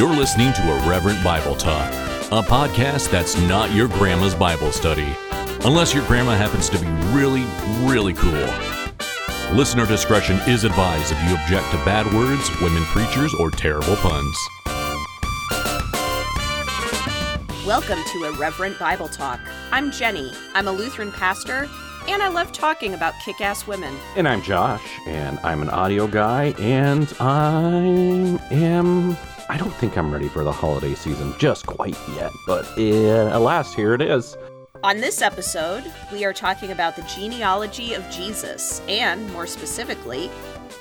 You're 0.00 0.16
listening 0.16 0.54
to 0.54 0.62
Irreverent 0.62 1.22
Bible 1.22 1.54
Talk, 1.54 1.92
a 2.32 2.40
podcast 2.40 3.10
that's 3.10 3.38
not 3.38 3.70
your 3.74 3.86
grandma's 3.86 4.34
Bible 4.34 4.72
study, 4.72 5.14
unless 5.66 5.92
your 5.92 6.06
grandma 6.06 6.34
happens 6.36 6.70
to 6.70 6.78
be 6.78 6.86
really, 7.12 7.44
really 7.86 8.14
cool. 8.14 8.48
Listener 9.52 9.84
discretion 9.84 10.36
is 10.48 10.64
advised 10.64 11.12
if 11.12 11.22
you 11.28 11.36
object 11.36 11.70
to 11.72 11.84
bad 11.84 12.06
words, 12.14 12.50
women 12.62 12.82
preachers, 12.84 13.34
or 13.34 13.50
terrible 13.50 13.94
puns. 13.96 14.38
Welcome 17.66 18.02
to 18.02 18.24
Irreverent 18.24 18.78
Bible 18.78 19.08
Talk. 19.08 19.40
I'm 19.70 19.90
Jennie. 19.90 20.32
I'm 20.54 20.66
a 20.66 20.72
Lutheran 20.72 21.12
pastor, 21.12 21.68
and 22.08 22.22
I 22.22 22.28
love 22.28 22.52
talking 22.52 22.94
about 22.94 23.12
kick 23.22 23.42
ass 23.42 23.66
women. 23.66 23.94
And 24.16 24.26
I'm 24.26 24.40
Josh, 24.40 24.98
and 25.06 25.38
I'm 25.40 25.60
an 25.60 25.68
audio 25.68 26.06
guy, 26.06 26.54
and 26.58 27.14
I 27.20 28.40
am. 28.50 29.18
I 29.50 29.56
don't 29.56 29.74
think 29.74 29.98
I'm 29.98 30.12
ready 30.12 30.28
for 30.28 30.44
the 30.44 30.52
holiday 30.52 30.94
season 30.94 31.34
just 31.36 31.66
quite 31.66 31.98
yet, 32.14 32.30
but 32.46 32.66
uh, 32.78 33.36
alas, 33.36 33.74
here 33.74 33.94
it 33.94 34.00
is. 34.00 34.36
On 34.84 34.98
this 34.98 35.20
episode, 35.20 35.82
we 36.12 36.24
are 36.24 36.32
talking 36.32 36.70
about 36.70 36.94
the 36.94 37.02
genealogy 37.02 37.94
of 37.94 38.08
Jesus, 38.10 38.80
and 38.88 39.28
more 39.32 39.48
specifically, 39.48 40.30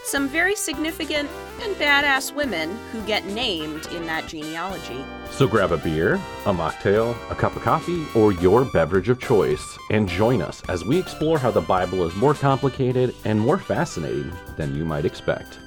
some 0.03 0.29
very 0.29 0.55
significant 0.55 1.27
and 1.63 1.75
badass 1.77 2.35
women 2.35 2.77
who 2.91 3.01
get 3.07 3.25
named 3.25 3.87
in 3.87 4.05
that 4.05 4.27
genealogy. 4.27 5.03
So 5.31 5.47
grab 5.47 5.71
a 5.71 5.77
beer, 5.77 6.21
a 6.45 6.53
mocktail, 6.53 7.17
a 7.31 7.35
cup 7.35 7.55
of 7.55 7.63
coffee, 7.63 8.05
or 8.15 8.33
your 8.33 8.65
beverage 8.65 9.09
of 9.09 9.19
choice, 9.19 9.79
and 9.89 10.07
join 10.07 10.43
us 10.43 10.61
as 10.69 10.85
we 10.85 10.99
explore 10.99 11.39
how 11.39 11.49
the 11.49 11.59
Bible 11.59 12.07
is 12.07 12.15
more 12.15 12.35
complicated 12.35 13.15
and 13.25 13.39
more 13.39 13.57
fascinating 13.57 14.31
than 14.57 14.75
you 14.75 14.85
might 14.85 15.05
expect. 15.05 15.57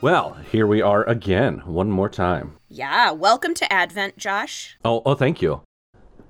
Well, 0.00 0.34
here 0.52 0.68
we 0.68 0.80
are 0.80 1.02
again, 1.08 1.58
one 1.66 1.90
more 1.90 2.08
time. 2.08 2.56
Yeah, 2.68 3.10
welcome 3.10 3.52
to 3.54 3.72
Advent, 3.72 4.16
Josh. 4.16 4.78
Oh, 4.84 5.02
oh, 5.04 5.16
thank 5.16 5.42
you. 5.42 5.62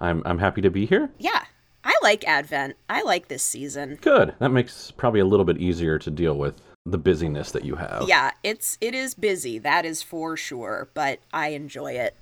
I'm 0.00 0.22
I'm 0.24 0.38
happy 0.38 0.62
to 0.62 0.70
be 0.70 0.86
here. 0.86 1.10
Yeah, 1.18 1.44
I 1.84 1.94
like 2.02 2.26
Advent. 2.26 2.76
I 2.88 3.02
like 3.02 3.28
this 3.28 3.42
season. 3.42 3.98
Good. 4.00 4.34
That 4.38 4.50
makes 4.50 4.90
probably 4.90 5.20
a 5.20 5.26
little 5.26 5.44
bit 5.44 5.58
easier 5.58 5.98
to 5.98 6.10
deal 6.10 6.34
with 6.38 6.54
the 6.86 6.96
busyness 6.96 7.52
that 7.52 7.66
you 7.66 7.74
have. 7.74 8.08
Yeah, 8.08 8.30
it's 8.42 8.78
it 8.80 8.94
is 8.94 9.14
busy, 9.14 9.58
that 9.58 9.84
is 9.84 10.02
for 10.02 10.34
sure, 10.34 10.88
but 10.94 11.18
I 11.34 11.48
enjoy 11.48 11.92
it. 11.92 12.16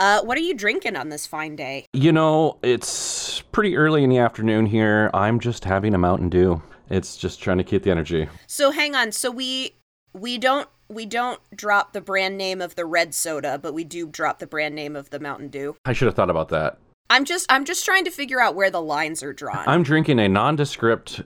Uh, 0.00 0.22
what 0.22 0.36
are 0.36 0.40
you 0.42 0.54
drinking 0.54 0.96
on 0.96 1.10
this 1.10 1.28
fine 1.28 1.54
day? 1.54 1.86
You 1.92 2.10
know, 2.10 2.58
it's 2.64 3.42
pretty 3.52 3.76
early 3.76 4.02
in 4.02 4.10
the 4.10 4.18
afternoon 4.18 4.66
here. 4.66 5.10
I'm 5.14 5.38
just 5.38 5.64
having 5.64 5.94
a 5.94 5.98
Mountain 5.98 6.30
Dew. 6.30 6.60
It's 6.90 7.16
just 7.16 7.40
trying 7.40 7.58
to 7.58 7.64
keep 7.64 7.84
the 7.84 7.92
energy. 7.92 8.28
So 8.48 8.72
hang 8.72 8.96
on. 8.96 9.12
So 9.12 9.30
we 9.30 9.76
we 10.12 10.38
don't 10.38 10.68
we 10.88 11.06
don't 11.06 11.40
drop 11.56 11.92
the 11.92 12.00
brand 12.00 12.36
name 12.36 12.60
of 12.60 12.74
the 12.74 12.84
red 12.84 13.14
soda, 13.14 13.58
but 13.58 13.72
we 13.72 13.84
do 13.84 14.06
drop 14.06 14.38
the 14.38 14.46
brand 14.46 14.74
name 14.74 14.94
of 14.96 15.10
the 15.10 15.18
Mountain 15.18 15.48
Dew. 15.48 15.76
I 15.84 15.92
should 15.92 16.06
have 16.06 16.14
thought 16.14 16.30
about 16.30 16.48
that. 16.50 16.78
I'm 17.10 17.24
just 17.24 17.50
I'm 17.50 17.64
just 17.64 17.84
trying 17.84 18.04
to 18.04 18.10
figure 18.10 18.40
out 18.40 18.54
where 18.54 18.70
the 18.70 18.82
lines 18.82 19.22
are 19.22 19.32
drawn. 19.32 19.64
I'm 19.66 19.82
drinking 19.82 20.18
a 20.18 20.28
nondescript 20.28 21.22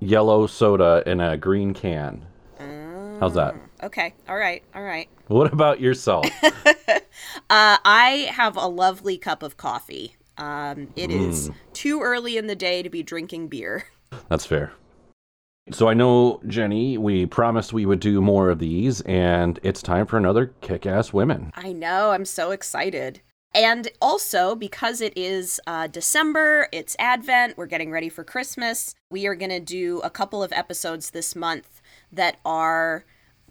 yellow 0.00 0.46
soda 0.46 1.02
in 1.06 1.20
a 1.20 1.36
green 1.36 1.74
can. 1.74 2.26
How's 3.20 3.34
that? 3.34 3.54
okay. 3.82 4.12
All 4.28 4.36
right. 4.36 4.62
All 4.74 4.82
right. 4.82 5.08
What 5.28 5.52
about 5.52 5.80
yourself? 5.80 6.26
Uh, 7.50 7.78
I 7.84 8.28
have 8.32 8.56
a 8.56 8.66
lovely 8.66 9.18
cup 9.18 9.42
of 9.42 9.56
coffee. 9.56 10.16
Um, 10.36 10.88
it 10.96 11.10
is 11.10 11.50
too 11.72 12.00
early 12.00 12.36
in 12.36 12.48
the 12.48 12.56
day 12.56 12.82
to 12.82 12.90
be 12.90 13.02
drinking 13.02 13.48
beer. 13.48 13.84
That's 14.28 14.44
fair. 14.44 14.72
So 15.70 15.88
I 15.88 15.94
know, 15.94 16.42
Jennie, 16.46 16.98
we 16.98 17.24
promised 17.24 17.72
we 17.72 17.86
would 17.86 18.00
do 18.00 18.20
more 18.20 18.50
of 18.50 18.58
these, 18.58 19.00
and 19.02 19.58
it's 19.62 19.80
time 19.80 20.06
for 20.06 20.18
another 20.18 20.52
kick 20.60 20.84
ass 20.84 21.12
women. 21.12 21.52
I 21.54 21.72
know. 21.72 22.10
I'm 22.10 22.26
so 22.26 22.50
excited. 22.50 23.22
And 23.54 23.88
also, 24.02 24.54
because 24.56 25.00
it 25.00 25.14
is 25.16 25.60
uh, 25.66 25.86
December, 25.86 26.68
it's 26.70 26.96
Advent, 26.98 27.56
we're 27.56 27.66
getting 27.66 27.90
ready 27.90 28.10
for 28.10 28.24
Christmas, 28.24 28.94
we 29.10 29.26
are 29.26 29.34
going 29.34 29.50
to 29.50 29.60
do 29.60 30.00
a 30.00 30.10
couple 30.10 30.42
of 30.42 30.52
episodes 30.52 31.10
this 31.10 31.34
month 31.34 31.80
that 32.12 32.36
are 32.44 33.06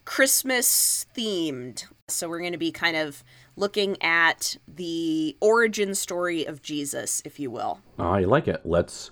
Christmas 0.06 1.08
themed. 1.18 1.86
So 2.10 2.30
we're 2.30 2.42
going 2.42 2.52
to 2.52 2.58
be 2.58 2.72
kind 2.72 2.98
of 2.98 3.24
looking 3.56 4.00
at 4.04 4.58
the 4.68 5.36
origin 5.40 5.96
story 5.96 6.46
of 6.46 6.62
Jesus, 6.62 7.22
if 7.26 7.40
you 7.40 7.50
will. 7.50 7.80
I 7.98 8.26
like 8.26 8.48
it. 8.48 8.62
Let's 8.66 9.10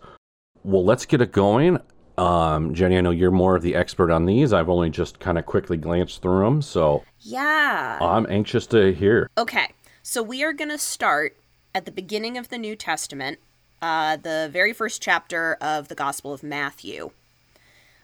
well, 0.63 0.85
let's 0.85 1.06
get 1.06 1.22
it 1.22 1.31
going. 1.31 1.79
Um, 2.17 2.73
Jennie, 2.73 2.97
I 2.97 3.01
know 3.01 3.11
you're 3.11 3.31
more 3.31 3.55
of 3.55 3.63
the 3.63 3.75
expert 3.75 4.11
on 4.11 4.25
these. 4.25 4.53
I've 4.53 4.69
only 4.69 4.89
just 4.89 5.19
kind 5.19 5.38
of 5.38 5.45
quickly 5.45 5.77
glanced 5.77 6.22
through 6.22 6.44
them, 6.44 6.61
so 6.61 7.03
Yeah. 7.19 7.97
I'm 8.01 8.25
anxious 8.29 8.67
to 8.67 8.94
hear. 8.94 9.29
Okay, 9.38 9.69
so 10.03 10.22
we 10.22 10.44
are 10.44 10.53
going 10.53 10.69
to 10.69 10.77
start 10.77 11.35
at 11.73 11.85
the 11.85 11.91
beginning 11.91 12.38
of 12.38 12.49
the 12.49 12.57
New 12.57 12.75
Testament, 12.75 13.39
uh, 13.81 14.17
the 14.17 14.49
very 14.51 14.73
first 14.73 15.01
chapter 15.01 15.57
of 15.61 15.88
the 15.88 15.95
Gospel 15.95 16.33
of 16.33 16.44
Matthew. 16.44 17.11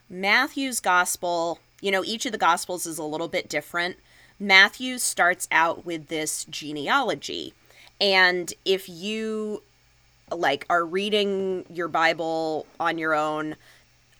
Matthew's 0.08 0.80
Gospel, 0.80 1.58
you 1.80 1.90
know, 1.90 2.02
each 2.04 2.24
of 2.26 2.32
the 2.32 2.38
Gospels 2.38 2.86
is 2.86 2.98
a 2.98 3.04
little 3.04 3.28
bit 3.28 3.48
different. 3.48 3.96
Matthew 4.40 4.98
starts 4.98 5.46
out 5.50 5.84
with 5.84 6.08
this 6.08 6.44
genealogy. 6.44 7.52
And 8.00 8.52
if 8.64 8.88
you 8.88 9.62
like 10.30 10.66
are 10.70 10.84
reading 10.84 11.64
your 11.68 11.88
Bible 11.88 12.66
on 12.78 12.96
your 12.98 13.14
own, 13.14 13.56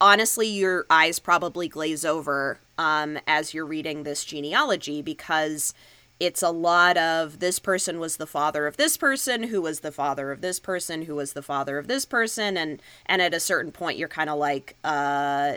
honestly, 0.00 0.46
your 0.46 0.86
eyes 0.90 1.18
probably 1.18 1.68
glaze 1.68 2.04
over 2.04 2.60
um, 2.76 3.18
as 3.26 3.54
you're 3.54 3.66
reading 3.66 4.02
this 4.02 4.24
genealogy 4.24 5.02
because 5.02 5.74
it's 6.20 6.42
a 6.42 6.50
lot 6.50 6.96
of 6.96 7.38
this 7.38 7.58
person 7.58 8.00
was 8.00 8.16
the 8.16 8.26
father 8.26 8.66
of 8.66 8.76
this 8.76 8.96
person, 8.96 9.44
who 9.44 9.62
was 9.62 9.80
the 9.80 9.92
father 9.92 10.32
of 10.32 10.40
this 10.40 10.58
person, 10.58 11.02
who 11.02 11.14
was 11.14 11.32
the 11.32 11.42
father 11.42 11.78
of 11.78 11.86
this 11.86 12.04
person, 12.04 12.56
and 12.56 12.82
and 13.06 13.22
at 13.22 13.34
a 13.34 13.40
certain 13.40 13.70
point, 13.70 13.98
you're 13.98 14.08
kind 14.08 14.28
of 14.28 14.38
like, 14.38 14.76
uh, 14.82 15.54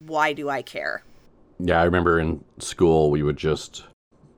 why 0.00 0.32
do 0.32 0.50
I 0.50 0.62
care? 0.62 1.02
Yeah, 1.58 1.80
I 1.80 1.84
remember 1.84 2.18
in 2.18 2.44
school 2.58 3.10
we 3.10 3.22
would 3.22 3.36
just 3.36 3.84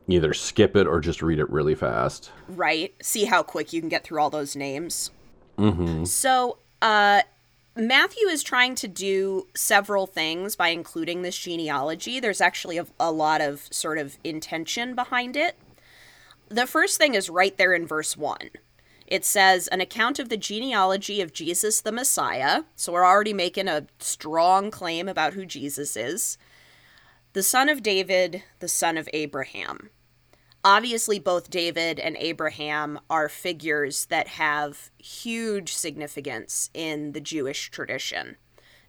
either 0.07 0.35
skip 0.35 0.77
it 0.77 0.87
or 0.87 1.01
just 1.01 1.23
read 1.23 1.39
it 1.39 1.51
really 1.51 1.75
fast. 1.75 2.31
Right? 2.49 2.95
See 3.03 3.25
how 3.25 3.43
quick 3.43 3.73
you 3.73 3.81
can 3.81 3.89
get 3.89 4.05
through 4.05 4.21
all 4.21 4.31
those 4.31 4.55
names. 4.55 5.11
Mm-hmm. 5.59 6.05
So, 6.05 6.59
uh, 6.83 7.23
Matthew 7.77 8.29
is 8.29 8.45
trying 8.45 8.77
to 8.77 8.89
do 8.89 9.49
several 9.57 10.07
things 10.07 10.55
by 10.55 10.69
including 10.69 11.23
this 11.23 11.37
genealogy. 11.37 12.21
There's 12.21 12.41
actually 12.41 12.79
a, 12.79 12.87
a 13.01 13.11
lot 13.11 13.41
of 13.41 13.67
sort 13.73 13.99
of 13.99 14.17
intention 14.23 14.95
behind 14.95 15.37
it. 15.37 15.57
The 16.49 16.69
first 16.69 16.99
thing 16.99 17.15
is 17.15 17.29
right 17.29 17.57
there 17.59 17.75
in 17.75 17.85
verse 17.85 18.17
1. 18.17 18.51
It 19.09 19.25
says, 19.25 19.67
an 19.69 19.81
account 19.81 20.21
of 20.21 20.29
the 20.29 20.37
genealogy 20.37 21.21
of 21.21 21.33
Jesus 21.33 21.81
the 21.81 21.91
Messiah. 21.91 22.63
So 22.77 22.93
we're 22.93 23.05
already 23.05 23.33
making 23.33 23.67
a 23.67 23.87
strong 23.99 24.71
claim 24.71 25.09
about 25.09 25.35
who 25.35 25.45
Jesus 25.45 25.97
is. 25.97 26.39
The 27.33 27.43
son 27.43 27.69
of 27.69 27.83
David, 27.83 28.45
the 28.61 28.69
son 28.69 28.97
of 28.97 29.09
Abraham 29.13 29.91
obviously 30.65 31.19
both 31.19 31.51
David 31.51 32.01
and 32.01 32.17
Abraham 32.19 32.99
are 33.11 33.29
figures 33.29 34.07
that 34.07 34.29
have 34.29 34.91
huge 34.99 35.75
significance 35.75 36.71
in 36.75 37.13
the 37.13 37.21
Jewish 37.21 37.71
tradition. 37.71 38.37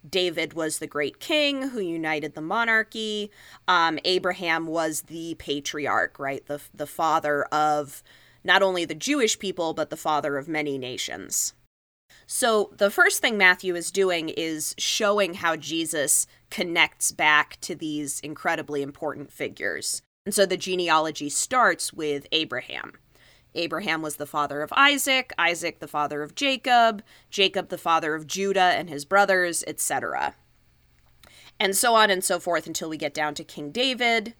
David 0.07 0.53
was 0.53 0.79
the 0.79 0.87
great 0.87 1.19
king 1.19 1.69
who 1.69 1.79
united 1.79 2.35
the 2.35 2.41
monarchy. 2.41 3.31
Um, 3.67 3.99
Abraham 4.05 4.67
was 4.67 5.03
the 5.03 5.35
patriarch, 5.39 6.19
right? 6.19 6.45
The, 6.45 6.61
the 6.73 6.87
father 6.87 7.43
of 7.45 8.03
not 8.43 8.61
only 8.61 8.85
the 8.85 8.95
Jewish 8.95 9.39
people, 9.39 9.73
but 9.73 9.89
the 9.89 9.97
father 9.97 10.37
of 10.37 10.47
many 10.47 10.77
nations. 10.77 11.53
So, 12.27 12.71
the 12.77 12.91
first 12.91 13.19
thing 13.21 13.37
Matthew 13.37 13.75
is 13.75 13.91
doing 13.91 14.29
is 14.29 14.73
showing 14.77 15.35
how 15.35 15.55
Jesus 15.55 16.27
connects 16.49 17.11
back 17.11 17.59
to 17.61 17.75
these 17.75 18.19
incredibly 18.19 18.81
important 18.81 19.31
figures. 19.31 20.01
And 20.25 20.33
so 20.33 20.45
the 20.45 20.57
genealogy 20.57 21.29
starts 21.29 21.93
with 21.93 22.27
Abraham. 22.31 22.93
Abraham 23.53 24.01
was 24.01 24.17
the 24.17 24.25
father 24.25 24.61
of 24.61 24.73
Isaac, 24.75 25.31
Isaac 25.37 25.79
the 25.79 25.87
father 25.87 26.21
of 26.21 26.35
Jacob, 26.35 27.03
Jacob 27.29 27.69
the 27.69 27.77
father 27.77 28.15
of 28.15 28.27
Judah 28.27 28.59
and 28.59 28.89
his 28.89 29.05
brothers, 29.05 29.63
etc. 29.65 30.35
And 31.59 31.75
so 31.75 31.95
on 31.95 32.09
and 32.09 32.23
so 32.23 32.39
forth 32.39 32.67
until 32.67 32.89
we 32.89 32.97
get 32.97 33.13
down 33.13 33.33
to 33.35 33.43
King 33.43 33.71
David. 33.71 34.33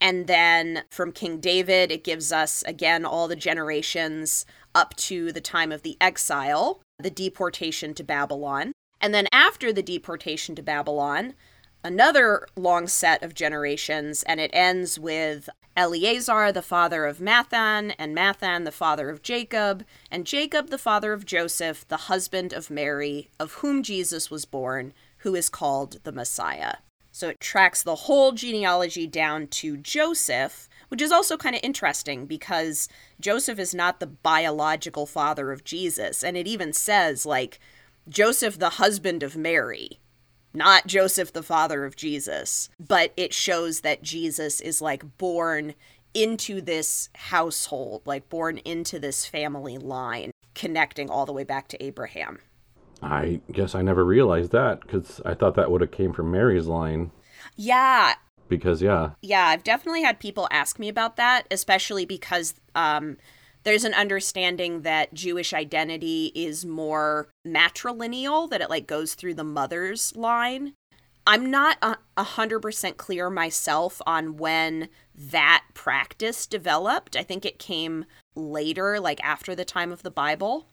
And 0.00 0.26
then 0.26 0.84
from 0.90 1.12
King 1.12 1.40
David, 1.40 1.92
it 1.92 2.04
gives 2.04 2.32
us 2.32 2.62
again 2.62 3.04
all 3.04 3.28
the 3.28 3.36
generations 3.36 4.46
up 4.74 4.96
to 4.96 5.30
the 5.30 5.40
time 5.40 5.70
of 5.70 5.82
the 5.82 5.96
exile, 6.00 6.80
the 6.98 7.10
deportation 7.10 7.92
to 7.94 8.04
Babylon. 8.04 8.72
And 9.00 9.12
then 9.12 9.28
after 9.30 9.72
the 9.72 9.82
deportation 9.82 10.54
to 10.54 10.62
Babylon, 10.62 11.34
another 11.84 12.46
long 12.56 12.88
set 12.88 13.22
of 13.22 13.34
generations, 13.34 14.22
and 14.24 14.40
it 14.40 14.50
ends 14.52 14.98
with 14.98 15.48
Eleazar, 15.76 16.50
the 16.50 16.62
father 16.62 17.04
of 17.04 17.18
Matthan, 17.18 17.94
and 17.98 18.16
Matthan, 18.16 18.64
the 18.64 18.72
father 18.72 19.10
of 19.10 19.22
Jacob, 19.22 19.84
and 20.10 20.26
Jacob, 20.26 20.70
the 20.70 20.78
father 20.78 21.12
of 21.12 21.26
Joseph, 21.26 21.86
the 21.88 21.96
husband 22.08 22.52
of 22.52 22.70
Mary, 22.70 23.28
of 23.38 23.54
whom 23.54 23.82
Jesus 23.82 24.30
was 24.30 24.44
born, 24.44 24.94
who 25.18 25.34
is 25.34 25.48
called 25.48 25.98
the 26.04 26.12
Messiah. 26.12 26.76
So 27.12 27.28
it 27.28 27.40
tracks 27.40 27.82
the 27.82 27.94
whole 27.94 28.32
genealogy 28.32 29.06
down 29.06 29.46
to 29.48 29.76
Joseph, 29.76 30.68
which 30.88 31.02
is 31.02 31.12
also 31.12 31.36
kind 31.36 31.54
of 31.54 31.60
interesting 31.62 32.26
because 32.26 32.88
Joseph 33.20 33.58
is 33.58 33.74
not 33.74 34.00
the 34.00 34.06
biological 34.06 35.06
father 35.06 35.52
of 35.52 35.64
Jesus. 35.64 36.24
And 36.24 36.36
it 36.36 36.48
even 36.48 36.72
says, 36.72 37.24
like, 37.24 37.60
Joseph, 38.08 38.58
the 38.58 38.70
husband 38.70 39.22
of 39.22 39.36
Mary, 39.36 40.00
not 40.54 40.86
Joseph, 40.86 41.32
the 41.32 41.42
father 41.42 41.84
of 41.84 41.96
Jesus. 41.96 42.68
But 42.78 43.12
it 43.16 43.34
shows 43.34 43.80
that 43.80 44.02
Jesus 44.02 44.60
is, 44.60 44.80
like, 44.80 45.18
born 45.18 45.74
into 46.14 46.60
this 46.60 47.08
household, 47.14 48.02
like, 48.06 48.28
born 48.28 48.58
into 48.58 48.98
this 48.98 49.26
family 49.26 49.78
line, 49.78 50.30
connecting 50.54 51.10
all 51.10 51.26
the 51.26 51.32
way 51.32 51.44
back 51.44 51.68
to 51.68 51.82
Abraham. 51.82 52.38
I 53.02 53.40
guess 53.52 53.74
I 53.74 53.82
never 53.82 54.04
realized 54.04 54.52
that 54.52 54.80
because 54.80 55.20
I 55.24 55.34
thought 55.34 55.56
that 55.56 55.70
would 55.70 55.80
have 55.80 55.90
came 55.90 56.12
from 56.12 56.30
Mary's 56.30 56.66
line. 56.66 57.10
Yeah, 57.56 58.14
Because 58.48 58.80
yeah, 58.80 59.10
Yeah, 59.20 59.46
I've 59.46 59.64
definitely 59.64 60.02
had 60.02 60.20
people 60.20 60.48
ask 60.50 60.78
me 60.78 60.88
about 60.88 61.16
that, 61.16 61.46
especially 61.50 62.06
because 62.06 62.54
um, 62.74 63.16
there's 63.64 63.84
an 63.84 63.94
understanding 63.94 64.82
that 64.82 65.14
Jewish 65.14 65.52
identity 65.52 66.32
is 66.34 66.64
more 66.64 67.28
matrilineal, 67.46 68.48
that 68.50 68.60
it 68.60 68.70
like 68.70 68.86
goes 68.86 69.14
through 69.14 69.34
the 69.34 69.44
mother's 69.44 70.14
line. 70.16 70.74
I'm 71.26 71.50
not 71.50 71.78
a 71.80 72.22
hundred 72.22 72.60
percent 72.60 72.98
clear 72.98 73.30
myself 73.30 74.02
on 74.06 74.36
when 74.36 74.90
that 75.14 75.64
practice 75.72 76.46
developed. 76.46 77.16
I 77.16 77.22
think 77.22 77.46
it 77.46 77.58
came 77.58 78.04
later, 78.34 79.00
like 79.00 79.24
after 79.24 79.54
the 79.54 79.64
time 79.64 79.90
of 79.90 80.02
the 80.02 80.10
Bible 80.10 80.66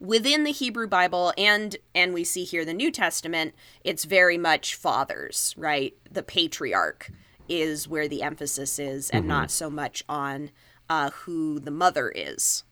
within 0.00 0.44
the 0.44 0.52
Hebrew 0.52 0.86
Bible 0.86 1.32
and 1.38 1.76
and 1.94 2.12
we 2.12 2.24
see 2.24 2.44
here 2.44 2.64
the 2.64 2.74
New 2.74 2.90
Testament, 2.90 3.54
it's 3.84 4.04
very 4.04 4.38
much 4.38 4.74
fathers, 4.74 5.54
right? 5.56 5.94
The 6.10 6.22
patriarch 6.22 7.10
is 7.48 7.88
where 7.88 8.08
the 8.08 8.22
emphasis 8.22 8.78
is, 8.78 9.10
and 9.10 9.22
mm-hmm. 9.22 9.28
not 9.28 9.50
so 9.50 9.70
much 9.70 10.02
on 10.08 10.50
uh, 10.88 11.10
who 11.10 11.58
the 11.60 11.70
mother 11.70 12.12
is. 12.14 12.64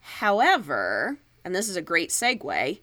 However, 0.00 1.18
and 1.44 1.54
this 1.54 1.68
is 1.68 1.76
a 1.76 1.82
great 1.82 2.10
segue, 2.10 2.80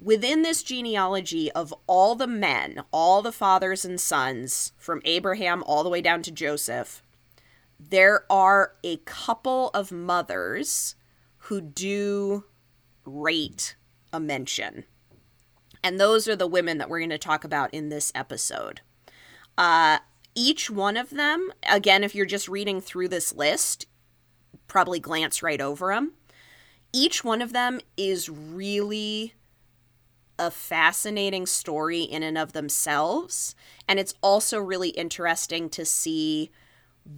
within 0.00 0.42
this 0.42 0.62
genealogy 0.62 1.50
of 1.52 1.74
all 1.86 2.14
the 2.14 2.26
men, 2.26 2.82
all 2.92 3.22
the 3.22 3.32
fathers 3.32 3.84
and 3.84 4.00
sons, 4.00 4.72
from 4.76 5.02
Abraham 5.04 5.62
all 5.64 5.82
the 5.82 5.90
way 5.90 6.00
down 6.00 6.22
to 6.22 6.30
Joseph, 6.30 7.02
there 7.80 8.24
are 8.30 8.74
a 8.82 8.96
couple 8.98 9.70
of 9.70 9.92
mothers 9.92 10.94
who 11.42 11.60
do 11.60 12.44
rate 13.04 13.76
a 14.12 14.20
mention. 14.20 14.84
And 15.82 15.98
those 16.00 16.26
are 16.28 16.36
the 16.36 16.46
women 16.46 16.78
that 16.78 16.90
we're 16.90 17.00
going 17.00 17.10
to 17.10 17.18
talk 17.18 17.44
about 17.44 17.72
in 17.72 17.88
this 17.88 18.10
episode. 18.14 18.80
Uh, 19.56 19.98
each 20.38 20.70
one 20.70 20.96
of 20.96 21.10
them, 21.10 21.50
again, 21.68 22.04
if 22.04 22.14
you're 22.14 22.24
just 22.24 22.48
reading 22.48 22.80
through 22.80 23.08
this 23.08 23.34
list, 23.34 23.86
probably 24.68 25.00
glance 25.00 25.42
right 25.42 25.60
over 25.60 25.92
them. 25.92 26.12
Each 26.92 27.24
one 27.24 27.42
of 27.42 27.52
them 27.52 27.80
is 27.96 28.30
really 28.30 29.34
a 30.38 30.52
fascinating 30.52 31.44
story 31.44 32.02
in 32.02 32.22
and 32.22 32.38
of 32.38 32.52
themselves. 32.52 33.56
And 33.88 33.98
it's 33.98 34.14
also 34.22 34.60
really 34.60 34.90
interesting 34.90 35.68
to 35.70 35.84
see 35.84 36.52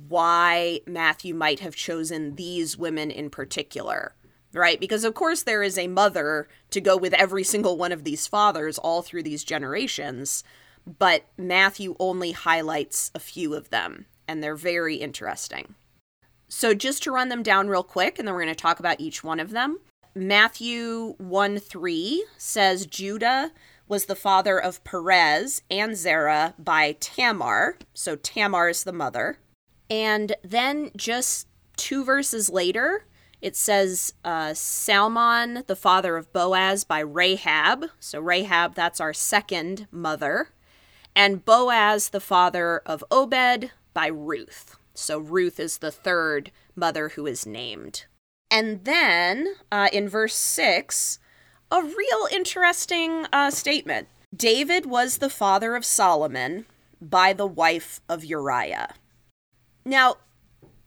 why 0.09 0.81
Matthew 0.87 1.35
might 1.35 1.61
have 1.61 1.77
chosen 1.77 2.37
these 2.37 2.79
women 2.79 3.11
in 3.11 3.29
particular, 3.29 4.15
right? 4.55 4.81
Because, 4.81 5.05
of 5.05 5.13
course, 5.13 5.43
there 5.43 5.63
is 5.63 5.77
a 5.77 5.89
mother 5.89 6.49
to 6.71 6.81
go 6.81 6.97
with 6.97 7.13
every 7.13 7.45
single 7.45 7.77
one 7.77 7.93
of 7.93 8.05
these 8.05 8.27
fathers 8.27 8.79
all 8.79 9.03
through 9.03 9.25
these 9.25 9.45
generations, 9.45 10.43
but 10.99 11.27
Matthew 11.37 11.95
only 12.01 12.33
highlights 12.33 13.11
a 13.15 13.21
few 13.21 13.55
of 13.55 13.71
them, 13.71 14.07
and 14.27 14.43
they're 14.43 14.57
very 14.57 14.97
interesting. 14.97 15.75
So, 16.49 16.75
just 16.75 17.03
to 17.05 17.13
run 17.13 17.29
them 17.29 17.43
down 17.43 17.69
real 17.69 17.85
quick, 17.85 18.19
and 18.19 18.27
then 18.27 18.35
we're 18.35 18.43
going 18.43 18.55
to 18.55 18.61
talk 18.61 18.81
about 18.81 19.01
each 19.01 19.23
one 19.23 19.39
of 19.39 19.51
them. 19.51 19.79
Matthew 20.15 21.15
1 21.19 21.59
3 21.59 22.25
says 22.37 22.87
Judah 22.87 23.53
was 23.87 24.07
the 24.07 24.17
father 24.17 24.59
of 24.61 24.83
Perez 24.83 25.63
and 25.71 25.97
Zerah 25.97 26.55
by 26.59 26.97
Tamar. 26.99 27.79
So, 27.95 28.17
Tamar 28.17 28.69
is 28.69 28.85
the 28.85 28.93
mother. 28.93 29.39
And 29.89 30.35
then 30.43 30.91
just 30.97 31.47
two 31.77 32.05
verses 32.05 32.51
later, 32.51 33.05
it 33.41 33.57
says 33.57 34.13
uh, 34.25 34.53
Salmon, 34.55 35.65
the 35.67 35.77
father 35.77 36.17
of 36.17 36.33
Boaz, 36.33 36.85
by 36.85 37.01
Rahab. 37.01 37.87
So 37.99 38.21
Rahab, 38.21 38.75
that's 38.75 39.01
our 39.01 39.15
second 39.15 39.89
mother. 39.91 40.51
And 41.15 41.45
Boaz, 41.45 42.11
the 42.11 42.21
father 42.21 42.83
of 42.87 43.05
Obed, 43.11 43.71
by 43.93 44.07
Ruth. 44.07 44.77
So 44.95 45.19
Ruth 45.19 45.59
is 45.59 45.79
the 45.79 45.91
third 45.91 46.51
mother 46.77 47.11
who 47.11 47.27
is 47.27 47.47
named. 47.47 48.05
And 48.51 48.85
then 48.85 49.55
uh, 49.71 49.89
in 49.93 50.09
verse 50.09 50.35
6, 50.35 51.19
a 51.71 51.83
real 51.83 52.29
interesting 52.33 53.27
uh, 53.33 53.51
statement 53.51 54.09
David 54.35 54.87
was 54.87 55.19
the 55.19 55.31
father 55.31 55.75
of 55.75 55.85
Solomon 55.85 56.67
by 57.01 57.33
the 57.33 57.47
wife 57.47 58.01
of 58.09 58.25
Uriah. 58.25 58.95
Now, 59.85 60.17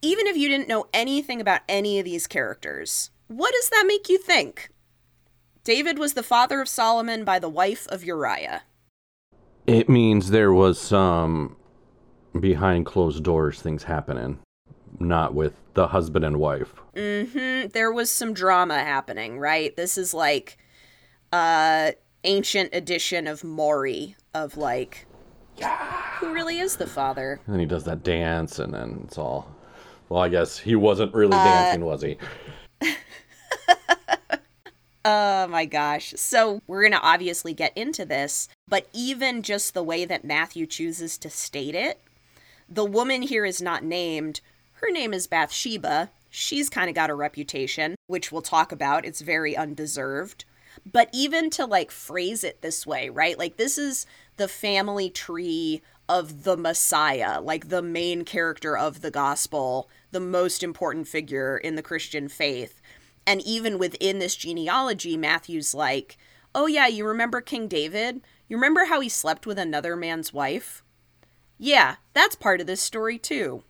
even 0.02 0.28
if 0.28 0.38
you 0.38 0.48
didn't 0.48 0.68
know 0.68 0.88
anything 0.94 1.42
about 1.42 1.62
any 1.68 2.00
of 2.00 2.06
these 2.06 2.28
characters, 2.28 3.10
what 3.28 3.54
does 3.54 3.70
that 3.70 3.86
make 3.88 4.10
you 4.10 4.18
think? 4.18 4.70
David 5.64 5.98
was 5.98 6.14
the 6.14 6.24
father 6.24 6.62
of 6.62 6.70
Solomon 6.70 7.24
by 7.24 7.40
the 7.40 7.50
wife 7.50 7.88
of 7.88 8.04
Uriah. 8.04 8.64
It 9.68 9.90
means 9.90 10.30
there 10.30 10.54
was 10.54 10.80
some 10.80 11.56
behind 12.40 12.86
closed 12.86 13.24
doors 13.24 13.62
things 13.62 13.84
happening, 13.84 14.40
not 15.00 15.34
with 15.34 15.54
the 15.74 15.88
husband 15.88 16.26
and 16.26 16.38
wife. 16.38 16.74
Mm-hmm. 16.96 17.70
There 17.70 17.92
was 17.92 18.10
some 18.10 18.34
drama 18.34 18.80
happening, 18.80 19.40
right? 19.40 19.76
This 19.76 19.98
is 19.98 20.14
like 20.14 20.58
uh 21.32 21.92
ancient 22.24 22.70
edition 22.74 23.28
of 23.28 23.44
Maury 23.44 24.16
of 24.34 24.56
like 24.58 25.06
who 26.20 26.34
really 26.34 26.60
is 26.60 26.78
the 26.78 26.88
father? 26.88 27.40
And 27.46 27.54
then 27.54 27.60
he 27.60 27.66
does 27.66 27.84
that 27.86 28.04
dance, 28.04 28.60
and 28.60 28.74
then 28.74 29.02
it's 29.06 29.18
all. 29.18 29.54
Well, 30.10 30.22
I 30.22 30.30
guess 30.30 30.58
he 30.58 30.76
wasn't 30.76 31.14
really 31.14 31.32
dancing, 31.32 31.86
was 31.86 32.02
he? 32.02 32.18
Oh 35.06 35.48
my 35.48 35.66
gosh. 35.66 36.14
So 36.16 36.62
we're 36.66 36.82
going 36.82 36.94
to 36.94 37.02
obviously 37.02 37.54
get 37.54 37.78
into 37.78 38.06
this, 38.06 38.48
but 38.68 38.88
even 38.94 39.42
just 39.42 39.74
the 39.74 39.84
way 39.84 40.06
that 40.06 40.24
Matthew 40.24 40.66
chooses 40.66 41.18
to 41.18 41.30
state 41.30 41.76
it, 41.76 42.00
the 42.70 42.86
woman 42.86 43.22
here 43.22 43.46
is 43.46 43.62
not 43.62 43.84
named. 43.84 44.40
Her 44.76 44.90
name 44.90 45.14
is 45.14 45.28
Bathsheba. 45.28 46.10
She's 46.30 46.70
kind 46.70 46.90
of 46.90 46.96
got 46.96 47.10
a 47.10 47.16
reputation, 47.16 47.96
which 48.08 48.32
we'll 48.32 48.42
talk 48.42 48.72
about. 48.72 49.06
It's 49.06 49.22
very 49.22 49.56
undeserved. 49.56 50.46
But 50.90 51.10
even 51.14 51.50
to 51.52 51.66
like 51.66 51.92
phrase 51.92 52.44
it 52.44 52.62
this 52.62 52.88
way, 52.88 53.10
right? 53.10 53.38
Like 53.38 53.58
this 53.58 53.78
is 53.78 54.06
the 54.38 54.48
family 54.48 55.10
tree 55.10 55.82
of 56.10 56.44
the 56.44 56.58
Messiah, 56.58 57.40
like 57.40 57.70
the 57.70 57.82
main 57.82 58.26
character 58.26 58.78
of 58.78 59.02
the 59.02 59.12
gospel, 59.12 59.90
the 60.12 60.20
most 60.20 60.64
important 60.64 61.08
figure 61.08 61.58
in 61.58 61.76
the 61.76 61.82
Christian 61.82 62.28
faith. 62.28 62.82
And 63.26 63.42
even 63.42 63.78
within 63.78 64.20
this 64.20 64.36
genealogy, 64.36 65.18
Matthew's 65.18 65.74
like, 65.74 66.18
oh, 66.54 66.68
yeah, 66.68 66.88
you 66.88 67.06
remember 67.06 67.42
King 67.42 67.68
David? 67.68 68.22
You 68.48 68.58
remember 68.58 68.86
how 68.86 69.00
he 69.00 69.10
slept 69.10 69.46
with 69.46 69.58
another 69.58 69.96
man's 69.96 70.34
wife? 70.34 70.84
Yeah, 71.58 71.96
that's 72.14 72.36
part 72.36 72.62
of 72.62 72.68
this 72.68 72.82
story 72.82 73.18
too. 73.18 73.64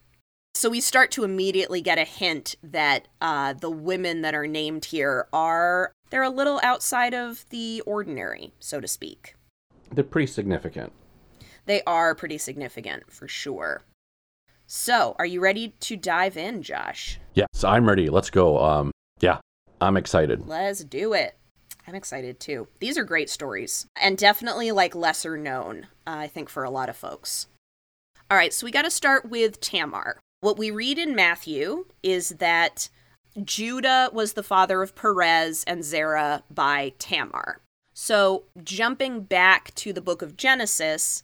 So 0.55 0.69
we 0.69 0.81
start 0.81 1.11
to 1.11 1.23
immediately 1.23 1.81
get 1.81 1.97
a 1.97 2.03
hint 2.03 2.55
that 2.63 3.07
uh, 3.19 3.53
the 3.53 3.71
women 3.71 4.21
that 4.21 4.35
are 4.35 4.47
named 4.47 4.85
here 4.85 5.27
are, 5.33 5.91
they're 6.09 6.23
a 6.23 6.29
little 6.29 6.59
outside 6.63 7.13
of 7.13 7.45
the 7.49 7.81
ordinary, 7.85 8.53
so 8.59 8.79
to 8.79 8.87
speak. 8.87 9.35
They're 9.91 10.03
pretty 10.03 10.27
significant. 10.27 10.91
They 11.65 11.81
are 11.83 12.13
pretty 12.13 12.37
significant, 12.37 13.11
for 13.11 13.27
sure. 13.27 13.81
So, 14.65 15.15
are 15.19 15.25
you 15.25 15.39
ready 15.39 15.75
to 15.81 15.97
dive 15.97 16.37
in, 16.37 16.61
Josh? 16.61 17.19
Yes, 17.33 17.63
I'm 17.63 17.87
ready. 17.87 18.09
Let's 18.09 18.29
go. 18.29 18.63
Um, 18.63 18.91
yeah, 18.91 19.02
I'm 19.83 19.97
excited. 19.97 20.47
Let's 20.47 20.83
do 20.83 21.13
it. 21.13 21.35
I'm 21.87 21.95
excited 21.95 22.39
too. 22.39 22.67
These 22.79 22.97
are 22.97 23.03
great 23.03 23.29
stories 23.29 23.87
and 24.01 24.17
definitely 24.17 24.71
like 24.71 24.95
lesser 24.95 25.37
known, 25.37 25.87
uh, 26.07 26.15
I 26.17 26.27
think, 26.27 26.49
for 26.49 26.63
a 26.63 26.69
lot 26.69 26.89
of 26.89 26.95
folks. 26.95 27.47
All 28.31 28.37
right, 28.37 28.53
so 28.53 28.65
we 28.65 28.71
got 28.71 28.83
to 28.83 28.91
start 28.91 29.29
with 29.29 29.59
Tamar. 29.59 30.19
What 30.39 30.57
we 30.57 30.71
read 30.71 30.97
in 30.97 31.15
Matthew 31.15 31.85
is 32.01 32.29
that 32.29 32.89
Judah 33.43 34.09
was 34.13 34.33
the 34.33 34.43
father 34.43 34.81
of 34.81 34.95
Perez 34.95 35.63
and 35.65 35.83
Zerah 35.83 36.43
by 36.49 36.93
Tamar. 36.99 37.59
So, 37.93 38.43
jumping 38.63 39.21
back 39.21 39.73
to 39.75 39.93
the 39.93 40.01
book 40.01 40.21
of 40.21 40.35
Genesis, 40.35 41.21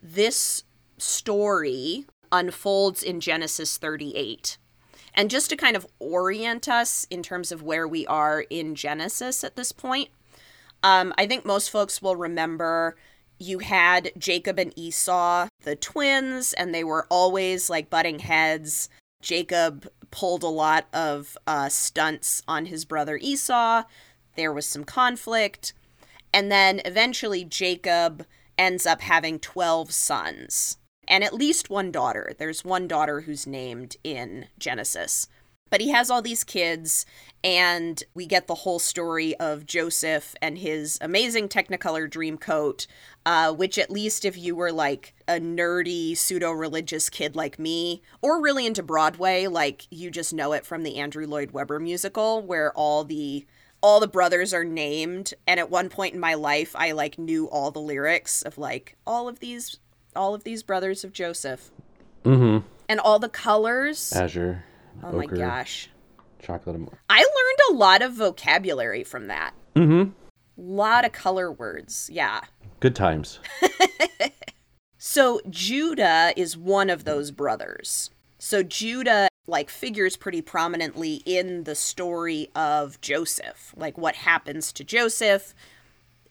this 0.00 0.62
story 0.98 2.06
unfolds 2.30 3.02
in 3.02 3.20
Genesis 3.20 3.76
38. 3.76 4.56
And 5.14 5.30
just 5.30 5.50
to 5.50 5.56
kind 5.56 5.76
of 5.76 5.86
orient 5.98 6.68
us 6.68 7.06
in 7.10 7.22
terms 7.22 7.52
of 7.52 7.62
where 7.62 7.86
we 7.86 8.06
are 8.06 8.44
in 8.48 8.74
Genesis 8.74 9.44
at 9.44 9.56
this 9.56 9.72
point, 9.72 10.08
um, 10.82 11.12
I 11.18 11.26
think 11.26 11.44
most 11.44 11.70
folks 11.70 12.00
will 12.00 12.16
remember 12.16 12.96
you 13.38 13.58
had 13.58 14.12
Jacob 14.16 14.58
and 14.58 14.72
Esau 14.76 15.48
the 15.64 15.76
twins, 15.76 16.52
and 16.52 16.74
they 16.74 16.84
were 16.84 17.06
always 17.10 17.68
like 17.68 17.90
butting 17.90 18.20
heads. 18.20 18.88
Jacob 19.20 19.88
pulled 20.10 20.42
a 20.42 20.48
lot 20.48 20.86
of 20.92 21.36
uh, 21.46 21.68
stunts 21.68 22.42
on 22.48 22.66
his 22.66 22.84
brother 22.84 23.18
Esau. 23.20 23.84
There 24.36 24.52
was 24.52 24.66
some 24.66 24.84
conflict. 24.84 25.72
And 26.34 26.50
then 26.50 26.80
eventually, 26.84 27.44
Jacob 27.44 28.26
ends 28.58 28.86
up 28.86 29.02
having 29.02 29.38
12 29.38 29.92
sons 29.92 30.78
and 31.12 31.22
at 31.22 31.34
least 31.34 31.68
one 31.68 31.92
daughter. 31.92 32.32
There's 32.38 32.64
one 32.64 32.88
daughter 32.88 33.20
who's 33.20 33.46
named 33.46 33.98
in 34.02 34.46
Genesis. 34.58 35.28
But 35.68 35.82
he 35.82 35.90
has 35.90 36.10
all 36.10 36.22
these 36.22 36.42
kids, 36.42 37.04
and 37.44 38.02
we 38.14 38.24
get 38.24 38.46
the 38.46 38.54
whole 38.54 38.78
story 38.78 39.34
of 39.36 39.66
Joseph 39.66 40.34
and 40.40 40.56
his 40.56 40.98
amazing 41.02 41.50
Technicolor 41.50 42.08
dream 42.08 42.38
coat, 42.38 42.86
uh, 43.26 43.52
which, 43.52 43.78
at 43.78 43.90
least 43.90 44.24
if 44.24 44.38
you 44.38 44.56
were 44.56 44.72
like 44.72 45.14
a 45.28 45.34
nerdy, 45.34 46.16
pseudo 46.16 46.50
religious 46.50 47.10
kid 47.10 47.36
like 47.36 47.58
me, 47.58 48.00
or 48.22 48.40
really 48.40 48.64
into 48.64 48.82
Broadway, 48.82 49.46
like 49.46 49.86
you 49.90 50.10
just 50.10 50.32
know 50.32 50.54
it 50.54 50.64
from 50.64 50.82
the 50.82 50.96
Andrew 50.96 51.26
Lloyd 51.26 51.50
Webber 51.50 51.78
musical, 51.78 52.40
where 52.40 52.72
all 52.72 53.04
the 53.04 53.44
all 53.82 54.00
the 54.00 54.08
brothers 54.08 54.54
are 54.54 54.64
named 54.64 55.34
and 55.46 55.58
at 55.58 55.68
one 55.68 55.88
point 55.88 56.14
in 56.14 56.20
my 56.20 56.34
life 56.34 56.70
i 56.76 56.92
like 56.92 57.18
knew 57.18 57.48
all 57.48 57.72
the 57.72 57.80
lyrics 57.80 58.40
of 58.42 58.56
like 58.56 58.96
all 59.04 59.26
of 59.26 59.40
these 59.40 59.80
all 60.16 60.34
of 60.34 60.44
these 60.44 60.62
brothers 60.62 61.04
of 61.04 61.12
joseph 61.12 61.70
Mm-hmm. 62.24 62.64
and 62.88 63.00
all 63.00 63.18
the 63.18 63.28
colors 63.28 64.12
Azure. 64.12 64.64
oh 65.02 65.12
my 65.12 65.26
gosh 65.26 65.88
Chocolate. 66.40 66.76
i 67.10 67.18
learned 67.18 67.58
a 67.70 67.74
lot 67.74 68.02
of 68.02 68.12
vocabulary 68.14 69.02
from 69.04 69.26
that 69.28 69.54
Mm-hmm. 69.74 70.10
lot 70.56 71.04
of 71.04 71.12
color 71.12 71.50
words 71.50 72.08
yeah 72.12 72.40
Good 72.80 72.94
times. 72.96 73.38
so 74.98 75.40
judah 75.50 76.32
is 76.36 76.56
one 76.56 76.90
of 76.90 77.04
those 77.04 77.30
brothers 77.30 78.10
so 78.38 78.62
judah 78.62 79.28
like 79.46 79.70
figures 79.70 80.16
pretty 80.16 80.42
prominently 80.42 81.22
in 81.26 81.64
the 81.64 81.74
story 81.74 82.48
of 82.54 83.00
joseph 83.00 83.74
like 83.76 83.98
what 83.98 84.14
happens 84.16 84.72
to 84.72 84.84
joseph 84.84 85.54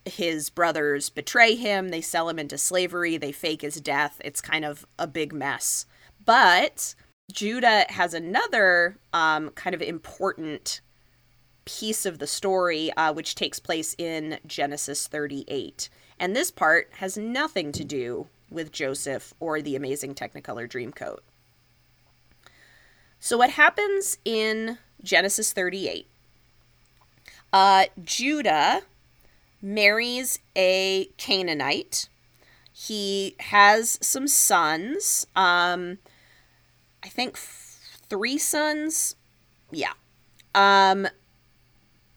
his 0.06 0.50
brothers 0.50 1.10
betray 1.10 1.56
him 1.56 1.90
they 1.90 2.02
sell 2.02 2.28
him 2.28 2.40
into 2.40 2.58
slavery 2.58 3.18
they 3.18 3.32
fake 3.32 3.62
his 3.62 3.80
death 3.82 4.20
it's 4.24 4.42
kind 4.42 4.66
of 4.66 4.86
a 4.98 5.08
big 5.08 5.34
mess. 5.34 5.86
But 6.26 6.96
judah 7.32 7.86
has 7.90 8.14
another 8.14 8.98
um, 9.14 9.52
kind 9.52 9.74
of 9.74 9.82
important 9.82 10.82
piece 11.66 12.06
of 12.06 12.20
the 12.20 12.28
story 12.28 12.92
uh, 12.94 13.14
which 13.14 13.36
takes 13.36 13.60
place 13.60 13.96
in 13.98 14.40
genesis 14.46 15.08
38 15.08 15.90
and 16.20 16.36
this 16.36 16.52
part 16.52 16.90
has 16.94 17.18
nothing 17.18 17.72
to 17.72 17.84
do 17.84 18.28
with 18.50 18.72
joseph 18.72 19.34
or 19.40 19.62
the 19.62 19.76
amazing 19.76 20.14
technicolor 20.14 20.68
dreamcoat. 20.70 21.20
So 23.20 23.38
what 23.38 23.52
happens 23.52 24.18
in 24.26 24.80
genesis 25.04 25.54
38 25.54 26.08
uh, 27.54 27.86
judah 28.04 28.82
marries 29.62 30.40
a 30.56 31.06
Canaanite. 31.18 32.10
He 32.72 33.36
has 33.40 34.00
some 34.02 34.28
sons. 34.28 35.26
Um, 35.36 36.00
I 37.04 37.10
think 37.10 37.34
f- 37.34 38.00
three 38.10 38.38
sons. 38.38 39.16
Yeah. 39.72 39.94
Um, 40.56 41.08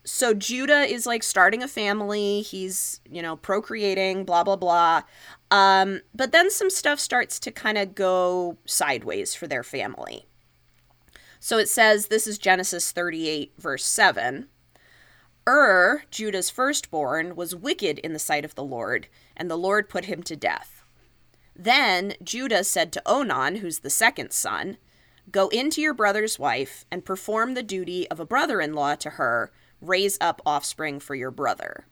so 0.04 0.34
Judah 0.34 0.82
is 0.82 1.06
like 1.06 1.22
starting 1.22 1.62
a 1.62 1.68
family. 1.68 2.42
He's, 2.42 3.00
you 3.10 3.22
know, 3.22 3.36
procreating, 3.36 4.24
blah, 4.24 4.44
blah, 4.44 4.56
blah. 4.56 5.02
Um, 5.50 6.00
but 6.14 6.32
then 6.32 6.50
some 6.50 6.70
stuff 6.70 7.00
starts 7.00 7.38
to 7.40 7.50
kind 7.50 7.78
of 7.78 7.94
go 7.94 8.58
sideways 8.66 9.34
for 9.34 9.46
their 9.46 9.62
family. 9.62 10.26
So 11.40 11.58
it 11.58 11.68
says 11.68 12.06
this 12.06 12.26
is 12.26 12.38
Genesis 12.38 12.90
38, 12.92 13.52
verse 13.58 13.84
7. 13.84 14.48
Ur, 15.46 16.04
Judah's 16.10 16.48
firstborn, 16.50 17.36
was 17.36 17.54
wicked 17.54 17.98
in 17.98 18.12
the 18.12 18.18
sight 18.18 18.44
of 18.44 18.54
the 18.54 18.64
Lord, 18.64 19.08
and 19.36 19.50
the 19.50 19.58
Lord 19.58 19.88
put 19.88 20.06
him 20.06 20.22
to 20.22 20.36
death. 20.36 20.82
Then 21.54 22.14
Judah 22.22 22.64
said 22.64 22.92
to 22.92 23.02
Onan, 23.06 23.56
who's 23.56 23.80
the 23.80 23.90
second 23.90 24.32
son, 24.32 24.78
Go 25.30 25.48
into 25.48 25.80
your 25.80 25.94
brother's 25.94 26.38
wife 26.38 26.84
and 26.90 27.04
perform 27.04 27.54
the 27.54 27.62
duty 27.62 28.08
of 28.10 28.20
a 28.20 28.26
brother 28.26 28.60
in 28.60 28.74
law 28.74 28.94
to 28.96 29.10
her, 29.10 29.52
raise 29.80 30.18
up 30.20 30.42
offspring 30.44 31.00
for 31.00 31.14
your 31.14 31.30
brother. 31.30 31.86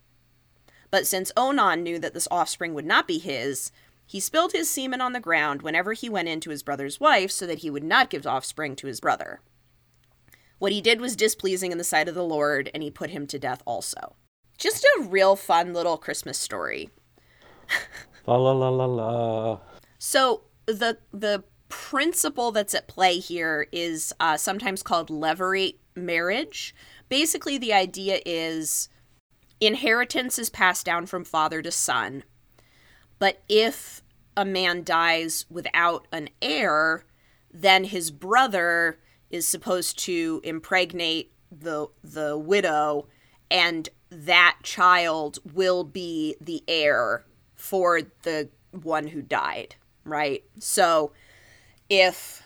But 0.90 1.06
since 1.06 1.32
Onan 1.36 1.82
knew 1.82 1.98
that 1.98 2.12
this 2.12 2.28
offspring 2.30 2.74
would 2.74 2.84
not 2.84 3.08
be 3.08 3.18
his, 3.18 3.72
he 4.06 4.20
spilled 4.20 4.52
his 4.52 4.68
semen 4.68 5.00
on 5.00 5.12
the 5.12 5.20
ground 5.20 5.62
whenever 5.62 5.94
he 5.94 6.08
went 6.10 6.28
into 6.28 6.50
his 6.50 6.62
brother's 6.62 7.00
wife 7.00 7.30
so 7.30 7.46
that 7.46 7.60
he 7.60 7.70
would 7.70 7.84
not 7.84 8.10
give 8.10 8.26
offspring 8.26 8.76
to 8.76 8.86
his 8.86 9.00
brother. 9.00 9.40
What 10.62 10.70
he 10.70 10.80
did 10.80 11.00
was 11.00 11.16
displeasing 11.16 11.72
in 11.72 11.78
the 11.78 11.82
sight 11.82 12.08
of 12.08 12.14
the 12.14 12.22
Lord, 12.22 12.70
and 12.72 12.84
he 12.84 12.90
put 12.92 13.10
him 13.10 13.26
to 13.26 13.36
death 13.36 13.64
also. 13.66 14.14
Just 14.56 14.84
a 14.84 15.02
real 15.02 15.34
fun 15.34 15.72
little 15.72 15.98
Christmas 15.98 16.38
story. 16.38 16.88
La 18.28 18.36
la 18.36 18.52
la 18.52 18.68
la 18.68 18.84
la. 18.84 19.58
So 19.98 20.42
the 20.66 20.98
the 21.12 21.42
principle 21.68 22.52
that's 22.52 22.76
at 22.76 22.86
play 22.86 23.18
here 23.18 23.66
is 23.72 24.14
uh, 24.20 24.36
sometimes 24.36 24.84
called 24.84 25.08
levirate 25.08 25.78
marriage. 25.96 26.76
Basically, 27.08 27.58
the 27.58 27.72
idea 27.72 28.20
is 28.24 28.88
inheritance 29.60 30.38
is 30.38 30.48
passed 30.48 30.86
down 30.86 31.06
from 31.06 31.24
father 31.24 31.60
to 31.60 31.72
son, 31.72 32.22
but 33.18 33.42
if 33.48 34.04
a 34.36 34.44
man 34.44 34.84
dies 34.84 35.44
without 35.50 36.06
an 36.12 36.28
heir, 36.40 37.04
then 37.52 37.82
his 37.82 38.12
brother 38.12 39.00
is 39.32 39.48
supposed 39.48 39.98
to 39.98 40.40
impregnate 40.44 41.32
the 41.50 41.88
the 42.04 42.38
widow, 42.38 43.08
and 43.50 43.88
that 44.10 44.58
child 44.62 45.38
will 45.52 45.82
be 45.82 46.36
the 46.40 46.62
heir 46.68 47.24
for 47.56 48.02
the 48.22 48.50
one 48.70 49.08
who 49.08 49.22
died, 49.22 49.74
right? 50.04 50.44
So 50.58 51.12
if 51.88 52.42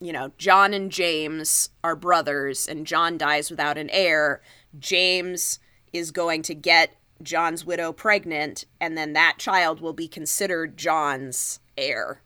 you 0.00 0.12
know, 0.12 0.32
John 0.36 0.74
and 0.74 0.90
James 0.90 1.70
are 1.82 1.96
brothers 1.96 2.66
and 2.66 2.86
John 2.86 3.16
dies 3.16 3.50
without 3.50 3.78
an 3.78 3.88
heir, 3.90 4.42
James 4.78 5.58
is 5.92 6.10
going 6.10 6.42
to 6.42 6.54
get 6.54 6.96
John's 7.22 7.64
widow 7.64 7.92
pregnant 7.92 8.66
and 8.78 8.96
then 8.96 9.14
that 9.14 9.36
child 9.38 9.80
will 9.80 9.94
be 9.94 10.06
considered 10.06 10.76
John's 10.76 11.60
heir 11.78 12.20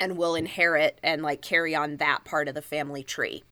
and 0.00 0.16
will 0.16 0.34
inherit 0.34 0.98
and 1.02 1.22
like 1.22 1.42
carry 1.42 1.74
on 1.74 1.98
that 1.98 2.24
part 2.24 2.48
of 2.48 2.54
the 2.54 2.62
family 2.62 3.02
tree. 3.02 3.44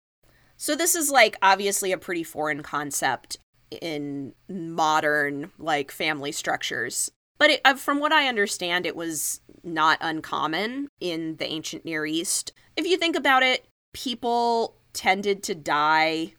So 0.57 0.75
this 0.75 0.95
is 0.95 1.11
like 1.11 1.37
obviously 1.43 1.93
a 1.93 1.99
pretty 1.99 2.25
foreign 2.25 2.62
concept 2.62 3.37
in 3.71 4.35
modern 4.49 5.52
like 5.59 5.93
family 5.93 6.33
structures. 6.33 7.11
But 7.38 7.50
it, 7.50 7.61
uh, 7.64 7.75
from 7.75 8.00
what 8.00 8.12
I 8.12 8.26
understand, 8.26 8.85
it 8.87 8.97
was 8.97 9.40
not 9.62 9.99
uncommon 10.00 10.88
in 11.00 11.37
the 11.37 11.47
ancient 11.47 11.85
Near 11.85 12.05
East. 12.05 12.52
If 12.76 12.87
you 12.87 12.97
think 12.97 13.14
about 13.14 13.45
it, 13.45 13.67
people 13.93 14.75
tended 14.93 15.43
to 15.45 15.55
die 15.55 16.35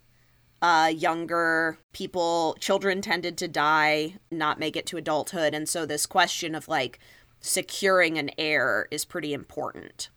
uh, 0.61 0.91
younger. 0.93 1.77
People, 1.93 2.57
children 2.59 3.01
tended 3.01 3.37
to 3.37 3.47
die, 3.47 4.15
not 4.29 4.59
make 4.59 4.75
it 4.75 4.85
to 4.87 4.97
adulthood. 4.97 5.53
And 5.53 5.69
so 5.69 5.85
this 5.85 6.05
question 6.05 6.53
of 6.55 6.67
like 6.67 6.99
securing 7.39 8.17
an 8.17 8.31
heir 8.37 8.87
is 8.91 9.05
pretty 9.05 9.33
important. 9.33 10.09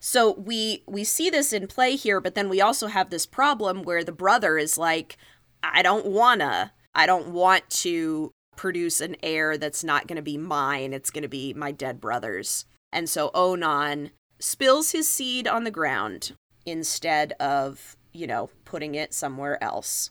So 0.00 0.32
we 0.32 0.82
we 0.86 1.04
see 1.04 1.30
this 1.30 1.52
in 1.52 1.68
play 1.68 1.94
here, 1.94 2.20
but 2.20 2.34
then 2.34 2.48
we 2.48 2.60
also 2.60 2.88
have 2.88 3.10
this 3.10 3.24
problem 3.24 3.82
where 3.82 4.02
the 4.02 4.10
brother 4.10 4.58
is 4.58 4.76
like, 4.76 5.16
I 5.62 5.82
don't 5.82 6.06
wanna, 6.06 6.72
I 6.94 7.06
don't 7.06 7.28
want 7.28 7.70
to 7.70 8.32
produce 8.56 9.00
an 9.00 9.16
heir 9.22 9.56
that's 9.56 9.84
not 9.84 10.06
going 10.06 10.16
to 10.16 10.22
be 10.22 10.36
mine. 10.36 10.92
It's 10.92 11.10
going 11.10 11.22
to 11.22 11.28
be 11.28 11.54
my 11.54 11.72
dead 11.72 12.00
brother's. 12.00 12.66
And 12.92 13.08
so 13.08 13.30
Onan 13.34 14.10
spills 14.38 14.92
his 14.92 15.08
seed 15.08 15.48
on 15.48 15.64
the 15.64 15.70
ground 15.70 16.32
instead 16.66 17.32
of, 17.40 17.96
you 18.12 18.26
know, 18.26 18.50
putting 18.64 18.94
it 18.94 19.14
somewhere 19.14 19.62
else. 19.62 20.10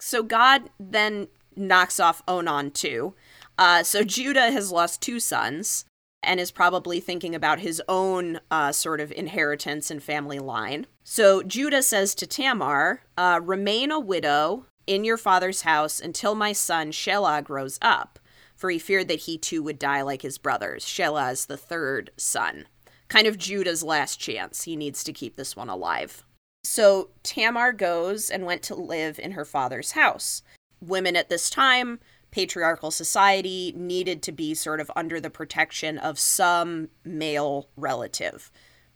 So 0.00 0.22
God 0.22 0.70
then 0.80 1.28
knocks 1.56 2.00
off 2.00 2.22
Onan 2.26 2.72
too. 2.72 3.14
Uh, 3.58 3.82
so 3.82 4.02
Judah 4.02 4.50
has 4.50 4.70
lost 4.72 5.00
two 5.00 5.20
sons 5.20 5.84
and 6.22 6.40
is 6.40 6.50
probably 6.50 7.00
thinking 7.00 7.34
about 7.34 7.60
his 7.60 7.80
own 7.88 8.40
uh, 8.50 8.72
sort 8.72 9.00
of 9.00 9.12
inheritance 9.12 9.90
and 9.90 10.02
family 10.02 10.38
line. 10.38 10.86
So 11.04 11.42
Judah 11.42 11.82
says 11.82 12.14
to 12.16 12.26
Tamar, 12.26 13.02
uh, 13.16 13.40
Remain 13.42 13.90
a 13.90 14.00
widow 14.00 14.66
in 14.86 15.04
your 15.04 15.16
father's 15.16 15.62
house 15.62 16.00
until 16.00 16.34
my 16.34 16.52
son 16.52 16.90
Shelah 16.90 17.44
grows 17.44 17.78
up, 17.80 18.18
for 18.54 18.70
he 18.70 18.78
feared 18.78 19.08
that 19.08 19.20
he 19.20 19.38
too 19.38 19.62
would 19.62 19.78
die 19.78 20.02
like 20.02 20.22
his 20.22 20.38
brothers. 20.38 20.84
Shelah 20.84 21.32
is 21.32 21.46
the 21.46 21.56
third 21.56 22.10
son. 22.16 22.66
Kind 23.08 23.26
of 23.26 23.38
Judah's 23.38 23.84
last 23.84 24.18
chance. 24.18 24.64
He 24.64 24.74
needs 24.74 25.04
to 25.04 25.12
keep 25.12 25.36
this 25.36 25.54
one 25.54 25.68
alive. 25.68 26.24
So 26.64 27.10
Tamar 27.22 27.72
goes 27.72 28.28
and 28.28 28.44
went 28.44 28.62
to 28.64 28.74
live 28.74 29.20
in 29.20 29.32
her 29.32 29.44
father's 29.44 29.92
house. 29.92 30.42
Women 30.80 31.14
at 31.14 31.28
this 31.28 31.48
time 31.48 32.00
patriarchal 32.36 32.90
society 32.90 33.72
needed 33.74 34.22
to 34.22 34.30
be 34.30 34.52
sort 34.52 34.78
of 34.78 34.90
under 34.94 35.18
the 35.18 35.30
protection 35.30 35.96
of 35.96 36.18
some 36.18 36.90
male 37.02 37.70
relative 37.78 38.52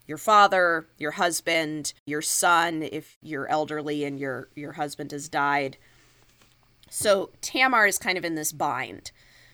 your 0.06 0.18
father, 0.18 0.88
your 0.98 1.12
husband, 1.12 1.94
your 2.04 2.20
son 2.20 2.82
if 2.82 3.16
you're 3.22 3.48
elderly 3.48 4.04
and 4.04 4.20
your 4.20 4.50
your 4.54 4.72
husband 4.72 5.12
has 5.12 5.26
died. 5.28 5.78
So 6.90 7.30
Tamar 7.40 7.86
is 7.86 7.96
kind 7.96 8.18
of 8.18 8.26
in 8.26 8.34
this 8.34 8.52
bind. 8.52 9.10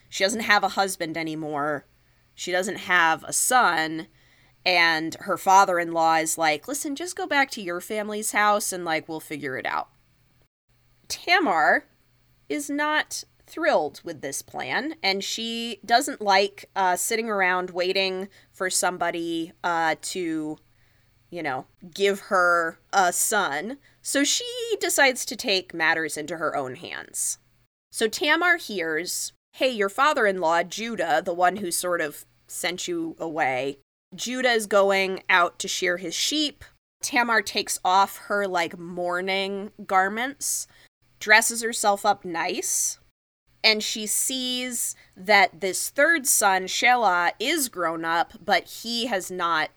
She 0.09 0.25
doesn't 0.25 0.41
have 0.41 0.65
a 0.65 0.69
husband 0.79 1.15
anymore. 1.15 1.85
She 2.35 2.51
doesn't 2.51 2.79
have 2.79 3.23
a 3.23 3.31
son 3.31 4.07
and 4.65 5.15
her 5.21 5.37
father-in-law 5.37 6.15
is 6.15 6.37
like, 6.37 6.67
"Listen, 6.67 6.93
just 6.93 7.15
go 7.15 7.25
back 7.25 7.51
to 7.51 7.61
your 7.61 7.79
family's 7.79 8.33
house 8.33 8.73
and 8.73 8.83
like 8.83 9.07
we'll 9.07 9.21
figure 9.21 9.55
it 9.55 9.65
out." 9.65 9.87
Tamar 11.07 11.85
is 12.49 12.69
not 12.69 13.23
thrilled 13.47 14.01
with 14.03 14.21
this 14.21 14.41
plan, 14.41 14.95
and 15.01 15.23
she 15.23 15.79
doesn't 15.85 16.21
like 16.21 16.69
uh, 16.75 16.95
sitting 16.95 17.29
around 17.29 17.71
waiting 17.71 18.27
for 18.51 18.69
somebody 18.69 19.53
uh, 19.63 19.95
to, 20.01 20.57
you 21.29 21.41
know, 21.41 21.65
give 21.93 22.19
her 22.21 22.79
a 22.93 23.11
son. 23.13 23.77
So 24.01 24.23
she 24.23 24.45
decides 24.79 25.25
to 25.25 25.35
take 25.35 25.73
matters 25.73 26.17
into 26.17 26.37
her 26.37 26.55
own 26.55 26.75
hands. 26.75 27.39
So 27.91 28.07
Tamar 28.07 28.57
hears, 28.57 29.31
hey, 29.53 29.69
your 29.69 29.89
father 29.89 30.27
in 30.27 30.39
law, 30.39 30.63
Judah, 30.63 31.21
the 31.23 31.33
one 31.33 31.57
who 31.57 31.71
sort 31.71 32.01
of 32.01 32.25
sent 32.47 32.87
you 32.87 33.15
away, 33.19 33.79
Judah 34.13 34.51
is 34.51 34.67
going 34.67 35.23
out 35.29 35.57
to 35.59 35.67
shear 35.67 35.97
his 35.97 36.13
sheep. 36.13 36.63
Tamar 37.01 37.41
takes 37.41 37.79
off 37.83 38.17
her 38.27 38.47
like 38.47 38.77
mourning 38.77 39.71
garments, 39.85 40.67
dresses 41.19 41.61
herself 41.61 42.05
up 42.05 42.25
nice, 42.25 42.99
and 43.63 43.83
she 43.83 44.05
sees 44.05 44.95
that 45.15 45.61
this 45.61 45.89
third 45.89 46.27
son, 46.27 46.63
Shelah, 46.63 47.31
is 47.39 47.69
grown 47.69 48.05
up, 48.05 48.33
but 48.43 48.65
he 48.65 49.07
has 49.07 49.29
not 49.29 49.69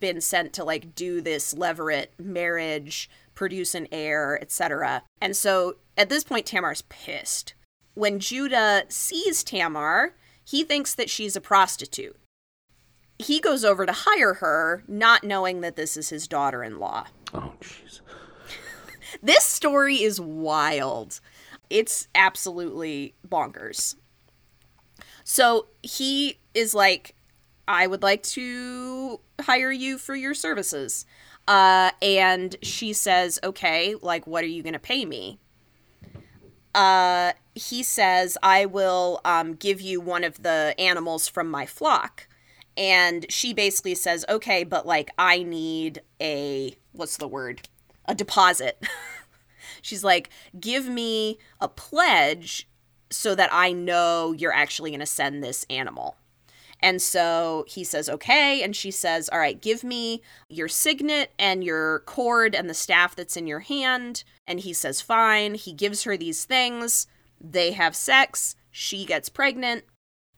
been 0.00 0.20
sent 0.20 0.52
to 0.54 0.64
like 0.64 0.94
do 0.94 1.20
this 1.20 1.54
levirate 1.54 2.08
marriage, 2.18 3.10
produce 3.34 3.74
an 3.74 3.88
heir, 3.92 4.38
etc. 4.40 5.02
And 5.20 5.36
so 5.36 5.76
at 5.96 6.08
this 6.08 6.24
point, 6.24 6.46
Tamar's 6.46 6.82
pissed. 6.82 7.54
When 7.94 8.18
Judah 8.18 8.84
sees 8.88 9.44
Tamar, 9.44 10.14
he 10.44 10.64
thinks 10.64 10.94
that 10.94 11.10
she's 11.10 11.36
a 11.36 11.40
prostitute. 11.40 12.16
He 13.18 13.40
goes 13.40 13.64
over 13.64 13.86
to 13.86 13.92
hire 13.92 14.34
her, 14.34 14.82
not 14.88 15.22
knowing 15.22 15.60
that 15.60 15.76
this 15.76 15.96
is 15.96 16.08
his 16.08 16.26
daughter 16.26 16.64
in 16.64 16.78
law. 16.80 17.06
Oh, 17.32 17.52
jeez. 17.60 18.00
this 19.22 19.44
story 19.44 20.02
is 20.02 20.20
wild. 20.20 21.20
It's 21.70 22.08
absolutely 22.14 23.14
bonkers. 23.34 23.96
So 25.24 25.66
he 25.82 26.38
is 26.54 26.74
like, 26.74 27.14
I 27.66 27.86
would 27.86 28.02
like 28.02 28.22
to 28.22 29.20
hire 29.40 29.72
you 29.72 29.98
for 29.98 30.14
your 30.14 30.34
services. 30.34 31.06
Uh, 31.48 31.90
and 32.00 32.56
she 32.62 32.92
says, 32.92 33.38
okay, 33.42 33.94
like, 34.00 34.26
what 34.26 34.44
are 34.44 34.48
you 34.48 34.62
going 34.62 34.74
to 34.74 34.78
pay 34.78 35.04
me? 35.04 35.40
Uh, 36.74 37.32
he 37.54 37.82
says, 37.82 38.36
I 38.42 38.66
will 38.66 39.20
um, 39.24 39.54
give 39.54 39.80
you 39.80 40.00
one 40.00 40.24
of 40.24 40.42
the 40.42 40.74
animals 40.78 41.28
from 41.28 41.50
my 41.50 41.66
flock. 41.66 42.26
And 42.76 43.26
she 43.30 43.54
basically 43.54 43.94
says, 43.94 44.24
okay, 44.28 44.64
but 44.64 44.86
like, 44.86 45.10
I 45.16 45.42
need 45.42 46.02
a, 46.20 46.74
what's 46.92 47.16
the 47.16 47.28
word? 47.28 47.68
A 48.06 48.14
deposit. 48.14 48.84
She's 49.82 50.02
like, 50.02 50.30
give 50.58 50.88
me 50.88 51.38
a 51.60 51.68
pledge 51.68 52.68
so 53.14 53.34
that 53.34 53.50
I 53.52 53.72
know 53.72 54.32
you're 54.32 54.52
actually 54.52 54.90
going 54.90 55.00
to 55.00 55.06
send 55.06 55.42
this 55.42 55.64
animal. 55.70 56.16
And 56.80 57.00
so 57.00 57.64
he 57.66 57.82
says, 57.82 58.10
okay. 58.10 58.62
And 58.62 58.76
she 58.76 58.90
says, 58.90 59.30
all 59.30 59.38
right, 59.38 59.60
give 59.60 59.82
me 59.82 60.20
your 60.50 60.68
signet 60.68 61.32
and 61.38 61.64
your 61.64 62.00
cord 62.00 62.54
and 62.54 62.68
the 62.68 62.74
staff 62.74 63.16
that's 63.16 63.38
in 63.38 63.46
your 63.46 63.60
hand. 63.60 64.22
And 64.46 64.60
he 64.60 64.74
says, 64.74 65.00
fine. 65.00 65.54
He 65.54 65.72
gives 65.72 66.04
her 66.04 66.16
these 66.16 66.44
things. 66.44 67.06
They 67.40 67.72
have 67.72 67.96
sex. 67.96 68.54
She 68.70 69.06
gets 69.06 69.30
pregnant. 69.30 69.84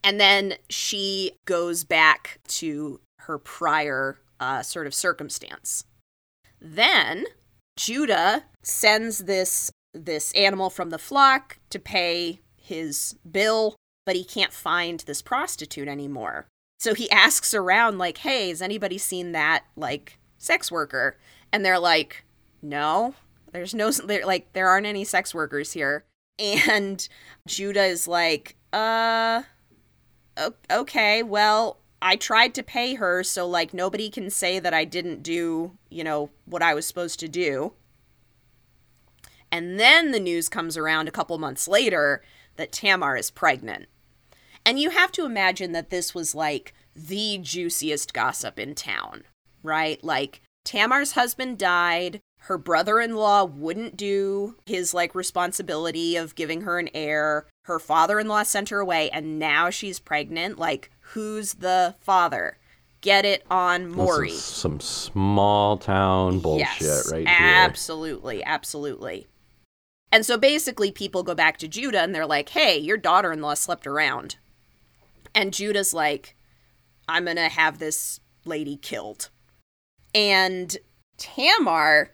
And 0.05 0.21
then 0.21 0.55
she 0.71 1.33
goes 1.47 1.83
back 1.83 2.39
to 2.49 3.01
her 3.21 3.39
prior 3.39 4.21
uh, 4.39 4.63
sort 4.63 4.87
of 4.87 4.95
circumstance. 4.95 5.83
Then 6.61 7.25
Judah 7.77 8.45
sends 8.63 9.19
this 9.19 9.73
this 9.93 10.33
animal 10.33 10.69
from 10.69 10.91
the 10.91 10.99
flock 10.99 11.59
to 11.71 11.79
pay 11.79 12.41
his 12.67 13.17
bill, 13.31 13.77
but 14.05 14.17
he 14.17 14.25
can't 14.25 14.53
find 14.53 15.01
this 15.01 15.23
prostitute 15.23 15.89
anymore. 15.89 16.47
So 16.79 16.95
he 16.95 17.11
asks 17.11 17.55
around 17.55 17.99
like, 17.99 18.19
"Hey, 18.19 18.49
has 18.51 18.61
anybody 18.63 18.99
seen 18.99 19.33
that 19.33 19.65
like 19.77 20.19
sex 20.39 20.71
worker?" 20.71 21.17
And 21.53 21.65
they're 21.65 21.79
like, 21.79 22.25
"No. 22.63 23.15
There's 23.53 23.75
no 23.75 23.91
like 24.25 24.53
there 24.53 24.69
aren't 24.69 24.87
any 24.87 25.05
sex 25.05 25.35
workers 25.35 25.73
here." 25.73 26.05
And 26.39 27.09
Judah 27.47 27.85
is 27.87 28.07
like, 28.07 28.57
"Uh 28.73 29.45
okay, 30.71 31.23
well, 31.23 31.79
I 32.03 32.17
tried 32.17 32.55
to 32.55 32.63
pay 32.63 32.95
her, 32.95 33.23
so 33.23 33.47
like 33.47 33.73
nobody 33.73 34.11
can 34.11 34.31
say 34.31 34.59
that 34.59 34.75
I 34.75 34.85
didn't 34.85 35.23
do, 35.23 35.73
you 35.89 36.05
know, 36.05 36.31
what 36.45 36.63
I 36.63 36.75
was 36.75 36.87
supposed 36.87 37.19
to 37.21 37.29
do. 37.29 37.73
And 39.51 39.81
then 39.81 40.11
the 40.11 40.21
news 40.21 40.49
comes 40.49 40.77
around 40.77 41.09
a 41.09 41.13
couple 41.13 41.39
months 41.39 41.67
later 41.67 42.23
that 42.57 42.73
Tamar 42.73 43.17
is 43.17 43.31
pregnant. 43.31 43.87
And 44.65 44.81
you 44.81 44.91
have 44.91 45.13
to 45.13 45.25
imagine 45.25 45.73
that 45.73 45.91
this 45.91 46.15
was 46.15 46.35
like 46.35 46.75
the 46.95 47.39
juiciest 47.39 48.13
gossip 48.13 48.59
in 48.59 48.75
town, 48.75 49.23
right? 49.63 50.03
Like 50.03 50.41
Tamar's 50.65 51.13
husband 51.13 51.59
died, 51.59 52.21
her 52.39 52.59
brother-in-law 52.59 53.45
wouldn't 53.45 53.97
do 53.97 54.57
his 54.67 54.95
like 54.95 55.15
responsibility 55.15 56.17
of 56.17 56.35
giving 56.35 56.63
her 56.63 56.79
an 56.79 56.89
heir. 56.95 57.47
Her 57.63 57.79
father-in-law 57.79 58.45
sent 58.45 58.69
her 58.71 58.81
away 58.81 59.11
and 59.11 59.39
now 59.39 59.71
she's 59.71 59.99
pregnant. 59.99 60.59
Like 60.59 60.91
who's 61.01 61.55
the 61.55 61.95
father? 62.01 62.59
Get 63.01 63.25
it 63.25 63.45
on 63.51 63.91
Maury. 63.91 64.31
some 64.31 64.81
small 64.81 65.77
town 65.77 66.41
bullshit 66.41 66.81
yes, 66.81 67.13
right 67.13 67.27
absolutely, 67.27 68.37
here. 68.37 68.45
Absolutely, 68.45 68.45
absolutely. 68.45 69.27
And 70.13 70.25
so 70.25 70.39
basically, 70.39 70.93
people 70.93 71.23
go 71.23 71.35
back 71.35 71.59
to 71.59 71.69
Judah 71.69 72.01
and 72.01 72.15
they're 72.15 72.27
like, 72.27 72.51
hey, 72.51 72.79
your 72.79 72.97
daughter 72.97 73.33
in 73.33 73.41
law 73.41 73.55
slept 73.55 73.87
around. 73.87 74.37
And 75.35 75.53
Judah's 75.53 75.93
like, 75.93 76.37
I'm 77.09 77.25
going 77.25 77.37
to 77.37 77.49
have 77.49 77.79
this 77.79 78.21
lady 78.45 78.77
killed. 78.77 79.31
And 80.15 80.77
Tamar, 81.19 82.13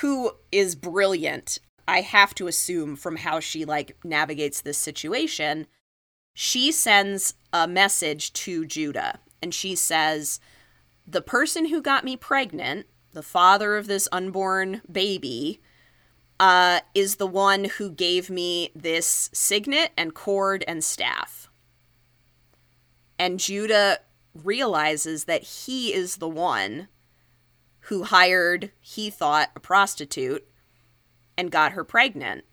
who 0.00 0.32
is 0.50 0.74
brilliant, 0.74 1.58
I 1.86 2.02
have 2.02 2.34
to 2.36 2.46
assume 2.46 2.96
from 2.96 3.16
how 3.16 3.40
she 3.40 3.64
like 3.64 3.96
navigates 4.04 4.60
this 4.60 4.78
situation, 4.78 5.66
she 6.34 6.70
sends 6.70 7.34
a 7.52 7.66
message 7.66 8.32
to 8.34 8.64
Judah 8.64 9.18
and 9.42 9.54
she 9.54 9.74
says, 9.74 10.40
The 11.06 11.22
person 11.22 11.66
who 11.66 11.82
got 11.82 12.04
me 12.04 12.16
pregnant, 12.16 12.86
the 13.12 13.22
father 13.22 13.76
of 13.76 13.86
this 13.86 14.08
unborn 14.12 14.82
baby, 14.90 15.60
uh, 16.40 16.80
is 16.94 17.16
the 17.16 17.26
one 17.26 17.64
who 17.64 17.90
gave 17.90 18.30
me 18.30 18.70
this 18.74 19.30
signet 19.32 19.92
and 19.96 20.14
cord 20.14 20.64
and 20.68 20.84
staff. 20.84 21.48
And 23.18 23.40
Judah 23.40 23.98
realizes 24.34 25.24
that 25.24 25.42
he 25.42 25.92
is 25.92 26.16
the 26.16 26.28
one 26.28 26.88
who 27.82 28.04
hired, 28.04 28.70
he 28.80 29.10
thought, 29.10 29.50
a 29.56 29.60
prostitute 29.60 30.46
and 31.36 31.50
got 31.50 31.72
her 31.72 31.84
pregnant. 31.84 32.44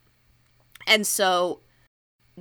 And 0.87 1.05
so 1.05 1.61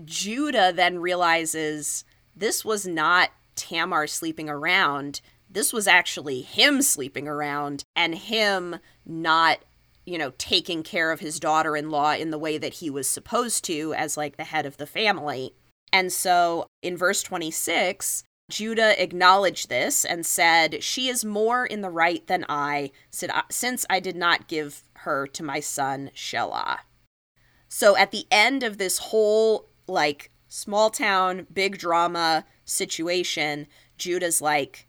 Judah 0.05 0.73
then 0.75 0.99
realizes 0.99 2.05
this 2.35 2.65
was 2.65 2.87
not 2.87 3.31
Tamar 3.55 4.07
sleeping 4.07 4.49
around. 4.49 5.21
This 5.51 5.73
was 5.73 5.87
actually 5.87 6.41
him 6.43 6.83
sleeping 6.83 7.29
around 7.29 7.85
and 7.95 8.15
him 8.15 8.77
not 9.05 9.59
you 10.07 10.19
know, 10.19 10.33
taking 10.39 10.83
care 10.83 11.11
of 11.11 11.21
his 11.21 11.41
daughter 11.41 11.77
in 11.77 11.91
law 11.91 12.13
in 12.13 12.31
the 12.31 12.39
way 12.39 12.59
that 12.59 12.75
he 12.75 12.91
was 12.91 13.09
supposed 13.09 13.65
to 13.65 13.95
as 13.95 14.17
like 14.17 14.37
the 14.37 14.45
head 14.45 14.67
of 14.67 14.77
the 14.77 14.87
family. 14.87 15.55
And 15.93 16.13
so 16.13 16.67
in 16.83 16.97
verse 16.97 17.23
26, 17.23 18.25
Judah 18.51 19.01
acknowledged 19.03 19.69
this 19.69 20.05
and 20.05 20.27
said, 20.27 20.83
She 20.83 21.09
is 21.09 21.25
more 21.25 21.65
in 21.65 21.81
the 21.81 21.91
right 21.91 22.27
than 22.27 22.45
I, 22.49 22.91
since 23.11 23.87
I 23.89 24.01
did 24.01 24.17
not 24.17 24.49
give 24.49 24.83
her 24.99 25.27
to 25.29 25.43
my 25.43 25.61
son 25.61 26.11
Shelah. 26.15 26.79
So 27.69 27.97
at 27.97 28.11
the 28.11 28.27
end 28.31 28.63
of 28.63 28.79
this 28.79 28.99
whole, 28.99 29.71
like, 29.87 30.31
small 30.49 30.91
town, 30.91 31.47
big 31.53 31.79
drama 31.79 32.45
situation, 32.65 33.67
Judah's 33.97 34.43
like, 34.43 34.87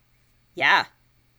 Yeah, 0.54 0.86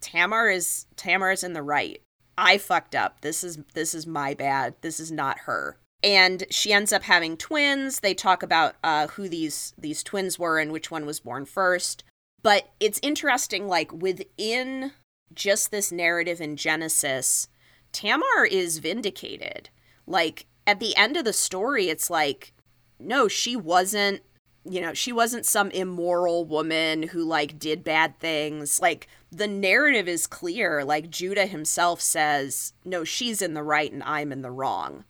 Tamar 0.00 0.48
is 0.48 0.86
Tamar 0.96 1.32
is 1.32 1.44
in 1.44 1.52
the 1.52 1.62
right. 1.62 2.00
I 2.38 2.58
fucked 2.58 2.94
up. 2.94 3.20
This 3.22 3.42
is 3.42 3.58
this 3.74 3.94
is 3.94 4.06
my 4.06 4.34
bad. 4.34 4.74
This 4.82 5.00
is 5.00 5.10
not 5.10 5.40
her. 5.40 5.78
and 6.02 6.44
she 6.50 6.72
ends 6.72 6.92
up 6.92 7.02
having 7.04 7.36
twins. 7.36 8.00
They 8.00 8.14
talk 8.14 8.42
about 8.42 8.76
uh, 8.84 9.08
who 9.08 9.28
these 9.28 9.74
these 9.78 10.02
twins 10.02 10.38
were 10.38 10.58
and 10.58 10.70
which 10.72 10.90
one 10.90 11.06
was 11.06 11.20
born 11.20 11.44
first. 11.46 12.04
But 12.42 12.68
it's 12.78 13.00
interesting, 13.02 13.66
like 13.66 13.92
within 13.92 14.92
just 15.34 15.70
this 15.70 15.90
narrative 15.90 16.40
in 16.40 16.56
Genesis, 16.56 17.48
Tamar 17.92 18.46
is 18.48 18.78
vindicated. 18.78 19.70
Like 20.06 20.46
at 20.66 20.78
the 20.78 20.94
end 20.96 21.16
of 21.16 21.24
the 21.24 21.32
story, 21.32 21.88
it's 21.88 22.08
like, 22.10 22.52
no, 23.00 23.26
she 23.26 23.56
wasn't, 23.56 24.22
you 24.68 24.80
know, 24.80 24.94
she 24.94 25.12
wasn't 25.12 25.46
some 25.46 25.70
immoral 25.70 26.44
woman 26.44 27.04
who 27.04 27.24
like 27.24 27.58
did 27.58 27.84
bad 27.84 28.18
things. 28.18 28.80
Like 28.80 29.08
the 29.30 29.46
narrative 29.46 30.08
is 30.08 30.26
clear. 30.26 30.84
Like 30.84 31.10
Judah 31.10 31.46
himself 31.46 32.00
says, 32.00 32.72
no, 32.84 33.04
she's 33.04 33.42
in 33.42 33.54
the 33.54 33.62
right 33.62 33.92
and 33.92 34.02
I'm 34.02 34.32
in 34.32 34.42
the 34.42 34.50
wrong. 34.50 35.04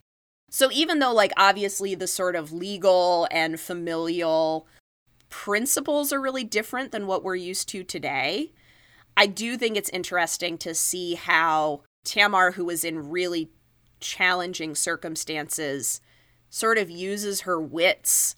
So 0.51 0.71
even 0.73 1.01
though, 1.01 1.13
like, 1.13 1.33
obviously 1.37 1.95
the 1.95 2.07
sort 2.07 2.37
of 2.37 2.53
legal 2.53 3.27
and 3.31 3.59
familial 3.59 4.67
principles 5.29 6.13
are 6.13 6.21
really 6.21 6.45
different 6.45 6.93
than 6.93 7.07
what 7.07 7.25
we're 7.25 7.35
used 7.35 7.69
to 7.71 7.83
today, 7.83 8.53
I 9.17 9.27
do 9.27 9.57
think 9.57 9.77
it's 9.77 9.91
interesting 9.91 10.57
to 10.59 10.75
see 10.75 11.15
how 11.15 11.83
Tamar, 12.05 12.53
who 12.53 12.65
was 12.65 12.85
in 12.85 13.11
really 13.11 13.51
challenging 13.99 14.75
circumstances, 14.75 16.01
sort 16.49 16.79
of 16.79 16.91
uses 16.91 17.43
her 17.43 17.61
wits 17.61 18.37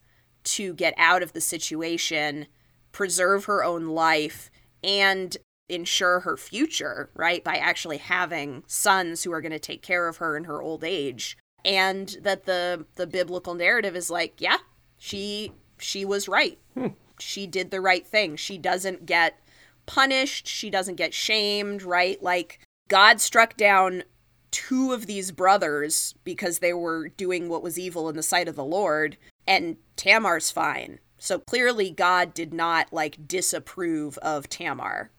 to 0.52 0.74
get 0.74 0.94
out 0.96 1.22
of 1.22 1.32
the 1.32 1.40
situation, 1.40 2.46
preserve 2.92 3.44
her 3.46 3.62
own 3.64 3.88
life, 3.88 4.50
and 4.82 5.36
ensure 5.68 6.20
her 6.20 6.36
future, 6.36 7.10
right? 7.14 7.44
By 7.44 7.56
actually 7.56 7.98
having 7.98 8.64
sons 8.66 9.22
who 9.22 9.32
are 9.32 9.40
going 9.40 9.52
to 9.52 9.58
take 9.58 9.82
care 9.82 10.08
of 10.08 10.18
her 10.18 10.36
in 10.36 10.44
her 10.44 10.62
old 10.62 10.84
age. 10.84 11.36
And 11.64 12.16
that 12.22 12.44
the 12.44 12.86
the 12.94 13.06
biblical 13.06 13.54
narrative 13.54 13.96
is 13.96 14.10
like, 14.10 14.40
yeah, 14.40 14.58
she 14.96 15.52
she 15.78 16.04
was 16.04 16.28
right. 16.28 16.58
Hmm. 16.74 16.88
She 17.18 17.46
did 17.46 17.70
the 17.70 17.80
right 17.80 18.06
thing. 18.06 18.36
She 18.36 18.58
doesn't 18.58 19.06
get 19.06 19.38
punished, 19.86 20.46
she 20.46 20.70
doesn't 20.70 20.96
get 20.96 21.14
shamed, 21.14 21.82
right? 21.82 22.22
Like 22.22 22.60
God 22.88 23.20
struck 23.20 23.56
down 23.56 24.04
two 24.50 24.92
of 24.92 25.06
these 25.06 25.30
brothers 25.30 26.14
because 26.24 26.58
they 26.58 26.72
were 26.72 27.08
doing 27.08 27.48
what 27.48 27.62
was 27.62 27.78
evil 27.78 28.08
in 28.08 28.16
the 28.16 28.22
sight 28.22 28.48
of 28.48 28.56
the 28.56 28.64
Lord, 28.64 29.16
and 29.48 29.78
Tamar's 29.96 30.52
fine. 30.52 31.00
So 31.18 31.40
clearly, 31.40 31.90
God 31.90 32.34
did 32.34 32.54
not 32.54 32.92
like 32.92 33.26
disapprove 33.26 34.16
of 34.18 34.48
Tamar. 34.48 35.10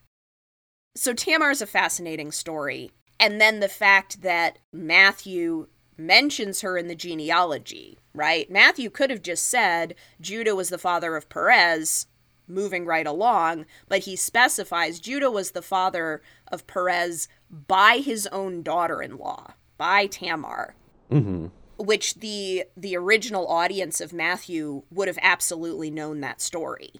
So 0.96 1.14
Tamar's 1.14 1.62
a 1.62 1.68
fascinating 1.68 2.32
story. 2.32 2.92
And 3.20 3.42
then 3.42 3.60
the 3.60 3.68
fact 3.68 4.22
that 4.22 4.60
Matthew 4.72 5.68
mentions 5.98 6.62
her 6.62 6.78
in 6.78 6.88
the 6.88 6.96
genealogy, 6.96 8.00
right? 8.14 8.50
Matthew 8.50 8.90
could 8.90 9.10
have 9.10 9.22
just 9.22 9.48
said 9.48 9.96
Judah 10.22 10.56
was 10.56 10.70
the 10.70 10.78
father 10.78 11.18
of 11.18 11.28
Perez, 11.28 12.08
moving 12.48 12.86
right 12.86 13.06
along, 13.06 13.66
but 13.90 14.00
he 14.00 14.16
specifies 14.16 15.02
Judah 15.02 15.30
was 15.30 15.52
the 15.52 15.62
father 15.62 16.22
of 16.50 16.66
Perez 16.68 17.28
by 17.68 17.98
his 17.98 18.28
own 18.28 18.64
daughter-in-law, 18.64 19.54
by 19.78 20.06
Tamar. 20.06 20.76
Mm-hmm. 21.12 21.48
Which 21.80 22.16
the 22.16 22.66
the 22.76 22.96
original 22.98 23.48
audience 23.48 24.02
of 24.02 24.12
Matthew 24.12 24.84
would 24.92 25.08
have 25.08 25.20
absolutely 25.22 25.90
known 25.90 26.20
that 26.20 26.42
story. 26.42 26.92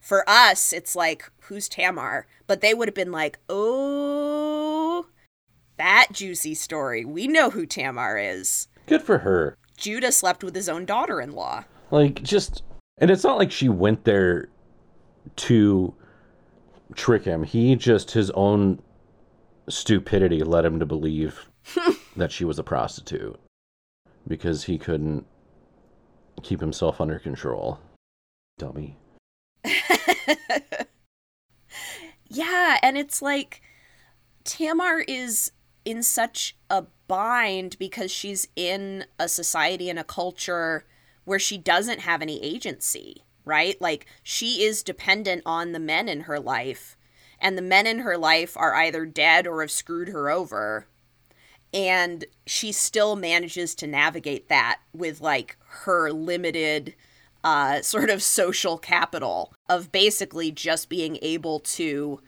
For 0.00 0.28
us, 0.28 0.72
it's 0.72 0.94
like, 0.94 1.30
who's 1.44 1.68
Tamar? 1.68 2.26
But 2.46 2.60
they 2.60 2.74
would 2.74 2.88
have 2.88 2.94
been 2.94 3.10
like, 3.10 3.38
oh, 3.48 5.06
that 5.78 6.08
juicy 6.12 6.54
story. 6.54 7.04
We 7.04 7.26
know 7.26 7.50
who 7.50 7.64
Tamar 7.64 8.18
is. 8.18 8.68
Good 8.86 9.02
for 9.02 9.18
her. 9.18 9.56
Judah 9.76 10.12
slept 10.12 10.44
with 10.44 10.54
his 10.54 10.68
own 10.68 10.84
daughter 10.84 11.20
in 11.20 11.32
law. 11.32 11.64
Like, 11.90 12.22
just. 12.22 12.62
And 12.98 13.10
it's 13.10 13.24
not 13.24 13.38
like 13.38 13.50
she 13.50 13.68
went 13.68 14.04
there 14.04 14.50
to 15.36 15.94
trick 16.94 17.24
him. 17.24 17.42
He 17.42 17.74
just, 17.74 18.10
his 18.10 18.30
own 18.32 18.80
stupidity 19.68 20.44
led 20.44 20.64
him 20.64 20.78
to 20.78 20.86
believe 20.86 21.48
that 22.16 22.30
she 22.30 22.44
was 22.44 22.58
a 22.58 22.62
prostitute 22.62 23.40
because 24.26 24.64
he 24.64 24.78
couldn't 24.78 25.26
keep 26.42 26.60
himself 26.60 27.00
under 27.00 27.18
control. 27.18 27.78
Dummy. 28.58 28.96
yeah, 32.28 32.78
and 32.82 32.96
it's 32.98 33.22
like 33.22 33.62
Tamar 34.44 35.00
is 35.00 35.52
in 35.84 36.02
such 36.02 36.56
a 36.70 36.84
bind 37.08 37.78
because 37.78 38.10
she's 38.10 38.48
in 38.56 39.04
a 39.18 39.28
society 39.28 39.90
and 39.90 39.98
a 39.98 40.04
culture 40.04 40.84
where 41.24 41.38
she 41.38 41.58
doesn't 41.58 42.00
have 42.00 42.22
any 42.22 42.42
agency, 42.42 43.24
right? 43.44 43.80
Like 43.80 44.06
she 44.22 44.62
is 44.62 44.82
dependent 44.82 45.42
on 45.46 45.72
the 45.72 45.78
men 45.78 46.08
in 46.08 46.22
her 46.22 46.38
life, 46.38 46.96
and 47.38 47.56
the 47.58 47.62
men 47.62 47.86
in 47.86 48.00
her 48.00 48.16
life 48.16 48.56
are 48.56 48.74
either 48.74 49.06
dead 49.06 49.46
or 49.46 49.60
have 49.60 49.70
screwed 49.70 50.08
her 50.08 50.30
over. 50.30 50.86
And 51.74 52.24
she 52.46 52.72
still 52.72 53.16
manages 53.16 53.74
to 53.74 53.86
navigate 53.86 54.48
that 54.48 54.80
with 54.94 55.20
like 55.20 55.58
her 55.66 56.12
limited 56.12 56.94
uh, 57.42 57.82
sort 57.82 58.08
of 58.08 58.22
social 58.22 58.78
capital 58.78 59.52
of 59.68 59.92
basically 59.92 60.50
just 60.50 60.88
being 60.88 61.18
able 61.20 61.60
to 61.60 62.20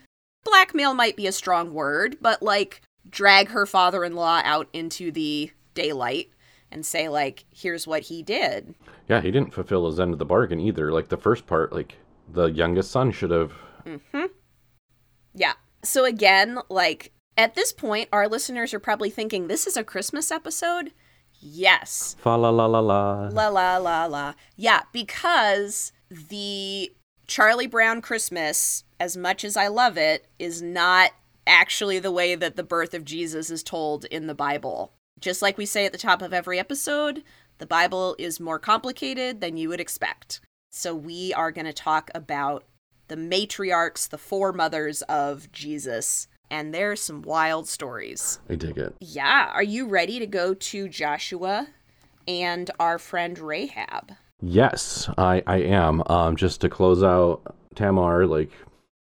blackmail 0.44 0.94
might 0.94 1.16
be 1.16 1.26
a 1.26 1.32
strong 1.32 1.72
word, 1.72 2.16
but 2.20 2.42
like 2.42 2.82
drag 3.08 3.48
her 3.48 3.66
father 3.66 4.04
in 4.04 4.14
law 4.14 4.40
out 4.44 4.68
into 4.72 5.10
the 5.12 5.50
daylight 5.74 6.30
and 6.70 6.84
say, 6.84 7.08
like, 7.08 7.44
here's 7.54 7.86
what 7.86 8.02
he 8.02 8.22
did. 8.22 8.74
Yeah, 9.08 9.20
he 9.20 9.30
didn't 9.30 9.54
fulfill 9.54 9.86
his 9.86 10.00
end 10.00 10.12
of 10.12 10.18
the 10.18 10.24
bargain 10.24 10.60
either. 10.60 10.92
Like 10.92 11.08
the 11.08 11.16
first 11.16 11.46
part, 11.46 11.72
like 11.72 11.96
the 12.28 12.46
youngest 12.46 12.90
son 12.90 13.12
should 13.12 13.30
have. 13.30 13.52
Mm-hmm. 13.86 14.26
Yeah. 15.34 15.52
So 15.84 16.04
again, 16.04 16.58
like 16.68 17.12
at 17.36 17.54
this 17.54 17.72
point, 17.72 18.08
our 18.12 18.28
listeners 18.28 18.72
are 18.72 18.80
probably 18.80 19.10
thinking, 19.10 19.46
this 19.46 19.66
is 19.66 19.76
a 19.76 19.84
Christmas 19.84 20.30
episode. 20.30 20.92
Yes. 21.40 22.16
Fa 22.18 22.30
la 22.30 22.50
la 22.50 22.66
la 22.66 22.80
la. 22.80 23.28
La 23.28 23.48
la 23.48 23.76
la 23.76 24.06
la. 24.06 24.34
Yeah, 24.56 24.82
because 24.92 25.92
the 26.10 26.92
Charlie 27.26 27.66
Brown 27.66 28.00
Christmas, 28.00 28.84
as 28.98 29.16
much 29.16 29.44
as 29.44 29.56
I 29.56 29.68
love 29.68 29.98
it, 29.98 30.26
is 30.38 30.62
not 30.62 31.10
actually 31.46 31.98
the 31.98 32.10
way 32.10 32.34
that 32.34 32.56
the 32.56 32.62
birth 32.62 32.94
of 32.94 33.04
Jesus 33.04 33.50
is 33.50 33.62
told 33.62 34.04
in 34.06 34.26
the 34.26 34.34
Bible. 34.34 34.92
Just 35.20 35.42
like 35.42 35.58
we 35.58 35.66
say 35.66 35.86
at 35.86 35.92
the 35.92 35.98
top 35.98 36.22
of 36.22 36.32
every 36.32 36.58
episode, 36.58 37.22
the 37.58 37.66
Bible 37.66 38.16
is 38.18 38.40
more 38.40 38.58
complicated 38.58 39.40
than 39.40 39.56
you 39.56 39.68
would 39.68 39.80
expect. 39.80 40.40
So 40.70 40.94
we 40.94 41.32
are 41.34 41.52
going 41.52 41.66
to 41.66 41.72
talk 41.72 42.10
about 42.14 42.64
the 43.08 43.16
matriarchs, 43.16 44.08
the 44.08 44.18
foremothers 44.18 45.02
of 45.02 45.50
Jesus, 45.52 46.28
and 46.50 46.74
there's 46.74 47.00
some 47.00 47.22
wild 47.22 47.68
stories. 47.68 48.40
I 48.48 48.54
dig 48.54 48.78
it. 48.78 48.94
Yeah. 49.00 49.50
Are 49.52 49.62
you 49.62 49.88
ready 49.88 50.18
to 50.18 50.26
go 50.26 50.54
to 50.54 50.88
Joshua 50.88 51.68
and 52.28 52.70
our 52.78 52.98
friend 52.98 53.38
Rahab? 53.38 54.12
Yes, 54.42 55.08
I, 55.16 55.42
I 55.46 55.58
am. 55.58 56.02
Um, 56.06 56.36
just 56.36 56.60
to 56.60 56.68
close 56.68 57.02
out 57.02 57.56
Tamar, 57.74 58.26
like 58.26 58.50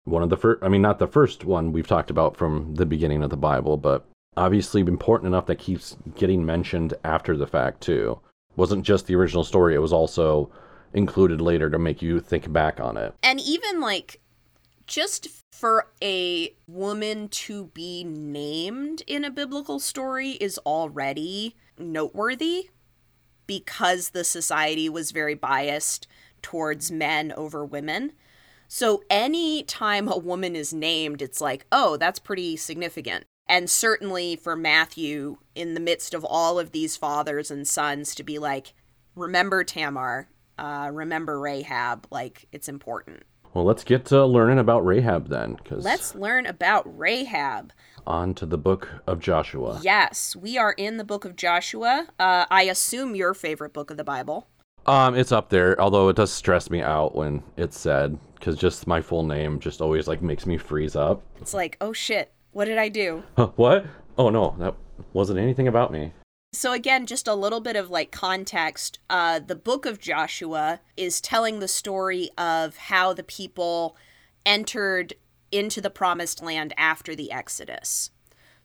one 0.04 0.22
of 0.22 0.30
the 0.30 0.36
first, 0.36 0.62
I 0.62 0.68
mean, 0.68 0.82
not 0.82 0.98
the 0.98 1.06
first 1.06 1.44
one 1.44 1.72
we've 1.72 1.86
talked 1.86 2.10
about 2.10 2.36
from 2.36 2.74
the 2.74 2.86
beginning 2.86 3.22
of 3.22 3.30
the 3.30 3.36
Bible, 3.36 3.76
but 3.76 4.04
obviously 4.36 4.80
important 4.80 5.28
enough 5.28 5.46
that 5.46 5.58
keeps 5.58 5.96
getting 6.16 6.44
mentioned 6.44 6.94
after 7.04 7.36
the 7.36 7.46
fact, 7.46 7.80
too. 7.80 8.18
Wasn't 8.56 8.84
just 8.84 9.06
the 9.06 9.14
original 9.14 9.44
story, 9.44 9.74
it 9.74 9.78
was 9.78 9.92
also 9.92 10.50
included 10.92 11.40
later 11.40 11.70
to 11.70 11.78
make 11.78 12.02
you 12.02 12.20
think 12.20 12.52
back 12.52 12.80
on 12.80 12.96
it. 12.98 13.14
And 13.22 13.40
even 13.40 13.80
like 13.80 14.20
just 14.86 15.41
for 15.62 15.92
a 16.02 16.52
woman 16.66 17.28
to 17.28 17.66
be 17.66 18.02
named 18.02 19.00
in 19.06 19.24
a 19.24 19.30
biblical 19.30 19.78
story 19.78 20.30
is 20.30 20.58
already 20.66 21.54
noteworthy 21.78 22.70
because 23.46 24.10
the 24.10 24.24
society 24.24 24.88
was 24.88 25.12
very 25.12 25.36
biased 25.36 26.08
towards 26.42 26.90
men 26.90 27.32
over 27.36 27.64
women. 27.64 28.10
So 28.66 29.04
any 29.08 29.62
time 29.62 30.08
a 30.08 30.18
woman 30.18 30.56
is 30.56 30.74
named, 30.74 31.22
it's 31.22 31.40
like, 31.40 31.64
oh, 31.70 31.96
that's 31.96 32.18
pretty 32.18 32.56
significant. 32.56 33.24
And 33.46 33.70
certainly 33.70 34.34
for 34.34 34.56
Matthew, 34.56 35.36
in 35.54 35.74
the 35.74 35.80
midst 35.80 36.12
of 36.12 36.24
all 36.24 36.58
of 36.58 36.72
these 36.72 36.96
fathers 36.96 37.52
and 37.52 37.68
sons, 37.68 38.16
to 38.16 38.24
be 38.24 38.40
like, 38.40 38.74
remember 39.14 39.62
Tamar, 39.62 40.28
uh, 40.58 40.90
remember 40.92 41.38
Rahab, 41.38 42.08
like 42.10 42.48
it's 42.50 42.68
important. 42.68 43.22
Well, 43.54 43.64
let's 43.64 43.84
get 43.84 44.06
to 44.06 44.24
learning 44.24 44.58
about 44.58 44.84
Rahab 44.84 45.28
then. 45.28 45.56
Cause 45.56 45.84
Let's 45.84 46.14
learn 46.14 46.46
about 46.46 46.98
Rahab. 46.98 47.72
On 48.06 48.34
to 48.34 48.46
the 48.46 48.56
book 48.56 48.88
of 49.06 49.20
Joshua. 49.20 49.78
Yes, 49.82 50.34
we 50.34 50.56
are 50.56 50.72
in 50.72 50.96
the 50.96 51.04
book 51.04 51.24
of 51.24 51.36
Joshua. 51.36 52.08
Uh, 52.18 52.46
I 52.50 52.62
assume 52.62 53.14
your 53.14 53.34
favorite 53.34 53.72
book 53.72 53.90
of 53.90 53.96
the 53.98 54.04
Bible. 54.04 54.48
Um, 54.86 55.14
it's 55.14 55.30
up 55.30 55.50
there, 55.50 55.80
although 55.80 56.08
it 56.08 56.16
does 56.16 56.32
stress 56.32 56.70
me 56.70 56.82
out 56.82 57.14
when 57.14 57.42
it's 57.56 57.78
said, 57.78 58.18
because 58.34 58.56
just 58.56 58.86
my 58.86 59.00
full 59.00 59.22
name 59.22 59.60
just 59.60 59.80
always 59.80 60.08
like 60.08 60.22
makes 60.22 60.46
me 60.46 60.56
freeze 60.56 60.96
up. 60.96 61.22
It's 61.40 61.54
like, 61.54 61.76
oh 61.80 61.92
shit, 61.92 62.32
what 62.50 62.64
did 62.64 62.78
I 62.78 62.88
do? 62.88 63.22
Huh, 63.36 63.50
what? 63.56 63.86
Oh 64.18 64.30
no, 64.30 64.56
that 64.58 64.74
wasn't 65.12 65.38
anything 65.38 65.68
about 65.68 65.92
me. 65.92 66.12
So, 66.54 66.74
again, 66.74 67.06
just 67.06 67.26
a 67.26 67.34
little 67.34 67.60
bit 67.60 67.76
of 67.76 67.88
like 67.88 68.10
context. 68.12 68.98
Uh, 69.08 69.38
the 69.38 69.56
book 69.56 69.86
of 69.86 69.98
Joshua 69.98 70.80
is 70.98 71.18
telling 71.18 71.60
the 71.60 71.68
story 71.68 72.28
of 72.36 72.76
how 72.76 73.14
the 73.14 73.22
people 73.22 73.96
entered 74.44 75.14
into 75.50 75.80
the 75.80 75.90
promised 75.90 76.42
land 76.42 76.74
after 76.76 77.14
the 77.14 77.32
Exodus. 77.32 78.10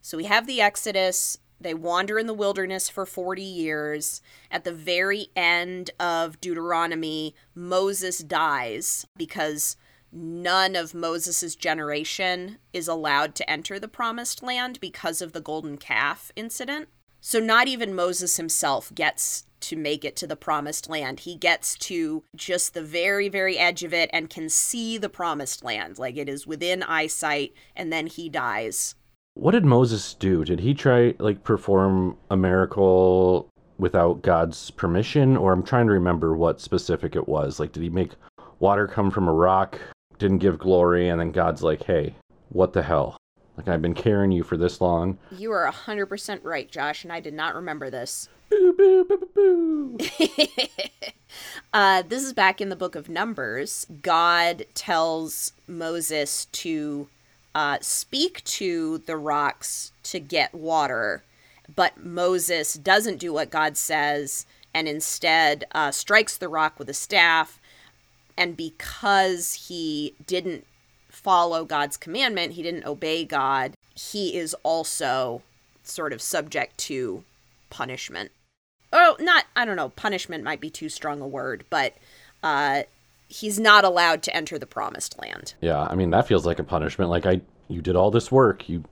So, 0.01 0.17
we 0.17 0.25
have 0.25 0.47
the 0.47 0.59
Exodus. 0.59 1.37
They 1.61 1.73
wander 1.73 2.19
in 2.19 2.27
the 2.27 2.33
wilderness 2.33 2.89
for 2.89 3.05
40 3.05 3.41
years. 3.41 4.21
At 4.51 4.65
the 4.65 4.73
very 4.73 5.29
end 5.33 5.91
of 5.97 6.41
Deuteronomy, 6.41 7.35
Moses 7.55 8.19
dies 8.19 9.07
because 9.15 9.77
none 10.11 10.75
of 10.75 10.93
Moses' 10.93 11.55
generation 11.55 12.57
is 12.73 12.89
allowed 12.89 13.33
to 13.35 13.49
enter 13.49 13.79
the 13.79 13.87
promised 13.87 14.43
land 14.43 14.81
because 14.81 15.21
of 15.21 15.31
the 15.31 15.41
golden 15.41 15.77
calf 15.77 16.33
incident. 16.35 16.89
So, 17.19 17.39
not 17.39 17.67
even 17.67 17.95
Moses 17.95 18.37
himself 18.37 18.93
gets 18.93 19.45
to 19.59 19.75
make 19.75 20.05
it 20.05 20.15
to 20.17 20.27
the 20.27 20.35
promised 20.35 20.89
land. 20.89 21.21
He 21.21 21.35
gets 21.35 21.75
to 21.79 22.23
just 22.35 22.73
the 22.73 22.83
very, 22.83 23.27
very 23.27 23.57
edge 23.57 23.83
of 23.83 23.93
it 23.93 24.09
and 24.13 24.29
can 24.29 24.49
see 24.49 24.97
the 24.97 25.09
promised 25.09 25.63
land. 25.63 25.97
Like 25.97 26.15
it 26.15 26.29
is 26.29 26.45
within 26.45 26.83
eyesight, 26.83 27.53
and 27.75 27.91
then 27.91 28.07
he 28.07 28.29
dies. 28.29 28.95
What 29.33 29.51
did 29.51 29.65
Moses 29.65 30.13
do? 30.15 30.43
Did 30.43 30.59
he 30.61 30.73
try, 30.73 31.13
like, 31.19 31.43
perform 31.43 32.17
a 32.31 32.37
miracle 32.37 33.49
without 33.77 34.23
God's 34.23 34.71
permission? 34.71 35.37
Or 35.37 35.53
I'm 35.53 35.61
trying 35.63 35.85
to 35.87 35.93
remember 35.93 36.35
what 36.35 36.59
specific 36.59 37.15
it 37.15 37.27
was. 37.27 37.59
Like, 37.59 37.71
did 37.71 37.83
he 37.83 37.89
make 37.89 38.13
water 38.59 38.87
come 38.87 39.11
from 39.11 39.27
a 39.27 39.33
rock? 39.33 39.79
Didn't 40.17 40.39
give 40.39 40.57
glory, 40.57 41.09
and 41.09 41.19
then 41.19 41.31
God's 41.31 41.61
like, 41.61 41.83
hey, 41.83 42.15
what 42.49 42.73
the 42.73 42.81
hell? 42.81 43.17
Like, 43.57 43.67
I've 43.67 43.81
been 43.81 43.95
carrying 43.95 44.31
you 44.31 44.43
for 44.43 44.55
this 44.55 44.79
long. 44.79 45.17
You 45.31 45.51
are 45.51 45.69
100% 45.69 46.39
right, 46.43 46.69
Josh, 46.69 47.03
and 47.03 47.11
I 47.11 47.19
did 47.19 47.33
not 47.33 47.55
remember 47.55 47.89
this. 47.89 48.29
Boo, 48.49 48.73
boo, 48.77 49.03
boo, 49.03 49.27
boo, 49.35 49.97
boo. 49.97 49.97
uh, 51.73 52.03
this 52.03 52.23
is 52.23 52.33
back 52.33 52.61
in 52.61 52.69
the 52.69 52.75
book 52.75 52.95
of 52.95 53.09
Numbers. 53.09 53.87
God 54.03 54.65
tells 54.75 55.53
Moses 55.67 56.45
to 56.45 57.07
uh, 57.55 57.79
speak 57.81 58.43
to 58.43 58.99
the 58.99 59.17
rocks 59.17 59.91
to 60.03 60.19
get 60.19 60.53
water, 60.53 61.23
but 61.75 62.05
Moses 62.05 62.75
doesn't 62.75 63.17
do 63.17 63.33
what 63.33 63.49
God 63.49 63.75
says 63.75 64.45
and 64.73 64.87
instead 64.87 65.65
uh, 65.71 65.89
strikes 65.89 66.37
the 66.37 66.47
rock 66.47 66.77
with 66.77 66.87
a 66.89 66.93
staff. 66.93 67.59
And 68.37 68.55
because 68.55 69.67
he 69.67 70.13
didn't 70.27 70.67
follow 71.27 71.65
God's 71.65 71.97
commandment, 71.97 72.53
he 72.53 72.63
didn't 72.63 72.85
obey 72.85 73.25
God, 73.25 73.73
he 73.93 74.37
is 74.37 74.55
also 74.63 75.41
sort 75.83 76.13
of 76.13 76.21
subject 76.21 76.77
to 76.77 77.25
punishment. 77.69 78.31
Oh, 78.93 79.17
not, 79.19 79.43
I 79.53 79.65
don't 79.65 79.75
know, 79.75 79.89
punishment 79.89 80.45
might 80.45 80.61
be 80.61 80.69
too 80.69 80.87
strong 80.87 81.19
a 81.19 81.27
word, 81.27 81.65
but 81.69 81.97
uh, 82.43 82.83
he's 83.27 83.59
not 83.59 83.83
allowed 83.83 84.23
to 84.23 84.33
enter 84.33 84.57
the 84.57 84.65
promised 84.65 85.19
land. 85.19 85.53
Yeah, 85.59 85.81
I 85.81 85.95
mean, 85.95 86.11
that 86.11 86.29
feels 86.29 86.45
like 86.45 86.59
a 86.59 86.63
punishment. 86.63 87.09
Like, 87.09 87.25
I, 87.25 87.41
you 87.67 87.81
did 87.81 87.97
all 87.97 88.09
this 88.09 88.31
work, 88.31 88.69
you 88.69 88.85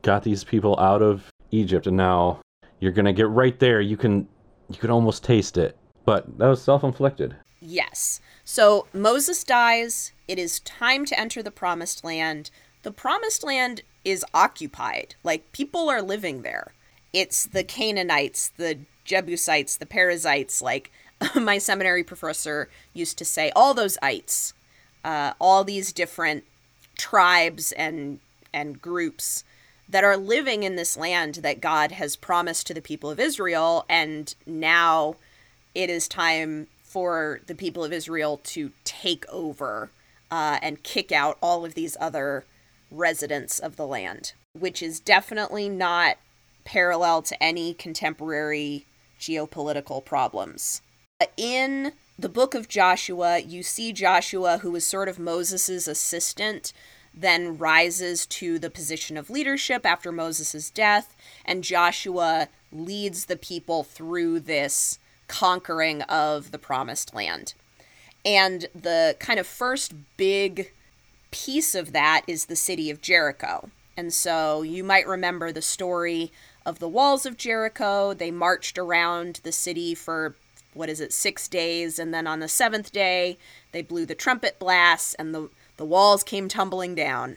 got 0.00 0.22
these 0.22 0.44
people 0.44 0.80
out 0.80 1.02
of 1.02 1.30
Egypt, 1.50 1.86
and 1.86 1.98
now 1.98 2.40
you're 2.80 2.92
gonna 2.92 3.12
get 3.12 3.28
right 3.28 3.58
there. 3.58 3.82
You 3.82 3.98
can, 3.98 4.26
you 4.70 4.78
can 4.78 4.90
almost 4.90 5.24
taste 5.24 5.58
it. 5.58 5.76
But 6.06 6.38
that 6.38 6.46
was 6.46 6.62
self 6.62 6.84
inflicted. 6.84 7.36
Yes. 7.60 8.22
So 8.44 8.86
Moses 8.94 9.44
dies. 9.44 10.11
It 10.32 10.38
is 10.38 10.60
time 10.60 11.04
to 11.04 11.20
enter 11.20 11.42
the 11.42 11.50
promised 11.50 12.04
land. 12.04 12.50
The 12.84 12.90
promised 12.90 13.44
land 13.44 13.82
is 14.02 14.24
occupied. 14.32 15.14
Like 15.22 15.52
people 15.52 15.90
are 15.90 16.00
living 16.00 16.40
there. 16.40 16.72
It's 17.12 17.44
the 17.44 17.62
Canaanites, 17.62 18.48
the 18.56 18.78
Jebusites, 19.04 19.76
the 19.76 19.84
Perizzites. 19.84 20.62
Like 20.62 20.90
my 21.34 21.58
seminary 21.58 22.02
professor 22.02 22.70
used 22.94 23.18
to 23.18 23.26
say, 23.26 23.52
all 23.54 23.74
those 23.74 23.98
ites, 24.00 24.54
uh, 25.04 25.34
all 25.38 25.64
these 25.64 25.92
different 25.92 26.44
tribes 26.96 27.72
and 27.72 28.18
and 28.54 28.80
groups 28.80 29.44
that 29.86 30.02
are 30.02 30.16
living 30.16 30.62
in 30.62 30.76
this 30.76 30.96
land 30.96 31.34
that 31.42 31.60
God 31.60 31.92
has 31.92 32.16
promised 32.16 32.66
to 32.68 32.72
the 32.72 32.80
people 32.80 33.10
of 33.10 33.20
Israel, 33.20 33.84
and 33.86 34.34
now 34.46 35.16
it 35.74 35.90
is 35.90 36.08
time 36.08 36.68
for 36.82 37.42
the 37.46 37.54
people 37.54 37.84
of 37.84 37.92
Israel 37.92 38.40
to 38.44 38.72
take 38.84 39.28
over 39.28 39.90
uh, 40.32 40.58
and 40.62 40.82
kick 40.82 41.12
out 41.12 41.36
all 41.42 41.62
of 41.62 41.74
these 41.74 41.94
other 42.00 42.44
residents 42.90 43.58
of 43.58 43.76
the 43.76 43.86
land, 43.86 44.32
which 44.58 44.82
is 44.82 44.98
definitely 44.98 45.68
not 45.68 46.16
parallel 46.64 47.20
to 47.20 47.40
any 47.42 47.74
contemporary 47.74 48.86
geopolitical 49.20 50.02
problems. 50.02 50.80
In 51.36 51.92
the 52.18 52.30
book 52.30 52.54
of 52.54 52.66
Joshua, 52.66 53.40
you 53.40 53.62
see 53.62 53.92
Joshua, 53.92 54.58
who 54.58 54.70
was 54.70 54.86
sort 54.86 55.08
of 55.08 55.18
Moses' 55.18 55.86
assistant, 55.86 56.72
then 57.12 57.58
rises 57.58 58.24
to 58.24 58.58
the 58.58 58.70
position 58.70 59.18
of 59.18 59.28
leadership 59.28 59.84
after 59.84 60.10
Moses' 60.10 60.70
death, 60.70 61.14
and 61.44 61.62
Joshua 61.62 62.48
leads 62.72 63.26
the 63.26 63.36
people 63.36 63.84
through 63.84 64.40
this 64.40 64.98
conquering 65.28 66.00
of 66.02 66.52
the 66.52 66.58
promised 66.58 67.14
land. 67.14 67.52
And 68.24 68.68
the 68.74 69.16
kind 69.18 69.40
of 69.40 69.46
first 69.46 69.92
big 70.16 70.72
piece 71.30 71.74
of 71.74 71.92
that 71.92 72.22
is 72.26 72.44
the 72.44 72.56
city 72.56 72.90
of 72.90 73.00
Jericho. 73.00 73.70
And 73.96 74.12
so 74.12 74.62
you 74.62 74.84
might 74.84 75.06
remember 75.06 75.50
the 75.50 75.62
story 75.62 76.32
of 76.64 76.78
the 76.78 76.88
walls 76.88 77.26
of 77.26 77.36
Jericho. 77.36 78.14
They 78.14 78.30
marched 78.30 78.78
around 78.78 79.40
the 79.42 79.52
city 79.52 79.94
for, 79.94 80.36
what 80.74 80.88
is 80.88 81.00
it, 81.00 81.12
six 81.12 81.48
days. 81.48 81.98
And 81.98 82.14
then 82.14 82.26
on 82.26 82.40
the 82.40 82.48
seventh 82.48 82.92
day, 82.92 83.38
they 83.72 83.82
blew 83.82 84.06
the 84.06 84.14
trumpet 84.14 84.58
blasts 84.58 85.14
and 85.14 85.34
the, 85.34 85.50
the 85.76 85.84
walls 85.84 86.22
came 86.22 86.48
tumbling 86.48 86.94
down. 86.94 87.36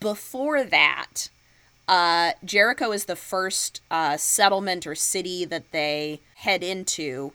Before 0.00 0.64
that, 0.64 1.28
uh, 1.86 2.32
Jericho 2.44 2.92
is 2.92 3.04
the 3.04 3.16
first 3.16 3.80
uh, 3.90 4.16
settlement 4.16 4.86
or 4.86 4.94
city 4.94 5.44
that 5.44 5.70
they 5.70 6.20
head 6.36 6.62
into, 6.62 7.32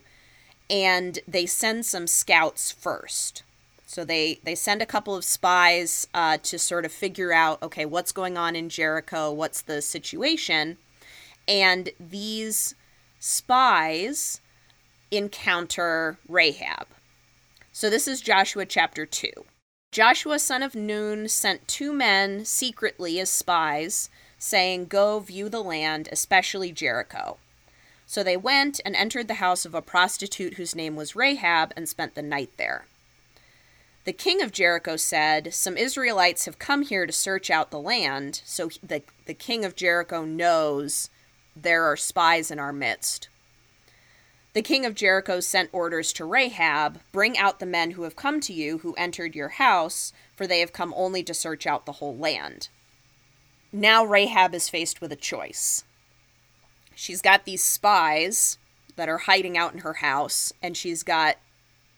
and 0.70 1.18
they 1.26 1.46
send 1.46 1.86
some 1.86 2.06
scouts 2.06 2.70
first. 2.70 3.42
So 3.86 4.04
they 4.04 4.40
they 4.44 4.54
send 4.54 4.82
a 4.82 4.86
couple 4.86 5.16
of 5.16 5.24
spies 5.24 6.08
uh, 6.12 6.38
to 6.42 6.58
sort 6.58 6.84
of 6.84 6.92
figure 6.92 7.32
out 7.32 7.62
okay 7.62 7.86
what's 7.86 8.12
going 8.12 8.36
on 8.36 8.54
in 8.54 8.68
Jericho, 8.68 9.32
what's 9.32 9.62
the 9.62 9.80
situation, 9.80 10.76
and 11.46 11.90
these 11.98 12.74
spies 13.18 14.40
encounter 15.10 16.18
Rahab. 16.28 16.86
So 17.72 17.88
this 17.88 18.06
is 18.06 18.20
Joshua 18.20 18.66
chapter 18.66 19.06
two. 19.06 19.32
Joshua 19.90 20.38
son 20.38 20.62
of 20.62 20.74
Nun 20.74 21.28
sent 21.28 21.66
two 21.66 21.94
men 21.94 22.44
secretly 22.44 23.18
as 23.20 23.30
spies 23.30 24.10
saying, 24.38 24.86
Go 24.86 25.18
view 25.20 25.48
the 25.48 25.62
land, 25.62 26.08
especially 26.12 26.72
Jericho. 26.72 27.38
So 28.08 28.24
they 28.24 28.38
went 28.38 28.80
and 28.86 28.96
entered 28.96 29.28
the 29.28 29.34
house 29.34 29.66
of 29.66 29.74
a 29.74 29.82
prostitute 29.82 30.54
whose 30.54 30.74
name 30.74 30.96
was 30.96 31.14
Rahab 31.14 31.74
and 31.76 31.86
spent 31.86 32.14
the 32.14 32.22
night 32.22 32.50
there. 32.56 32.86
The 34.04 34.14
king 34.14 34.40
of 34.40 34.50
Jericho 34.50 34.96
said, 34.96 35.52
Some 35.52 35.76
Israelites 35.76 36.46
have 36.46 36.58
come 36.58 36.82
here 36.82 37.04
to 37.04 37.12
search 37.12 37.50
out 37.50 37.70
the 37.70 37.78
land, 37.78 38.40
so 38.46 38.70
the, 38.82 39.02
the 39.26 39.34
king 39.34 39.62
of 39.62 39.76
Jericho 39.76 40.24
knows 40.24 41.10
there 41.54 41.84
are 41.84 41.96
spies 41.98 42.50
in 42.50 42.58
our 42.58 42.72
midst. 42.72 43.28
The 44.54 44.62
king 44.62 44.86
of 44.86 44.94
Jericho 44.94 45.40
sent 45.40 45.68
orders 45.70 46.10
to 46.14 46.24
Rahab 46.24 47.00
Bring 47.12 47.36
out 47.36 47.60
the 47.60 47.66
men 47.66 47.90
who 47.90 48.04
have 48.04 48.16
come 48.16 48.40
to 48.40 48.54
you, 48.54 48.78
who 48.78 48.94
entered 48.94 49.36
your 49.36 49.50
house, 49.50 50.14
for 50.34 50.46
they 50.46 50.60
have 50.60 50.72
come 50.72 50.94
only 50.96 51.22
to 51.24 51.34
search 51.34 51.66
out 51.66 51.84
the 51.84 51.92
whole 51.92 52.16
land 52.16 52.68
now 53.72 54.04
Rahab 54.04 54.54
is 54.54 54.68
faced 54.68 55.00
with 55.00 55.12
a 55.12 55.16
choice. 55.16 55.84
She's 57.00 57.22
got 57.22 57.44
these 57.44 57.62
spies 57.62 58.58
that 58.96 59.08
are 59.08 59.18
hiding 59.18 59.56
out 59.56 59.72
in 59.72 59.78
her 59.80 59.94
house, 59.94 60.52
and 60.60 60.76
she's 60.76 61.04
got 61.04 61.36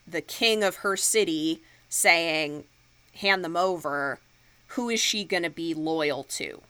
the 0.07 0.21
king 0.21 0.63
of 0.63 0.77
her 0.77 0.95
city 0.95 1.63
saying, 1.89 2.65
hand 3.15 3.43
them 3.43 3.57
over. 3.57 4.21
Who 4.75 4.91
is 4.91 5.01
she 5.01 5.25
going 5.25 5.43
to 5.43 5.49
be 5.49 5.73
loyal 5.73 6.25
to? 6.25 6.61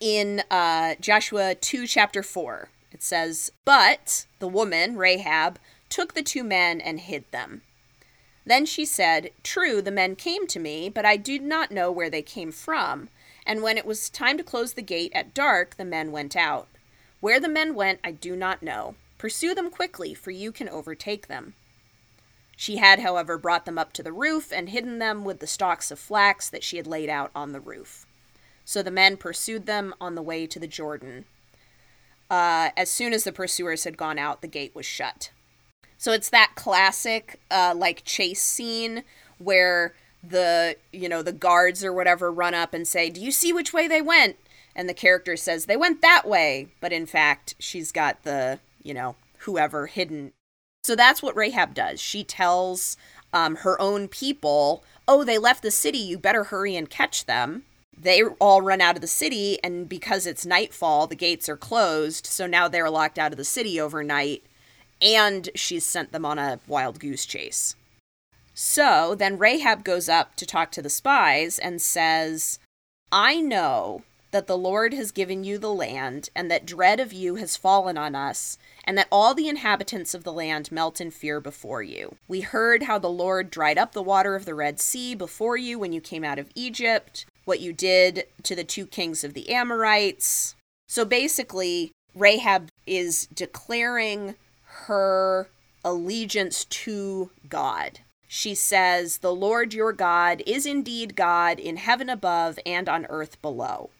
In 0.00 0.42
uh, 0.50 0.96
Joshua 1.00 1.54
2, 1.54 1.86
chapter 1.86 2.24
4, 2.24 2.68
it 2.90 3.00
says, 3.00 3.52
But 3.64 4.26
the 4.40 4.48
woman, 4.48 4.96
Rahab, 4.96 5.60
took 5.88 6.14
the 6.14 6.22
two 6.24 6.42
men 6.42 6.80
and 6.80 6.98
hid 6.98 7.30
them. 7.30 7.62
Then 8.44 8.66
she 8.66 8.84
said, 8.84 9.30
True, 9.44 9.80
the 9.80 9.92
men 9.92 10.16
came 10.16 10.48
to 10.48 10.58
me, 10.58 10.88
but 10.88 11.04
I 11.04 11.16
did 11.16 11.42
not 11.42 11.70
know 11.70 11.92
where 11.92 12.10
they 12.10 12.22
came 12.22 12.50
from. 12.50 13.08
And 13.46 13.62
when 13.62 13.78
it 13.78 13.86
was 13.86 14.10
time 14.10 14.36
to 14.36 14.42
close 14.42 14.72
the 14.72 14.82
gate 14.82 15.12
at 15.14 15.32
dark, 15.32 15.76
the 15.76 15.84
men 15.84 16.10
went 16.10 16.34
out. 16.34 16.66
Where 17.20 17.40
the 17.40 17.48
men 17.48 17.74
went, 17.74 18.00
I 18.04 18.12
do 18.12 18.36
not 18.36 18.62
know. 18.62 18.94
Pursue 19.18 19.54
them 19.54 19.70
quickly, 19.70 20.14
for 20.14 20.30
you 20.30 20.52
can 20.52 20.68
overtake 20.68 21.26
them. 21.26 21.54
She 22.56 22.76
had, 22.76 23.00
however, 23.00 23.38
brought 23.38 23.66
them 23.66 23.78
up 23.78 23.92
to 23.94 24.02
the 24.02 24.12
roof 24.12 24.52
and 24.52 24.68
hidden 24.68 24.98
them 24.98 25.24
with 25.24 25.40
the 25.40 25.46
stalks 25.46 25.90
of 25.90 25.98
flax 25.98 26.48
that 26.50 26.64
she 26.64 26.76
had 26.76 26.86
laid 26.86 27.08
out 27.08 27.30
on 27.34 27.52
the 27.52 27.60
roof. 27.60 28.06
So 28.64 28.82
the 28.82 28.90
men 28.90 29.16
pursued 29.16 29.66
them 29.66 29.94
on 30.00 30.14
the 30.14 30.22
way 30.22 30.46
to 30.46 30.58
the 30.58 30.66
Jordan. 30.66 31.24
uh, 32.30 32.70
as 32.76 32.90
soon 32.90 33.12
as 33.12 33.24
the 33.24 33.32
pursuers 33.32 33.84
had 33.84 33.96
gone 33.96 34.18
out, 34.18 34.42
the 34.42 34.48
gate 34.48 34.74
was 34.74 34.86
shut. 34.86 35.30
So 35.96 36.12
it's 36.12 36.30
that 36.30 36.52
classic, 36.54 37.40
uh, 37.50 37.74
like, 37.76 38.04
chase 38.04 38.42
scene 38.42 39.02
where 39.38 39.94
the, 40.22 40.76
you 40.92 41.08
know, 41.08 41.22
the 41.22 41.32
guards 41.32 41.82
or 41.84 41.92
whatever 41.92 42.30
run 42.30 42.54
up 42.54 42.74
and 42.74 42.86
say, 42.86 43.08
Do 43.10 43.20
you 43.20 43.32
see 43.32 43.52
which 43.52 43.72
way 43.72 43.88
they 43.88 44.02
went? 44.02 44.36
And 44.78 44.88
the 44.88 44.94
character 44.94 45.36
says, 45.36 45.66
They 45.66 45.76
went 45.76 46.00
that 46.00 46.26
way. 46.26 46.68
But 46.80 46.92
in 46.92 47.04
fact, 47.04 47.56
she's 47.58 47.92
got 47.92 48.22
the, 48.22 48.60
you 48.82 48.94
know, 48.94 49.16
whoever 49.38 49.88
hidden. 49.88 50.32
So 50.84 50.96
that's 50.96 51.22
what 51.22 51.36
Rahab 51.36 51.74
does. 51.74 52.00
She 52.00 52.24
tells 52.24 52.96
um, 53.34 53.56
her 53.56 53.78
own 53.82 54.08
people, 54.08 54.84
Oh, 55.06 55.24
they 55.24 55.36
left 55.36 55.62
the 55.62 55.72
city. 55.72 55.98
You 55.98 56.16
better 56.16 56.44
hurry 56.44 56.76
and 56.76 56.88
catch 56.88 57.26
them 57.26 57.64
they 58.00 58.22
all 58.22 58.62
run 58.62 58.80
out 58.80 58.94
of 58.94 59.00
the 59.00 59.06
city 59.06 59.58
and 59.64 59.88
because 59.88 60.26
it's 60.26 60.46
nightfall 60.46 61.06
the 61.06 61.16
gates 61.16 61.48
are 61.48 61.56
closed 61.56 62.26
so 62.26 62.46
now 62.46 62.68
they're 62.68 62.90
locked 62.90 63.18
out 63.18 63.32
of 63.32 63.38
the 63.38 63.44
city 63.44 63.80
overnight 63.80 64.42
and 65.00 65.50
she's 65.54 65.84
sent 65.84 66.12
them 66.12 66.24
on 66.24 66.38
a 66.38 66.60
wild 66.66 67.00
goose 67.00 67.26
chase 67.26 67.74
so 68.54 69.14
then 69.14 69.38
rahab 69.38 69.84
goes 69.84 70.08
up 70.08 70.34
to 70.36 70.46
talk 70.46 70.70
to 70.70 70.82
the 70.82 70.90
spies 70.90 71.58
and 71.58 71.80
says 71.80 72.58
i 73.10 73.40
know 73.40 74.02
that 74.30 74.46
the 74.46 74.58
lord 74.58 74.92
has 74.92 75.10
given 75.10 75.44
you 75.44 75.58
the 75.58 75.72
land 75.72 76.28
and 76.34 76.50
that 76.50 76.66
dread 76.66 77.00
of 77.00 77.12
you 77.12 77.36
has 77.36 77.56
fallen 77.56 77.96
on 77.96 78.14
us 78.14 78.58
and 78.88 78.96
that 78.96 79.08
all 79.12 79.34
the 79.34 79.48
inhabitants 79.48 80.14
of 80.14 80.24
the 80.24 80.32
land 80.32 80.72
melt 80.72 80.98
in 80.98 81.10
fear 81.10 81.40
before 81.40 81.82
you. 81.82 82.16
We 82.26 82.40
heard 82.40 82.84
how 82.84 82.98
the 82.98 83.10
Lord 83.10 83.50
dried 83.50 83.76
up 83.76 83.92
the 83.92 84.02
water 84.02 84.34
of 84.34 84.46
the 84.46 84.54
Red 84.54 84.80
Sea 84.80 85.14
before 85.14 85.58
you 85.58 85.78
when 85.78 85.92
you 85.92 86.00
came 86.00 86.24
out 86.24 86.38
of 86.38 86.50
Egypt, 86.54 87.26
what 87.44 87.60
you 87.60 87.74
did 87.74 88.24
to 88.44 88.56
the 88.56 88.64
two 88.64 88.86
kings 88.86 89.24
of 89.24 89.34
the 89.34 89.50
Amorites. 89.50 90.54
So 90.86 91.04
basically, 91.04 91.92
Rahab 92.14 92.70
is 92.86 93.26
declaring 93.26 94.36
her 94.86 95.48
allegiance 95.84 96.64
to 96.64 97.30
God. 97.46 98.00
She 98.26 98.54
says, 98.54 99.18
The 99.18 99.34
Lord 99.34 99.74
your 99.74 99.92
God 99.92 100.42
is 100.46 100.64
indeed 100.64 101.14
God 101.14 101.60
in 101.60 101.76
heaven 101.76 102.08
above 102.08 102.58
and 102.64 102.88
on 102.88 103.06
earth 103.10 103.40
below. 103.42 103.90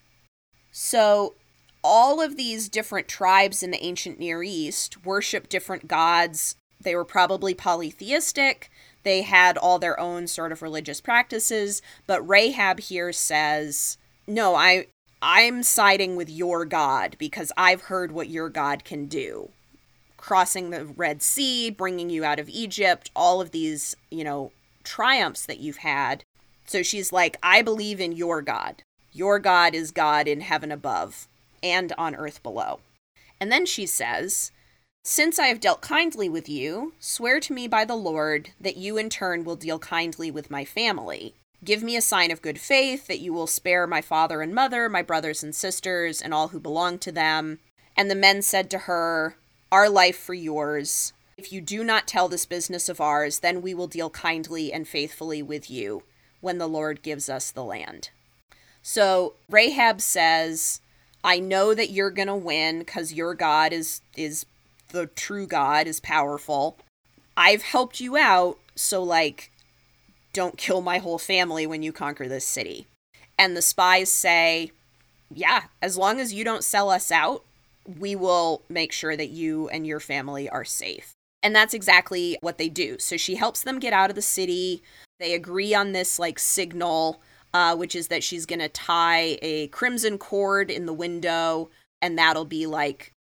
So, 0.81 1.35
all 1.83 2.21
of 2.21 2.37
these 2.37 2.69
different 2.69 3.09
tribes 3.09 3.65
in 3.65 3.73
the 3.73 3.85
ancient 3.85 4.21
Near 4.21 4.45
East 4.45 5.05
worship 5.05 5.49
different 5.49 5.89
gods. 5.89 6.55
They 6.81 6.95
were 6.95 7.05
probably 7.05 7.53
polytheistic. 7.53 8.71
They 9.03 9.23
had 9.23 9.59
all 9.59 9.81
their 9.81 9.99
own 9.99 10.29
sort 10.29 10.53
of 10.53 10.63
religious 10.63 11.01
practices, 11.01 11.83
but 12.07 12.27
Rahab 12.27 12.79
here 12.79 13.13
says, 13.13 13.99
"No, 14.29 14.55
I 14.55 14.87
I'm 15.21 15.65
siding 15.65 16.15
with 16.15 16.31
your 16.31 16.65
God 16.65 17.17
because 17.19 17.51
I've 17.57 17.83
heard 17.91 18.13
what 18.13 18.29
your 18.29 18.49
God 18.49 18.85
can 18.85 19.07
do. 19.07 19.49
Crossing 20.17 20.71
the 20.71 20.85
Red 20.85 21.23
Sea, 21.23 21.71
bringing 21.71 22.09
you 22.09 22.25
out 22.25 22.39
of 22.39 22.49
Egypt, 22.49 23.11
all 23.17 23.41
of 23.41 23.51
these, 23.51 23.97
you 24.13 24.23
know, 24.23 24.53
triumphs 24.85 25.45
that 25.47 25.59
you've 25.59 25.79
had. 25.79 26.23
So 26.67 26.85
she's 26.85 27.13
like, 27.13 27.37
I 27.43 27.63
believe 27.63 28.01
in 28.01 28.13
your 28.13 28.43
God. 28.43 28.85
Your 29.19 29.41
God 29.41 29.75
is 29.75 29.91
God 29.91 30.29
in 30.29 30.43
heaven 30.43 30.71
above 30.71 31.27
and 31.61 31.93
on 31.99 32.15
earth 32.15 32.41
below. 32.41 32.79
And 33.41 33.51
then 33.51 33.67
she 33.67 33.85
says, 33.85 34.53
since 35.03 35.41
I 35.41 35.49
have 35.49 35.59
dealt 35.59 35.81
kindly 35.81 36.29
with 36.29 36.49
you, 36.49 36.93
swear 37.01 37.41
to 37.41 37.53
me 37.53 37.67
by 37.67 37.85
the 37.85 37.97
Lord 37.97 38.51
that 38.61 38.77
you 38.77 38.97
in 38.97 39.11
turn 39.11 39.43
will 39.43 39.57
deal 39.57 39.81
kindly 39.81 40.31
with 40.31 40.53
my 40.53 40.65
family. 40.65 41.35
Give 41.65 41.83
me 41.83 41.97
a 41.97 42.01
sign 42.01 42.31
of 42.31 42.43
good 42.43 42.61
faith 42.61 43.09
that 43.09 43.19
you 43.19 43.33
will 43.33 43.49
spare 43.49 43.89
my 43.89 44.01
father 44.01 44.41
and 44.41 44.55
mother, 44.55 44.89
my 44.89 45.03
brothers 45.03 45.43
and 45.43 45.53
sisters, 45.53 46.23
and 46.23 46.33
all 46.33 46.49
who 46.49 46.61
belong 46.61 47.01
to 47.01 47.11
them. 47.11 47.59
And 47.97 48.09
the 48.09 48.15
men 48.15 48.41
said 48.41 48.71
to 48.71 48.79
her, 48.79 49.35
Our 49.73 49.89
life 49.89 50.17
for 50.17 50.35
yours. 50.35 51.13
If 51.37 51.53
you 51.53 51.61
do 51.61 51.83
not 51.83 52.07
tell 52.07 52.29
this 52.29 52.47
business 52.47 52.89
of 52.89 53.01
ours, 53.01 53.41
then 53.41 53.63
we 53.63 53.75
will 53.75 53.89
deal 53.89 54.11
kindly 54.11 54.73
and 54.73 54.87
faithfully 54.87 55.43
with 55.43 55.69
you 55.69 56.05
when 56.41 56.59
the 56.59 56.69
Lord 56.69 57.03
gives 57.03 57.29
us 57.29 57.51
the 57.51 57.65
land. 57.65 58.11
So 58.91 59.35
Rahab 59.51 60.01
says, 60.01 60.81
I 61.23 61.41
know 61.41 61.75
that 61.75 61.91
you're 61.91 62.11
going 62.11 62.29
to 62.29 62.35
win 62.35 62.79
because 62.79 63.13
your 63.13 63.35
God 63.35 63.71
is 63.71 64.01
is 64.17 64.47
the 64.93 65.09
true 65.09 65.47
God 65.47 65.87
is 65.87 66.01
powerful. 66.01 66.79
I've 67.37 67.61
helped 67.61 68.01
you 68.01 68.17
out, 68.17 68.57
so 68.75 69.03
like 69.03 69.53
don't 70.33 70.57
kill 70.57 70.81
my 70.81 70.97
whole 70.97 71.19
family 71.19 71.67
when 71.67 71.83
you 71.83 71.93
conquer 71.93 72.27
this 72.27 72.47
city. 72.47 72.87
And 73.39 73.55
the 73.55 73.61
spies 73.61 74.11
say, 74.11 74.73
yeah, 75.35 75.65
as 75.83 75.99
long 75.99 76.19
as 76.19 76.33
you 76.33 76.43
don't 76.43 76.65
sell 76.65 76.89
us 76.89 77.13
out, 77.13 77.45
we 77.99 78.17
will 78.17 78.63
make 78.71 78.93
sure 78.93 79.19
that 79.19 79.29
you 79.29 79.69
and 79.69 79.87
your 79.87 80.01
family 80.01 80.49
are 80.49 80.65
safe. 80.65 81.13
And 81.43 81.55
that's 81.55 81.75
exactly 81.75 82.39
what 82.41 82.57
they 82.57 82.71
do. 82.71 82.97
So 82.99 83.19
she 83.19 83.35
helps 83.35 83.63
them 83.63 83.81
get 83.81 83.93
out 83.93 84.09
of 84.09 84.17
the 84.17 84.23
city. 84.23 84.83
They 85.21 85.35
agree 85.35 85.75
on 85.75 85.93
this 85.93 86.19
like 86.19 86.39
signal, 86.39 87.21
uh, 87.55 87.77
which 87.77 87.95
is 87.95 88.09
that 88.09 88.25
she's 88.25 88.47
going 88.47 88.59
to 88.61 88.69
tie 88.69 89.39
a 89.43 89.69
crimson 89.69 90.19
cord 90.19 90.71
in 90.71 90.87
the 90.87 90.93
window, 90.93 91.71
and 92.01 92.19
that'll 92.19 92.45
be 92.45 92.67
like 92.67 93.13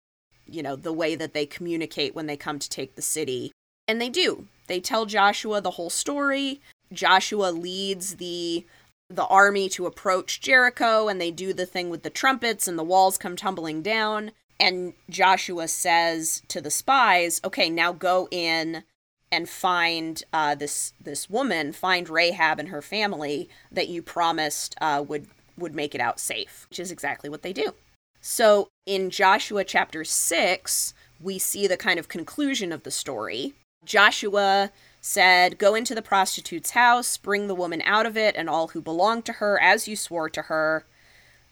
you 0.49 0.62
know, 0.62 0.77
the 0.77 0.93
way 0.93 1.14
that 1.14 1.35
they 1.35 1.47
communicate 1.47 2.14
when 2.14 2.27
they 2.27 2.37
come 2.37 2.59
to 2.59 2.71
take 2.71 2.95
the 2.95 3.03
city. 3.03 3.53
And 3.87 4.01
they 4.01 4.09
do. 4.09 4.47
They 4.67 4.81
tell 4.81 5.07
Joshua 5.07 5.61
the 5.61 5.73
whole 5.73 5.91
story. 5.91 6.61
Joshua 6.93 7.51
leads 7.51 8.17
the 8.17 8.64
the 9.11 9.27
army 9.27 9.71
to 9.71 9.87
approach 9.87 10.38
Jericho 10.38 11.09
and 11.09 11.19
they 11.19 11.31
do 11.31 11.55
the 11.55 11.64
thing 11.64 11.88
with 11.88 12.03
the 12.03 12.11
trumpets 12.11 12.69
and 12.69 12.79
the 12.79 12.85
walls 12.85 13.17
come 13.17 13.37
tumbling 13.37 13.81
down 13.81 14.33
and 14.61 14.93
Joshua 15.09 15.67
says 15.67 16.43
to 16.49 16.61
the 16.61 16.71
spies, 16.71 17.41
"Okay, 17.43 17.71
now 17.71 17.93
go 17.93 18.29
in 18.31 18.85
and 19.31 19.49
find 19.49 20.23
uh, 20.33 20.55
this 20.55 20.93
this 21.01 21.29
woman, 21.29 21.73
find 21.73 22.09
Rahab 22.09 22.59
and 22.59 22.69
her 22.69 22.83
family 22.83 23.49
that 23.71 23.88
you 23.88 24.03
promised 24.03 24.75
uh, 24.81 25.05
would 25.07 25.27
would 25.57 25.75
make 25.75 25.95
it 25.95 26.01
out 26.01 26.21
safe," 26.21 26.67
which 26.71 26.81
is 26.81 26.91
exactly 26.91 27.29
what 27.31 27.43
they 27.43 27.53
do. 27.53 27.75
So 28.21 28.69
in 28.87 29.11
Joshua 29.11 29.64
chapter 29.64 30.05
6, 30.05 30.95
we 31.21 31.38
see 31.38 31.67
the 31.67 31.77
kind 31.77 31.99
of 31.99 32.09
conclusion 32.09 32.73
of 32.73 32.83
the 32.83 32.91
story. 32.91 33.55
Joshua 33.85 34.71
said, 35.01 35.59
Go 35.59 35.75
into 35.75 35.95
the 35.95 36.03
prostitute's 36.03 36.71
house, 36.71 37.17
bring 37.17 37.47
the 37.47 37.55
woman 37.55 37.83
out 37.85 38.07
of 38.07 38.17
it, 38.17 38.35
and 38.37 38.49
all 38.49 38.69
who 38.69 38.81
belong 38.81 39.23
to 39.23 39.35
her, 39.35 39.61
as 39.61 39.88
you 39.88 39.97
swore 39.97 40.29
to 40.31 40.43
her. 40.43 40.85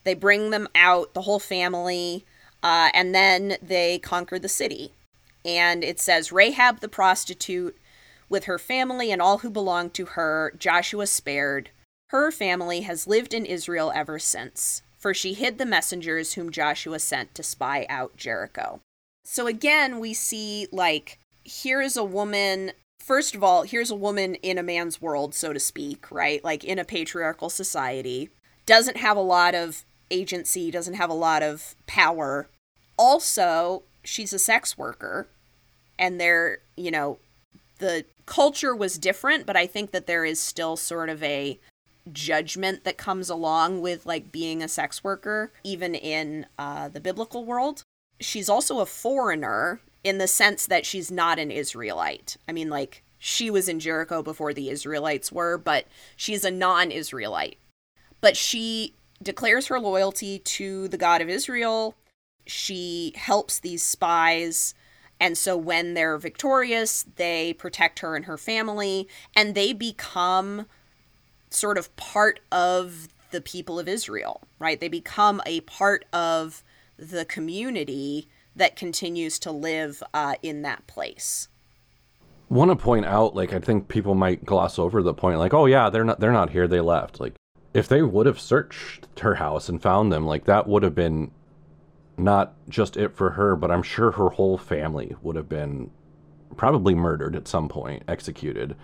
They 0.04 0.14
bring 0.14 0.50
them 0.50 0.68
out, 0.74 1.14
the 1.14 1.22
whole 1.22 1.38
family, 1.38 2.24
uh, 2.62 2.90
and 2.94 3.14
then 3.14 3.56
they 3.62 3.98
conquer 3.98 4.38
the 4.38 4.48
city. 4.48 4.92
And 5.46 5.84
it 5.84 6.00
says, 6.00 6.32
Rahab 6.32 6.80
the 6.80 6.88
prostitute, 6.88 7.78
with 8.28 8.44
her 8.44 8.58
family 8.58 9.12
and 9.12 9.22
all 9.22 9.38
who 9.38 9.50
belong 9.50 9.90
to 9.90 10.04
her, 10.06 10.52
Joshua 10.58 11.06
spared. 11.06 11.70
Her 12.08 12.32
family 12.32 12.80
has 12.82 13.06
lived 13.06 13.32
in 13.32 13.46
Israel 13.46 13.92
ever 13.94 14.18
since 14.18 14.82
for 15.06 15.14
she 15.14 15.34
hid 15.34 15.56
the 15.56 15.64
messengers 15.64 16.32
whom 16.32 16.50
Joshua 16.50 16.98
sent 16.98 17.32
to 17.34 17.42
spy 17.44 17.86
out 17.88 18.16
Jericho. 18.16 18.80
So 19.24 19.46
again, 19.46 20.00
we 20.00 20.12
see 20.12 20.66
like 20.72 21.20
here 21.44 21.80
is 21.80 21.96
a 21.96 22.02
woman 22.02 22.72
first 22.98 23.36
of 23.36 23.44
all, 23.44 23.62
here's 23.62 23.92
a 23.92 23.94
woman 23.94 24.34
in 24.36 24.58
a 24.58 24.64
man's 24.64 25.00
world, 25.00 25.32
so 25.32 25.52
to 25.52 25.60
speak, 25.60 26.10
right? 26.10 26.42
Like 26.42 26.64
in 26.64 26.80
a 26.80 26.84
patriarchal 26.84 27.50
society, 27.50 28.30
doesn't 28.66 28.96
have 28.96 29.16
a 29.16 29.20
lot 29.20 29.54
of 29.54 29.84
agency, 30.10 30.72
doesn't 30.72 30.94
have 30.94 31.10
a 31.10 31.14
lot 31.14 31.44
of 31.44 31.76
power. 31.86 32.48
Also, 32.96 33.84
she's 34.02 34.32
a 34.32 34.40
sex 34.40 34.76
worker, 34.76 35.28
and 35.98 36.20
there, 36.20 36.58
you 36.76 36.90
know, 36.90 37.18
the 37.78 38.04
culture 38.26 38.74
was 38.74 38.98
different, 38.98 39.46
but 39.46 39.56
I 39.56 39.66
think 39.66 39.90
that 39.92 40.06
there 40.06 40.24
is 40.24 40.40
still 40.40 40.76
sort 40.76 41.08
of 41.08 41.22
a 41.22 41.58
judgment 42.12 42.84
that 42.84 42.96
comes 42.96 43.28
along 43.28 43.80
with 43.80 44.06
like 44.06 44.32
being 44.32 44.62
a 44.62 44.68
sex 44.68 45.02
worker, 45.02 45.52
even 45.64 45.94
in 45.94 46.46
uh, 46.58 46.88
the 46.88 47.00
biblical 47.00 47.44
world. 47.44 47.82
She's 48.20 48.48
also 48.48 48.80
a 48.80 48.86
foreigner 48.86 49.80
in 50.04 50.18
the 50.18 50.28
sense 50.28 50.66
that 50.66 50.86
she's 50.86 51.10
not 51.10 51.38
an 51.38 51.50
Israelite. 51.50 52.36
I 52.48 52.52
mean, 52.52 52.70
like, 52.70 53.02
she 53.18 53.50
was 53.50 53.68
in 53.68 53.80
Jericho 53.80 54.22
before 54.22 54.54
the 54.54 54.70
Israelites 54.70 55.32
were, 55.32 55.58
but 55.58 55.86
she's 56.16 56.44
a 56.44 56.50
non 56.50 56.90
Israelite. 56.90 57.58
But 58.20 58.36
she 58.36 58.94
declares 59.22 59.66
her 59.66 59.80
loyalty 59.80 60.38
to 60.38 60.88
the 60.88 60.98
God 60.98 61.20
of 61.20 61.28
Israel. 61.28 61.94
She 62.46 63.12
helps 63.16 63.58
these 63.58 63.82
spies. 63.82 64.74
And 65.18 65.36
so 65.38 65.56
when 65.56 65.94
they're 65.94 66.18
victorious, 66.18 67.04
they 67.16 67.54
protect 67.54 68.00
her 68.00 68.16
and 68.16 68.26
her 68.26 68.36
family, 68.36 69.08
and 69.34 69.54
they 69.54 69.72
become 69.72 70.66
sort 71.50 71.78
of 71.78 71.94
part 71.96 72.40
of 72.52 73.08
the 73.30 73.40
people 73.40 73.78
of 73.78 73.88
Israel, 73.88 74.42
right? 74.58 74.78
They 74.78 74.88
become 74.88 75.40
a 75.46 75.60
part 75.62 76.04
of 76.12 76.62
the 76.98 77.24
community 77.24 78.28
that 78.54 78.76
continues 78.76 79.38
to 79.40 79.52
live 79.52 80.02
uh, 80.14 80.34
in 80.42 80.62
that 80.62 80.86
place. 80.86 81.48
Want 82.48 82.70
to 82.70 82.76
point 82.76 83.06
out, 83.06 83.34
like 83.34 83.52
I 83.52 83.58
think 83.58 83.88
people 83.88 84.14
might 84.14 84.44
gloss 84.44 84.78
over 84.78 85.02
the 85.02 85.14
point, 85.14 85.38
like, 85.38 85.52
oh 85.52 85.66
yeah, 85.66 85.90
they're 85.90 86.04
not 86.04 86.20
they're 86.20 86.32
not 86.32 86.50
here, 86.50 86.68
they 86.68 86.80
left. 86.80 87.20
Like, 87.20 87.34
if 87.74 87.88
they 87.88 88.02
would 88.02 88.26
have 88.26 88.40
searched 88.40 89.08
her 89.20 89.34
house 89.34 89.68
and 89.68 89.82
found 89.82 90.12
them, 90.12 90.24
like 90.24 90.44
that 90.44 90.68
would 90.68 90.82
have 90.82 90.94
been 90.94 91.32
not 92.18 92.54
just 92.68 92.96
it 92.96 93.14
for 93.14 93.30
her, 93.30 93.56
but 93.56 93.70
I'm 93.70 93.82
sure 93.82 94.12
her 94.12 94.30
whole 94.30 94.56
family 94.58 95.14
would 95.22 95.36
have 95.36 95.48
been 95.48 95.90
probably 96.56 96.94
murdered 96.94 97.36
at 97.36 97.46
some 97.48 97.68
point, 97.68 98.02
executed 98.08 98.74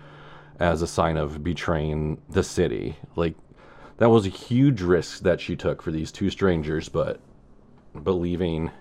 as 0.59 0.81
a 0.81 0.87
sign 0.87 1.17
of 1.17 1.43
betraying 1.43 2.21
the 2.29 2.43
city. 2.43 2.95
Like 3.15 3.35
that 3.97 4.09
was 4.09 4.25
a 4.25 4.29
huge 4.29 4.81
risk 4.81 5.23
that 5.23 5.41
she 5.41 5.55
took 5.55 5.81
for 5.81 5.91
these 5.91 6.11
two 6.11 6.29
strangers, 6.29 6.89
but 6.89 7.19
believing 8.03 8.71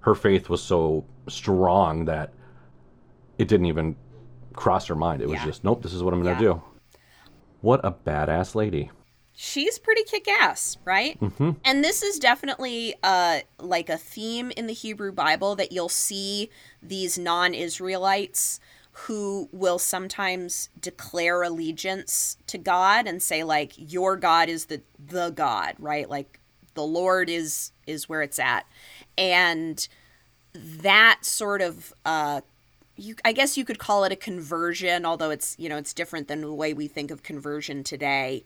her 0.00 0.14
faith 0.14 0.48
was 0.48 0.62
so 0.62 1.04
strong 1.28 2.06
that 2.06 2.32
it 3.36 3.48
didn't 3.48 3.66
even 3.66 3.96
cross 4.54 4.86
her 4.86 4.94
mind. 4.94 5.22
It 5.22 5.28
was 5.28 5.40
Yeah. 5.40 5.46
just, 5.46 5.64
nope, 5.64 5.82
this 5.82 5.92
is 5.92 6.02
what 6.02 6.14
I'm 6.14 6.22
going 6.22 6.36
to 6.36 6.42
Yeah. 6.42 6.52
do. 6.54 6.62
What 7.60 7.80
a 7.84 7.92
badass 7.92 8.54
lady. 8.54 8.90
She's 9.40 9.78
pretty 9.78 10.02
kick-ass 10.02 10.76
right? 10.84 11.16
And 11.64 11.84
this 11.84 12.02
is 12.02 12.18
definitely 12.18 12.96
uh 13.04 13.38
like 13.60 13.88
a 13.88 13.96
theme 13.96 14.50
in 14.56 14.66
the 14.66 14.72
hebrew 14.72 15.12
bible 15.12 15.54
that 15.54 15.70
you'll 15.70 15.88
see 15.88 16.50
these 16.82 17.16
non-israelites 17.16 18.58
who 18.90 19.48
will 19.52 19.78
sometimes 19.78 20.70
declare 20.80 21.42
allegiance 21.44 22.36
to 22.48 22.58
god 22.58 23.06
and 23.06 23.22
say 23.22 23.44
like 23.44 23.74
your 23.76 24.16
god 24.16 24.48
is 24.48 24.64
the 24.66 24.82
the 24.98 25.30
god 25.30 25.76
right? 25.78 26.10
Like 26.10 26.40
the 26.74 26.82
lord 26.82 27.30
is 27.30 27.70
is 27.86 28.08
where 28.08 28.22
it's 28.22 28.40
at. 28.40 28.66
And 29.16 29.86
that 30.54 31.20
sort 31.22 31.62
of 31.62 31.94
uh 32.04 32.40
you, 32.96 33.14
I 33.24 33.30
guess 33.30 33.56
you 33.56 33.64
could 33.64 33.78
call 33.78 34.02
it 34.02 34.10
a 34.10 34.16
conversion, 34.16 35.06
although 35.06 35.30
it's 35.30 35.54
you 35.60 35.68
know 35.68 35.76
it's 35.76 35.94
different 35.94 36.26
than 36.26 36.40
the 36.40 36.52
way 36.52 36.74
we 36.74 36.88
think 36.88 37.12
of 37.12 37.22
conversion 37.22 37.84
today 37.84 38.42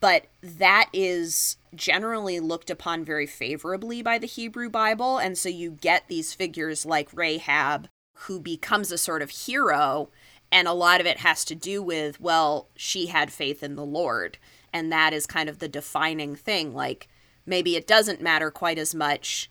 but 0.00 0.26
that 0.42 0.88
is 0.92 1.56
generally 1.74 2.40
looked 2.40 2.70
upon 2.70 3.04
very 3.04 3.26
favorably 3.26 4.02
by 4.02 4.18
the 4.18 4.26
Hebrew 4.26 4.70
Bible. 4.70 5.18
And 5.18 5.36
so 5.36 5.48
you 5.48 5.72
get 5.72 6.08
these 6.08 6.32
figures 6.32 6.86
like 6.86 7.08
Rahab, 7.12 7.88
who 8.14 8.40
becomes 8.40 8.90
a 8.90 8.98
sort 8.98 9.22
of 9.22 9.30
hero. 9.30 10.10
And 10.50 10.68
a 10.68 10.72
lot 10.72 11.00
of 11.00 11.06
it 11.06 11.18
has 11.18 11.44
to 11.46 11.54
do 11.54 11.82
with, 11.82 12.20
well, 12.20 12.68
she 12.76 13.06
had 13.06 13.32
faith 13.32 13.62
in 13.62 13.74
the 13.74 13.84
Lord. 13.84 14.38
And 14.72 14.90
that 14.92 15.12
is 15.12 15.26
kind 15.26 15.48
of 15.48 15.58
the 15.58 15.68
defining 15.68 16.34
thing. 16.36 16.74
Like, 16.74 17.08
maybe 17.44 17.76
it 17.76 17.86
doesn't 17.86 18.22
matter 18.22 18.50
quite 18.50 18.78
as 18.78 18.94
much 18.94 19.50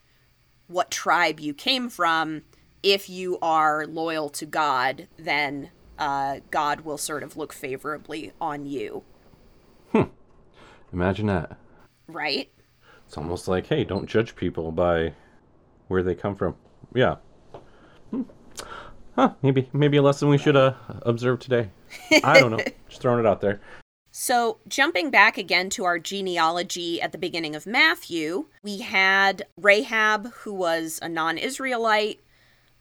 what 0.68 0.90
tribe 0.90 1.40
you 1.40 1.54
came 1.54 1.90
from. 1.90 2.44
If 2.82 3.10
you 3.10 3.38
are 3.42 3.86
loyal 3.86 4.30
to 4.30 4.46
God, 4.46 5.08
then 5.18 5.70
uh, 6.00 6.40
God 6.52 6.82
will 6.82 6.98
sort 6.98 7.24
of 7.24 7.38
look 7.38 7.54
favorably 7.54 8.32
on 8.42 8.66
you, 8.66 9.04
Imagine 10.94 11.28
that. 11.28 11.58
right? 12.08 12.50
It's 13.06 13.18
almost 13.18 13.48
like, 13.48 13.68
hey, 13.68 13.84
don't 13.84 14.08
judge 14.08 14.36
people 14.36 14.72
by 14.72 15.14
where 15.88 16.04
they 16.04 16.16
come 16.16 16.36
from. 16.36 16.56
Yeah. 16.94 17.16
Hmm. 18.12 18.24
Huh, 19.16 19.34
maybe 19.42 19.70
maybe 19.74 19.98
a 19.98 20.02
lesson 20.02 20.30
we 20.30 20.38
should 20.38 20.56
uh, 20.56 20.74
observe 21.04 21.40
today. 21.40 21.70
I 22.24 22.40
don't 22.40 22.52
know. 22.52 22.64
Just 22.90 23.02
throwing 23.02 23.20
it 23.20 23.26
out 23.26 23.42
there. 23.42 23.60
So, 24.16 24.60
jumping 24.68 25.10
back 25.10 25.40
again 25.40 25.72
to 25.72 25.86
our 25.86 25.98
genealogy 25.98 27.02
at 27.02 27.12
the 27.12 27.18
beginning 27.18 27.56
of 27.56 27.66
Matthew, 27.66 28.46
we 28.62 28.80
had 28.80 29.48
Rahab, 29.60 30.32
who 30.34 30.54
was 30.54 31.00
a 31.02 31.10
non 31.10 31.38
Israelite, 31.40 32.20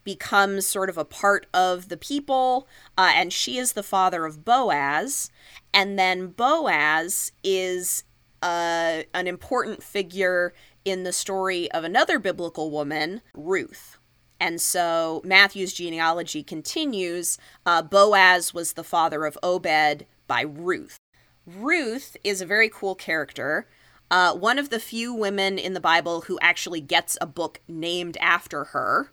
becomes 0.04 0.66
sort 0.66 0.88
of 0.88 0.98
a 0.98 1.04
part 1.04 1.46
of 1.54 1.88
the 1.88 1.96
people, 1.96 2.66
uh, 2.96 3.12
and 3.14 3.32
she 3.32 3.58
is 3.58 3.72
the 3.72 3.82
father 3.82 4.24
of 4.24 4.44
Boaz. 4.44 5.30
And 5.72 5.98
then 5.98 6.28
Boaz 6.28 7.32
is 7.42 8.04
uh, 8.42 9.02
an 9.14 9.26
important 9.26 9.82
figure 9.82 10.52
in 10.84 11.04
the 11.04 11.12
story 11.12 11.70
of 11.72 11.84
another 11.84 12.18
biblical 12.18 12.70
woman, 12.70 13.22
Ruth. 13.34 13.98
And 14.40 14.60
so 14.60 15.22
Matthew's 15.24 15.72
genealogy 15.72 16.42
continues. 16.42 17.38
Uh, 17.64 17.82
Boaz 17.82 18.52
was 18.52 18.72
the 18.72 18.82
father 18.82 19.24
of 19.24 19.38
Obed 19.42 20.06
by 20.26 20.40
Ruth. 20.40 20.98
Ruth 21.46 22.16
is 22.24 22.40
a 22.40 22.46
very 22.46 22.68
cool 22.68 22.96
character. 22.96 23.68
Uh, 24.10 24.34
one 24.34 24.58
of 24.58 24.70
the 24.70 24.80
few 24.80 25.14
women 25.14 25.58
in 25.58 25.74
the 25.74 25.80
Bible 25.80 26.22
who 26.22 26.38
actually 26.42 26.80
gets 26.80 27.16
a 27.20 27.26
book 27.26 27.60
named 27.68 28.16
after 28.20 28.64
her. 28.64 29.12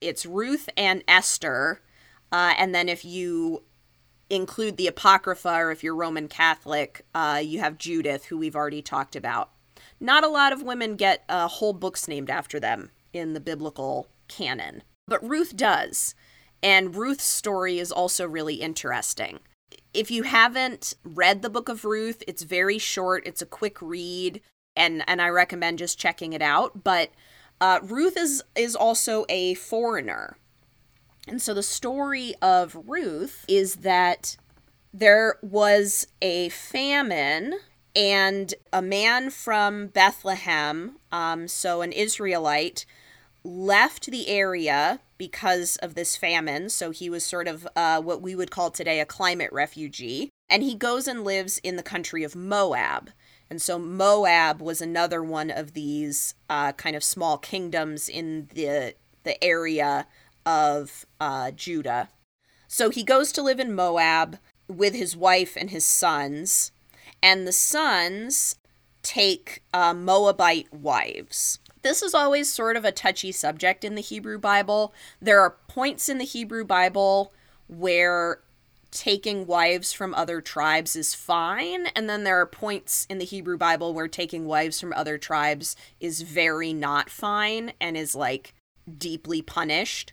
It's 0.00 0.24
Ruth 0.24 0.68
and 0.76 1.04
Esther. 1.06 1.82
Uh, 2.32 2.54
and 2.58 2.74
then 2.74 2.88
if 2.88 3.04
you 3.04 3.64
include 4.30 4.76
the 4.76 4.86
Apocrypha, 4.86 5.52
or 5.52 5.70
if 5.70 5.82
you're 5.82 5.94
Roman 5.94 6.28
Catholic, 6.28 7.04
uh, 7.14 7.40
you 7.42 7.58
have 7.58 7.78
Judith, 7.78 8.26
who 8.26 8.38
we've 8.38 8.56
already 8.56 8.80
talked 8.80 9.16
about. 9.16 9.50
Not 9.98 10.24
a 10.24 10.28
lot 10.28 10.52
of 10.52 10.62
women 10.62 10.96
get 10.96 11.24
uh, 11.28 11.48
whole 11.48 11.72
books 11.72 12.08
named 12.08 12.30
after 12.30 12.60
them 12.60 12.90
in 13.12 13.34
the 13.34 13.40
biblical 13.40 14.06
canon, 14.28 14.82
but 15.08 15.26
Ruth 15.28 15.56
does. 15.56 16.14
And 16.62 16.94
Ruth's 16.94 17.24
story 17.24 17.78
is 17.78 17.90
also 17.90 18.26
really 18.26 18.56
interesting. 18.56 19.40
If 19.92 20.10
you 20.10 20.22
haven't 20.22 20.94
read 21.04 21.42
the 21.42 21.50
book 21.50 21.68
of 21.68 21.84
Ruth, 21.84 22.22
it's 22.28 22.42
very 22.42 22.78
short, 22.78 23.26
it's 23.26 23.42
a 23.42 23.46
quick 23.46 23.82
read, 23.82 24.40
and, 24.76 25.02
and 25.08 25.20
I 25.20 25.28
recommend 25.28 25.78
just 25.78 25.98
checking 25.98 26.32
it 26.32 26.42
out. 26.42 26.84
But 26.84 27.10
uh, 27.60 27.80
Ruth 27.82 28.16
is, 28.16 28.42
is 28.56 28.74
also 28.74 29.24
a 29.28 29.54
foreigner. 29.54 30.36
And 31.28 31.40
so 31.40 31.54
the 31.54 31.62
story 31.62 32.34
of 32.40 32.76
Ruth 32.86 33.44
is 33.46 33.76
that 33.76 34.36
there 34.92 35.38
was 35.42 36.06
a 36.20 36.48
famine, 36.48 37.54
and 37.94 38.54
a 38.72 38.82
man 38.82 39.30
from 39.30 39.88
Bethlehem, 39.88 40.96
um, 41.12 41.46
so 41.48 41.82
an 41.82 41.92
Israelite, 41.92 42.86
left 43.44 44.06
the 44.10 44.28
area 44.28 45.00
because 45.18 45.76
of 45.76 45.94
this 45.94 46.16
famine. 46.16 46.68
So 46.68 46.90
he 46.90 47.08
was 47.10 47.24
sort 47.24 47.46
of 47.46 47.68
uh, 47.76 48.00
what 48.00 48.22
we 48.22 48.34
would 48.34 48.50
call 48.50 48.70
today 48.70 49.00
a 49.00 49.06
climate 49.06 49.52
refugee. 49.52 50.30
And 50.48 50.62
he 50.62 50.74
goes 50.74 51.06
and 51.06 51.24
lives 51.24 51.58
in 51.58 51.76
the 51.76 51.82
country 51.82 52.24
of 52.24 52.34
Moab. 52.34 53.10
And 53.50 53.60
so 53.60 53.78
Moab 53.78 54.62
was 54.62 54.80
another 54.80 55.22
one 55.22 55.50
of 55.50 55.74
these 55.74 56.34
uh, 56.48 56.72
kind 56.72 56.94
of 56.94 57.02
small 57.02 57.36
kingdoms 57.36 58.08
in 58.08 58.48
the 58.54 58.94
the 59.22 59.42
area 59.44 60.06
of 60.46 61.04
uh, 61.20 61.50
Judah. 61.50 62.08
So 62.68 62.88
he 62.90 63.02
goes 63.02 63.32
to 63.32 63.42
live 63.42 63.60
in 63.60 63.74
Moab 63.74 64.38
with 64.68 64.94
his 64.94 65.16
wife 65.16 65.56
and 65.56 65.70
his 65.70 65.84
sons, 65.84 66.72
and 67.22 67.46
the 67.46 67.52
sons 67.52 68.56
take 69.02 69.62
uh, 69.74 69.92
Moabite 69.92 70.72
wives. 70.72 71.58
This 71.82 72.02
is 72.02 72.14
always 72.14 72.52
sort 72.52 72.76
of 72.76 72.84
a 72.84 72.92
touchy 72.92 73.32
subject 73.32 73.84
in 73.84 73.94
the 73.94 74.02
Hebrew 74.02 74.38
Bible. 74.38 74.94
There 75.20 75.40
are 75.40 75.56
points 75.68 76.08
in 76.08 76.18
the 76.18 76.24
Hebrew 76.24 76.64
Bible 76.64 77.32
where 77.66 78.40
taking 78.90 79.46
wives 79.46 79.92
from 79.92 80.14
other 80.14 80.40
tribes 80.40 80.96
is 80.96 81.14
fine, 81.14 81.86
and 81.88 82.08
then 82.08 82.24
there 82.24 82.40
are 82.40 82.46
points 82.46 83.06
in 83.08 83.18
the 83.18 83.24
Hebrew 83.24 83.56
Bible 83.56 83.94
where 83.94 84.08
taking 84.08 84.46
wives 84.46 84.80
from 84.80 84.92
other 84.92 85.18
tribes 85.18 85.76
is 86.00 86.22
very 86.22 86.72
not 86.72 87.10
fine 87.10 87.72
and 87.80 87.96
is 87.96 88.14
like 88.14 88.54
deeply 88.98 89.42
punished. 89.42 90.12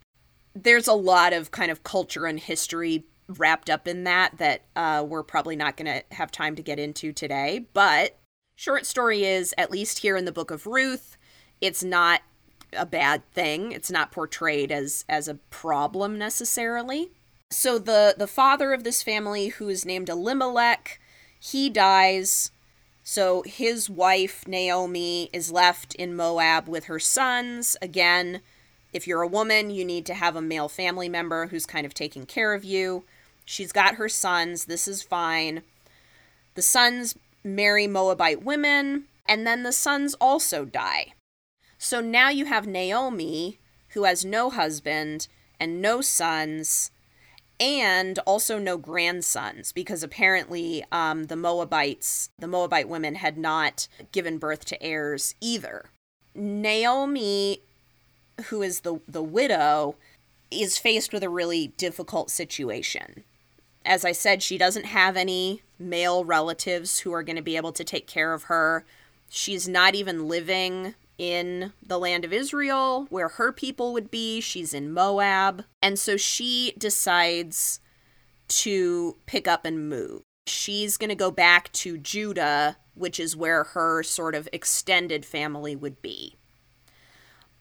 There's 0.54 0.88
a 0.88 0.94
lot 0.94 1.34
of 1.34 1.52
kind 1.52 1.72
of 1.72 1.84
culture 1.84 2.26
and 2.26 2.40
history 2.40 3.06
wrapped 3.28 3.70
up 3.70 3.88
in 3.88 4.06
that 4.06 4.38
that 4.38 4.64
uh, 4.76 5.06
we're 5.08 5.24
probably 5.24 5.56
not 5.56 5.76
going 5.76 5.86
to 5.86 6.16
have 6.16 6.32
time 6.32 6.56
to 6.56 6.64
get 6.64 6.80
into 6.80 7.12
today. 7.12 7.66
But 7.74 8.18
short 8.56 8.86
story 8.86 9.24
is, 9.26 9.54
at 9.58 9.72
least 9.72 10.00
here 10.00 10.16
in 10.16 10.26
the 10.26 10.32
book 10.32 10.52
of 10.52 10.66
Ruth, 10.66 11.18
it's 11.62 11.84
not 11.84 12.22
a 12.74 12.86
bad 12.86 13.30
thing. 13.32 13.72
It's 13.72 13.92
not 13.92 14.12
portrayed 14.12 14.72
as 14.72 15.06
as 15.10 15.28
a 15.28 15.36
problem 15.36 16.18
necessarily. 16.18 17.12
So 17.50 17.80
the 17.80 18.16
the 18.18 18.28
father 18.28 18.74
of 18.74 18.84
this 18.84 19.02
family, 19.02 19.48
who 19.48 19.70
is 19.70 19.86
named 19.86 20.10
Elimelech, 20.10 21.00
he 21.40 21.70
dies. 21.70 22.52
So 23.04 23.42
his 23.46 23.90
wife 23.90 24.46
Naomi 24.48 25.30
is 25.32 25.52
left 25.52 25.96
in 25.96 26.16
Moab 26.16 26.68
with 26.68 26.86
her 26.86 27.00
sons. 27.00 27.78
Again, 27.82 28.42
if 28.92 29.08
you're 29.08 29.22
a 29.22 29.28
woman, 29.28 29.70
you 29.70 29.86
need 29.86 30.06
to 30.08 30.14
have 30.14 30.36
a 30.36 30.42
male 30.42 30.68
family 30.68 31.08
member 31.08 31.48
who's 31.48 31.66
kind 31.66 31.86
of 31.86 31.94
taking 31.94 32.26
care 32.26 32.54
of 32.54 32.66
you. 32.66 33.06
She's 33.46 33.72
got 33.72 33.96
her 33.96 34.10
sons. 34.10 34.66
This 34.66 34.88
is 34.88 35.02
fine. 35.02 35.62
The 36.56 36.62
sons 36.62 37.16
marry 37.46 37.88
Moabite 37.88 38.44
women, 38.44 39.06
and 39.26 39.48
then 39.48 39.64
the 39.64 39.72
sons 39.72 40.16
also 40.16 40.66
die. 40.66 41.14
So 41.78 42.02
now 42.02 42.30
you 42.30 42.46
have 42.46 42.68
Naomi, 42.68 43.60
who 43.90 44.04
has 44.04 44.26
no 44.26 44.50
husband 44.50 45.28
and 45.60 45.82
no 45.82 46.02
sons, 46.02 46.92
and 47.60 48.20
also 48.20 48.60
no 48.60 48.78
grandsons, 48.78 49.72
because 49.72 50.04
apparently 50.04 50.84
um, 50.92 51.26
the 51.26 51.36
Moabites, 51.36 52.30
the 52.38 52.48
Moabite 52.48 52.88
women, 52.88 53.16
had 53.16 53.38
not 53.38 53.88
given 54.12 54.38
birth 54.38 54.66
to 54.66 54.82
heirs 54.84 55.36
either. 55.42 55.86
Naomi, 56.36 57.62
who 58.46 58.62
is 58.62 58.82
the 58.82 59.00
the 59.08 59.24
widow, 59.24 59.96
is 60.52 60.78
faced 60.78 61.12
with 61.12 61.24
a 61.24 61.30
really 61.30 61.68
difficult 61.78 62.30
situation. 62.30 63.24
As 63.84 64.06
I 64.06 64.12
said, 64.12 64.44
she 64.44 64.58
doesn't 64.58 64.86
have 64.86 65.18
any 65.18 65.62
male 65.80 66.26
relatives 66.26 67.00
who 67.00 67.14
are 67.14 67.24
going 67.24 67.38
to 67.38 67.42
be 67.42 67.58
able 67.58 67.72
to 67.72 67.84
take 67.84 68.06
care 68.06 68.34
of 68.34 68.44
her. 68.44 68.86
She's 69.30 69.68
not 69.68 69.96
even 69.96 70.28
living 70.28 70.94
in 71.18 71.74
the 71.86 72.00
land 72.00 72.26
of 72.26 72.34
Israel 72.34 73.08
where 73.10 73.30
her 73.30 73.52
people 73.52 73.94
would 73.94 74.12
be. 74.12 74.42
She's 74.42 74.74
in 74.74 74.92
Moab. 74.92 75.66
And 75.82 75.98
so 75.98 76.18
she 76.18 76.74
decides 76.78 77.80
to 78.50 79.18
pick 79.26 79.48
up 79.48 79.66
and 79.66 79.90
move. 79.90 80.22
She's 80.46 80.98
going 80.98 81.10
to 81.10 81.16
go 81.16 81.32
back 81.32 81.72
to 81.74 81.98
Judah, 81.98 82.78
which 82.94 83.20
is 83.20 83.36
where 83.36 83.64
her 83.64 84.04
sort 84.04 84.36
of 84.36 84.48
extended 84.54 85.26
family 85.26 85.76
would 85.76 86.02
be. 86.02 86.36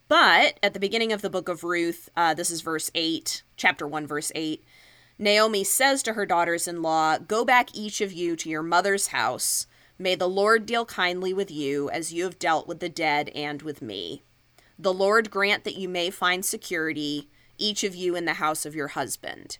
But 0.09 0.59
at 0.63 0.73
the 0.73 0.81
beginning 0.81 1.13
of 1.13 1.21
the 1.21 1.31
book 1.31 1.49
of 1.49 1.65
Ruth, 1.65 2.09
uh, 2.17 2.33
this 2.35 2.51
is 2.51 2.61
verse 2.61 2.91
8, 2.95 3.43
chapter 3.57 3.89
1, 3.89 4.07
verse 4.07 4.31
8, 4.37 4.63
Naomi 5.19 5.65
says 5.65 6.03
to 6.05 6.13
her 6.13 6.27
daughters 6.27 6.69
in 6.69 6.83
law, 6.83 7.19
Go 7.19 7.45
back 7.45 7.75
each 7.75 8.01
of 8.01 8.13
you 8.13 8.37
to 8.37 8.49
your 8.49 8.63
mother's 8.63 9.09
house. 9.09 9.67
May 9.99 10.15
the 10.15 10.29
Lord 10.29 10.67
deal 10.67 10.85
kindly 10.85 11.33
with 11.33 11.51
you 11.51 11.89
as 11.91 12.13
you 12.13 12.25
have 12.25 12.39
dealt 12.39 12.69
with 12.69 12.81
the 12.81 12.89
dead 12.89 13.31
and 13.35 13.63
with 13.63 13.81
me. 13.81 14.23
The 14.79 14.93
Lord 14.93 15.31
grant 15.31 15.65
that 15.65 15.77
you 15.77 15.89
may 15.89 16.11
find 16.11 16.45
security, 16.45 17.31
each 17.57 17.83
of 17.83 17.95
you 17.95 18.15
in 18.15 18.27
the 18.27 18.35
house 18.35 18.67
of 18.67 18.75
your 18.75 18.89
husband. 18.89 19.59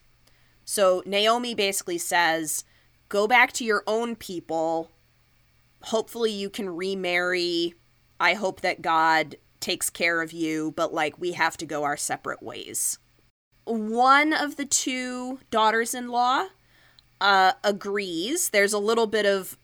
So 0.65 1.03
Naomi 1.07 1.55
basically 1.55 1.99
says, 1.99 2.65
Go 3.09 3.27
back 3.27 3.53
to 3.53 3.65
your 3.65 3.83
own 3.87 4.17
people. 4.17 4.91
Hopefully, 5.85 6.33
you 6.33 6.51
can 6.51 6.69
remarry. 6.69 7.75
I 8.19 8.35
hope 8.35 8.61
that 8.61 8.83
God 8.83 9.37
takes 9.61 9.89
care 9.91 10.21
of 10.21 10.33
you, 10.33 10.73
but 10.77 10.93
like 10.93 11.19
we 11.19 11.33
have 11.33 11.57
to 11.59 11.67
go 11.67 11.85
our 11.85 11.97
separate 11.97 12.43
ways. 12.43 12.99
One 13.65 14.33
of 14.33 14.57
the 14.57 14.65
two 14.65 15.39
daughters 15.51 15.95
in 15.95 16.09
law 16.09 16.49
uh, 17.21 17.53
agrees. 17.65 18.51
There's 18.51 18.73
a 18.73 18.79
little 18.79 19.07
bit 19.07 19.25
of 19.25 19.57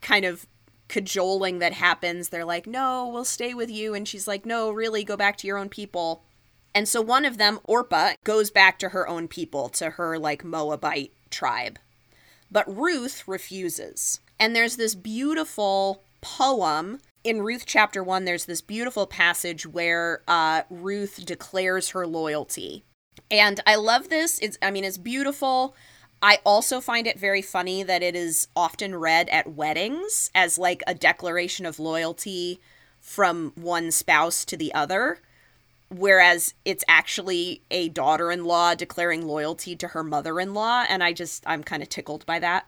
kind 0.00 0.24
of 0.24 0.46
cajoling 0.88 1.58
that 1.58 1.72
happens. 1.72 2.28
They're 2.28 2.44
like, 2.44 2.66
no, 2.66 3.08
we'll 3.08 3.24
stay 3.24 3.54
with 3.54 3.70
you. 3.70 3.94
And 3.94 4.06
she's 4.06 4.28
like, 4.28 4.44
no, 4.44 4.70
really, 4.70 5.04
go 5.04 5.16
back 5.16 5.36
to 5.38 5.46
your 5.46 5.58
own 5.58 5.68
people. 5.68 6.22
And 6.74 6.88
so 6.88 7.00
one 7.00 7.24
of 7.24 7.38
them, 7.38 7.60
Orpah, 7.64 8.14
goes 8.24 8.50
back 8.50 8.78
to 8.80 8.90
her 8.90 9.08
own 9.08 9.28
people, 9.28 9.68
to 9.70 9.90
her 9.90 10.18
like 10.18 10.44
Moabite 10.44 11.12
tribe. 11.30 11.78
But 12.50 12.76
Ruth 12.76 13.26
refuses. 13.26 14.20
And 14.38 14.54
there's 14.54 14.76
this 14.76 14.94
beautiful 14.94 16.02
poem 16.20 16.98
in 17.24 17.40
Ruth 17.40 17.64
chapter 17.66 18.04
1, 18.04 18.26
there's 18.26 18.44
this 18.44 18.60
beautiful 18.60 19.06
passage 19.06 19.66
where 19.66 20.22
uh, 20.28 20.62
Ruth 20.68 21.24
declares 21.24 21.88
her 21.90 22.06
loyalty. 22.06 22.84
And 23.30 23.60
I 23.66 23.76
love 23.76 24.10
this. 24.10 24.38
It's, 24.40 24.58
I 24.60 24.70
mean, 24.70 24.84
it's 24.84 24.98
beautiful. 24.98 25.74
I 26.24 26.38
also 26.42 26.80
find 26.80 27.06
it 27.06 27.18
very 27.18 27.42
funny 27.42 27.82
that 27.82 28.02
it 28.02 28.16
is 28.16 28.48
often 28.56 28.94
read 28.94 29.28
at 29.28 29.52
weddings 29.52 30.30
as 30.34 30.56
like 30.56 30.82
a 30.86 30.94
declaration 30.94 31.66
of 31.66 31.78
loyalty 31.78 32.60
from 32.98 33.52
one 33.56 33.90
spouse 33.90 34.46
to 34.46 34.56
the 34.56 34.72
other, 34.72 35.18
whereas 35.90 36.54
it's 36.64 36.82
actually 36.88 37.60
a 37.70 37.90
daughter 37.90 38.32
in 38.32 38.46
law 38.46 38.74
declaring 38.74 39.26
loyalty 39.26 39.76
to 39.76 39.88
her 39.88 40.02
mother 40.02 40.40
in 40.40 40.54
law. 40.54 40.86
And 40.88 41.04
I 41.04 41.12
just, 41.12 41.44
I'm 41.46 41.62
kind 41.62 41.82
of 41.82 41.90
tickled 41.90 42.24
by 42.24 42.38
that. 42.38 42.66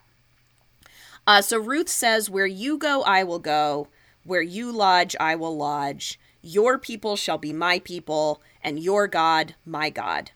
Uh, 1.26 1.40
so 1.40 1.58
Ruth 1.58 1.88
says, 1.88 2.28
Where 2.28 2.44
you 2.44 2.76
go, 2.76 3.04
I 3.04 3.24
will 3.24 3.38
go. 3.38 3.88
Where 4.22 4.42
you 4.42 4.70
lodge, 4.70 5.16
I 5.18 5.34
will 5.34 5.56
lodge. 5.56 6.20
Your 6.42 6.76
people 6.76 7.16
shall 7.16 7.38
be 7.38 7.54
my 7.54 7.78
people, 7.78 8.42
and 8.62 8.78
your 8.78 9.08
God, 9.08 9.54
my 9.64 9.88
God. 9.88 10.32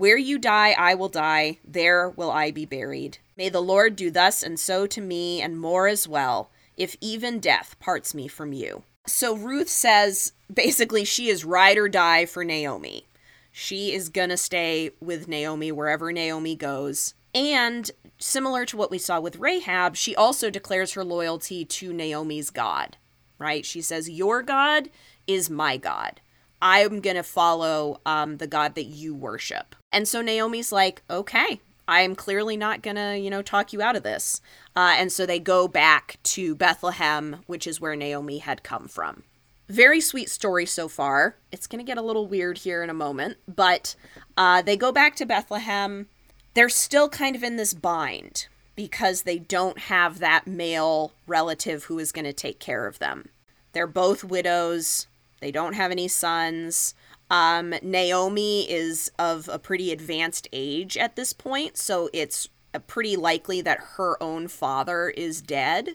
Where 0.00 0.16
you 0.16 0.38
die, 0.38 0.70
I 0.78 0.94
will 0.94 1.10
die, 1.10 1.58
there 1.62 2.08
will 2.08 2.30
I 2.30 2.52
be 2.52 2.64
buried. 2.64 3.18
May 3.36 3.50
the 3.50 3.60
Lord 3.60 3.96
do 3.96 4.10
thus 4.10 4.42
and 4.42 4.58
so 4.58 4.86
to 4.86 4.98
me, 4.98 5.42
and 5.42 5.60
more 5.60 5.88
as 5.88 6.08
well, 6.08 6.48
if 6.74 6.96
even 7.02 7.38
death 7.38 7.78
parts 7.80 8.14
me 8.14 8.26
from 8.26 8.54
you. 8.54 8.84
So 9.06 9.36
Ruth 9.36 9.68
says 9.68 10.32
basically 10.50 11.04
she 11.04 11.28
is 11.28 11.44
ride 11.44 11.76
or 11.76 11.86
die 11.86 12.24
for 12.24 12.44
Naomi. 12.44 13.08
She 13.52 13.92
is 13.92 14.08
gonna 14.08 14.38
stay 14.38 14.92
with 15.02 15.28
Naomi 15.28 15.70
wherever 15.70 16.10
Naomi 16.10 16.56
goes. 16.56 17.12
And 17.34 17.90
similar 18.16 18.64
to 18.64 18.78
what 18.78 18.90
we 18.90 18.96
saw 18.96 19.20
with 19.20 19.36
Rahab, 19.36 19.96
she 19.96 20.16
also 20.16 20.48
declares 20.48 20.94
her 20.94 21.04
loyalty 21.04 21.66
to 21.66 21.92
Naomi's 21.92 22.48
God, 22.48 22.96
right? 23.38 23.66
She 23.66 23.82
says, 23.82 24.08
Your 24.08 24.42
God 24.42 24.88
is 25.26 25.50
my 25.50 25.76
God. 25.76 26.22
I'm 26.62 27.00
going 27.00 27.16
to 27.16 27.22
follow 27.22 28.00
um, 28.06 28.38
the 28.38 28.46
God 28.46 28.74
that 28.76 28.84
you 28.84 29.14
worship. 29.14 29.74
And 29.92 30.06
so 30.06 30.22
Naomi's 30.22 30.72
like, 30.72 31.02
okay, 31.10 31.60
I 31.88 32.02
am 32.02 32.14
clearly 32.14 32.56
not 32.56 32.82
going 32.82 32.96
to, 32.96 33.18
you 33.18 33.30
know, 33.30 33.42
talk 33.42 33.72
you 33.72 33.82
out 33.82 33.96
of 33.96 34.04
this. 34.04 34.40
Uh, 34.76 34.94
and 34.96 35.10
so 35.10 35.26
they 35.26 35.40
go 35.40 35.66
back 35.66 36.18
to 36.22 36.54
Bethlehem, 36.54 37.42
which 37.46 37.66
is 37.66 37.80
where 37.80 37.96
Naomi 37.96 38.38
had 38.38 38.62
come 38.62 38.86
from. 38.86 39.24
Very 39.68 40.00
sweet 40.00 40.28
story 40.30 40.66
so 40.66 40.88
far. 40.88 41.36
It's 41.52 41.66
going 41.66 41.84
to 41.84 41.88
get 41.88 41.98
a 41.98 42.02
little 42.02 42.26
weird 42.26 42.58
here 42.58 42.82
in 42.82 42.90
a 42.90 42.94
moment, 42.94 43.38
but 43.48 43.94
uh, 44.36 44.62
they 44.62 44.76
go 44.76 44.92
back 44.92 45.16
to 45.16 45.26
Bethlehem. 45.26 46.08
They're 46.54 46.68
still 46.68 47.08
kind 47.08 47.36
of 47.36 47.42
in 47.42 47.56
this 47.56 47.74
bind 47.74 48.48
because 48.74 49.22
they 49.22 49.38
don't 49.38 49.78
have 49.78 50.18
that 50.18 50.46
male 50.46 51.12
relative 51.26 51.84
who 51.84 51.98
is 51.98 52.12
going 52.12 52.24
to 52.24 52.32
take 52.32 52.58
care 52.58 52.86
of 52.86 52.98
them. 52.98 53.28
They're 53.72 53.86
both 53.86 54.24
widows. 54.24 55.06
They 55.40 55.50
don't 55.50 55.74
have 55.74 55.90
any 55.90 56.08
sons. 56.08 56.94
Um, 57.30 57.74
Naomi 57.82 58.70
is 58.70 59.10
of 59.18 59.48
a 59.48 59.58
pretty 59.58 59.92
advanced 59.92 60.48
age 60.52 60.96
at 60.96 61.16
this 61.16 61.32
point, 61.32 61.76
so 61.76 62.10
it's 62.12 62.48
pretty 62.86 63.16
likely 63.16 63.60
that 63.60 63.78
her 63.96 64.20
own 64.22 64.48
father 64.48 65.10
is 65.10 65.40
dead. 65.40 65.90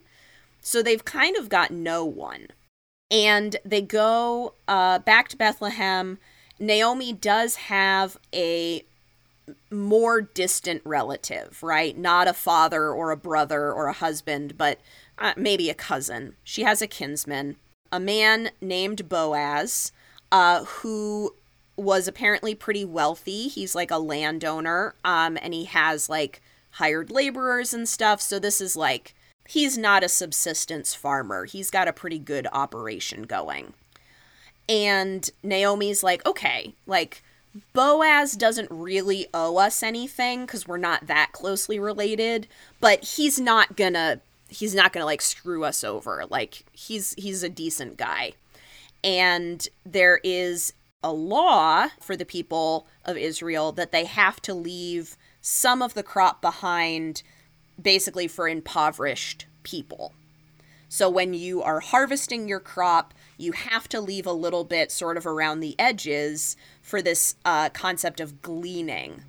So 0.62 0.82
they've 0.82 1.04
kind 1.04 1.36
of 1.36 1.50
got 1.50 1.72
no 1.72 2.06
one. 2.06 2.48
And 3.12 3.58
they 3.64 3.82
go 3.82 4.54
uh, 4.68 5.00
back 5.00 5.28
to 5.30 5.38
Bethlehem. 5.38 6.18
Naomi 6.60 7.14
does 7.14 7.56
have 7.56 8.18
a 8.34 8.84
more 9.70 10.22
distant 10.22 10.82
relative, 10.86 11.62
right? 11.62 11.96
Not 11.96 12.28
a 12.28 12.34
father 12.34 12.90
or 12.90 13.12
a 13.12 13.18
brother 13.18 13.72
or 13.72 13.88
a 13.88 13.94
husband, 13.94 14.58
but 14.58 14.80
uh, 15.20 15.34
maybe 15.38 15.70
a 15.70 15.76
cousin. 15.76 16.36
She 16.44 16.64
has 16.64 16.82
a 16.82 16.88
kinsman 16.88 17.58
a 17.92 18.00
man 18.00 18.52
named 18.60 19.08
Boaz, 19.08 19.92
uh, 20.32 20.63
who 20.65 21.34
was 21.78 22.07
apparently 22.07 22.55
pretty 22.55 22.86
wealthy. 22.86 23.47
He's 23.47 23.76
like 23.76 23.91
a 23.91 23.97
landowner, 23.97 24.95
um, 25.03 25.38
and 25.41 25.53
he 25.53 25.65
has 25.65 26.09
like 26.09 26.41
hired 26.71 27.11
laborers 27.11 27.73
and 27.73 27.88
stuff. 27.88 28.21
So 28.21 28.39
this 28.39 28.61
is 28.61 28.76
like 28.76 29.13
he's 29.47 29.78
not 29.78 30.03
a 30.03 30.09
subsistence 30.09 30.93
farmer. 30.93 31.45
He's 31.45 31.69
got 31.69 31.88
a 31.88 31.93
pretty 31.93 32.19
good 32.19 32.47
operation 32.51 33.23
going. 33.23 33.73
And 34.67 35.30
Naomi's 35.43 36.03
like, 36.03 36.26
okay, 36.26 36.73
like 36.88 37.21
Boaz 37.73 38.34
doesn't 38.34 38.71
really 38.71 39.28
owe 39.34 39.57
us 39.57 39.84
anything 39.84 40.45
because 40.45 40.67
we're 40.67 40.78
not 40.78 41.07
that 41.07 41.32
closely 41.32 41.80
related, 41.80 42.47
but 42.80 43.03
he's 43.03 43.39
not 43.39 43.76
gonna 43.76 44.19
he's 44.49 44.76
not 44.76 44.91
gonna 44.91 45.05
like 45.05 45.21
screw 45.21 45.63
us 45.63 45.84
over. 45.84 46.26
Like 46.30 46.65
he's 46.73 47.13
he's 47.17 47.43
a 47.43 47.49
decent 47.49 47.97
guy. 47.97 48.34
And 49.06 49.66
there 49.86 50.20
is 50.24 50.74
a 51.03 51.14
law 51.14 51.89
for 52.01 52.18
the 52.18 52.26
people 52.26 52.88
of 53.06 53.16
Israel 53.16 53.72
that 53.74 53.91
they 53.91 54.06
have 54.06 54.41
to 54.41 54.53
leave 54.56 55.16
some 55.39 55.84
of 55.84 55.93
the 55.93 56.01
crop 56.01 56.41
behind 56.41 57.22
basically 57.80 58.28
for 58.28 58.49
impoverished 58.49 59.45
people. 59.62 60.14
So 60.89 61.10
when 61.10 61.36
you 61.36 61.62
are 61.62 61.82
harvesting 61.82 62.47
your 62.47 62.60
crop, 62.60 63.14
you 63.38 63.51
have 63.51 63.88
to 63.89 64.01
leave 64.01 64.26
a 64.26 64.32
little 64.32 64.64
bit 64.64 64.91
sort 64.91 65.18
of 65.18 65.28
around 65.28 65.60
the 65.60 65.76
edges 65.78 66.56
for 66.82 67.01
this 67.01 67.36
uh, 67.45 67.70
concept 67.70 68.20
of 68.20 68.41
gleaning, 68.41 69.22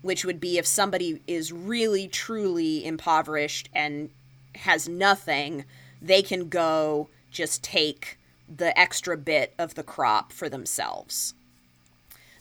which 0.00 0.24
would 0.24 0.40
be 0.40 0.58
if 0.58 0.66
somebody 0.66 1.20
is 1.26 1.52
really 1.52 2.08
truly 2.08 2.86
impoverished 2.86 3.68
and 3.74 4.10
has 4.54 4.88
nothing, 4.88 5.64
they 6.00 6.22
can 6.22 6.48
go 6.48 7.08
just 7.30 7.62
take 7.62 8.17
the 8.54 8.78
extra 8.78 9.16
bit 9.16 9.54
of 9.58 9.74
the 9.74 9.82
crop 9.82 10.32
for 10.32 10.48
themselves. 10.48 11.34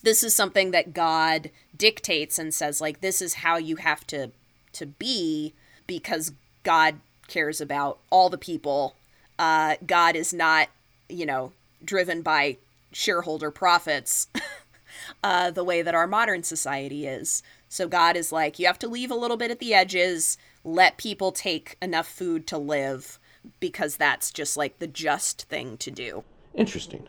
This 0.03 0.23
is 0.23 0.33
something 0.33 0.71
that 0.71 0.93
God 0.93 1.51
dictates 1.75 2.39
and 2.39 2.53
says 2.53 2.79
like 2.79 3.01
this 3.01 3.21
is 3.21 3.35
how 3.35 3.57
you 3.57 3.77
have 3.77 4.05
to 4.07 4.31
to 4.73 4.85
be 4.85 5.53
because 5.85 6.33
God 6.63 6.99
cares 7.27 7.59
about 7.59 7.99
all 8.09 8.29
the 8.29 8.37
people. 8.37 8.95
Uh, 9.39 9.75
God 9.85 10.15
is 10.15 10.33
not, 10.33 10.69
you 11.09 11.25
know, 11.25 11.51
driven 11.83 12.21
by 12.21 12.57
shareholder 12.91 13.51
profits 13.51 14.27
uh, 15.23 15.51
the 15.51 15.63
way 15.63 15.81
that 15.81 15.95
our 15.95 16.07
modern 16.07 16.43
society 16.43 17.05
is. 17.05 17.43
So 17.69 17.87
God 17.87 18.15
is 18.15 18.31
like, 18.31 18.59
you 18.59 18.65
have 18.67 18.79
to 18.79 18.87
leave 18.87 19.11
a 19.11 19.15
little 19.15 19.37
bit 19.37 19.51
at 19.51 19.59
the 19.59 19.73
edges 19.73 20.37
let 20.67 20.97
people 20.97 21.31
take 21.31 21.77
enough 21.81 22.07
food 22.07 22.45
to 22.47 22.57
live 22.57 23.19
because 23.59 23.97
that's 23.97 24.31
just 24.31 24.57
like 24.57 24.79
the 24.79 24.87
just 24.87 25.43
thing 25.43 25.77
to 25.77 25.91
do. 25.91 26.23
Interesting. 26.53 27.07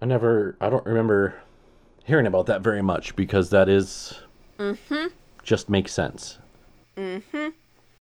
I 0.00 0.06
never, 0.06 0.56
I 0.60 0.70
don't 0.70 0.86
remember 0.86 1.34
hearing 2.04 2.26
about 2.26 2.46
that 2.46 2.62
very 2.62 2.82
much 2.82 3.14
because 3.16 3.50
that 3.50 3.68
is 3.68 4.14
mm-hmm. 4.58 5.08
just 5.42 5.68
makes 5.68 5.92
sense. 5.92 6.38
Mm-hmm. 6.96 7.48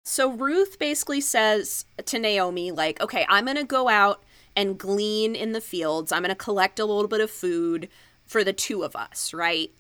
So 0.03 0.33
Ruth 0.33 0.79
basically 0.79 1.21
says 1.21 1.87
to 2.05 2.19
Naomi, 2.19 2.71
like, 2.71 3.01
okay, 3.01 3.25
I'm 3.29 3.47
going 3.47 3.57
to 3.57 3.65
go 3.65 3.89
out 3.89 4.23
and 4.55 4.79
glean 4.79 5.35
in 5.35 5.53
the 5.53 5.61
fields. 5.61 6.13
I'm 6.13 6.23
going 6.23 6.29
to 6.29 6.35
collect 6.35 6.79
a 6.79 6.85
little 6.85 7.09
bit 7.09 7.21
of 7.21 7.31
food 7.31 7.89
for 8.27 8.45
the 8.45 8.53
two 8.53 8.83
of 8.83 8.95
us, 8.95 9.33
right? 9.33 9.71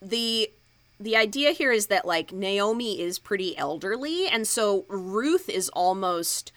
The 0.00 0.50
the 0.98 1.16
idea 1.16 1.52
here 1.52 1.72
is 1.72 1.88
that 1.88 2.06
like 2.06 2.32
Naomi 2.32 3.00
is 3.00 3.18
pretty 3.18 3.56
elderly 3.58 4.26
and 4.28 4.48
so 4.48 4.86
Ruth 4.88 5.50
is 5.50 5.68
almost 5.70 6.52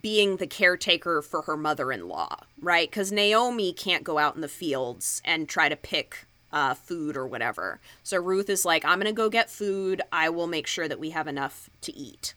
being 0.00 0.36
the 0.36 0.46
caretaker 0.46 1.22
for 1.22 1.42
her 1.42 1.56
mother-in-law, 1.56 2.36
right? 2.60 2.90
Cuz 2.90 3.10
Naomi 3.12 3.72
can't 3.72 4.04
go 4.04 4.18
out 4.18 4.34
in 4.34 4.40
the 4.40 4.48
fields 4.48 5.22
and 5.24 5.48
try 5.48 5.68
to 5.68 5.76
pick 5.76 6.26
uh, 6.52 6.74
food 6.74 7.16
or 7.16 7.26
whatever. 7.26 7.80
So 8.02 8.18
Ruth 8.18 8.48
is 8.48 8.64
like, 8.64 8.84
I'm 8.84 8.98
going 8.98 9.06
to 9.06 9.12
go 9.12 9.28
get 9.28 9.50
food. 9.50 10.00
I 10.10 10.28
will 10.28 10.46
make 10.46 10.66
sure 10.66 10.88
that 10.88 11.00
we 11.00 11.10
have 11.10 11.26
enough 11.26 11.68
to 11.82 11.94
eat. 11.94 12.34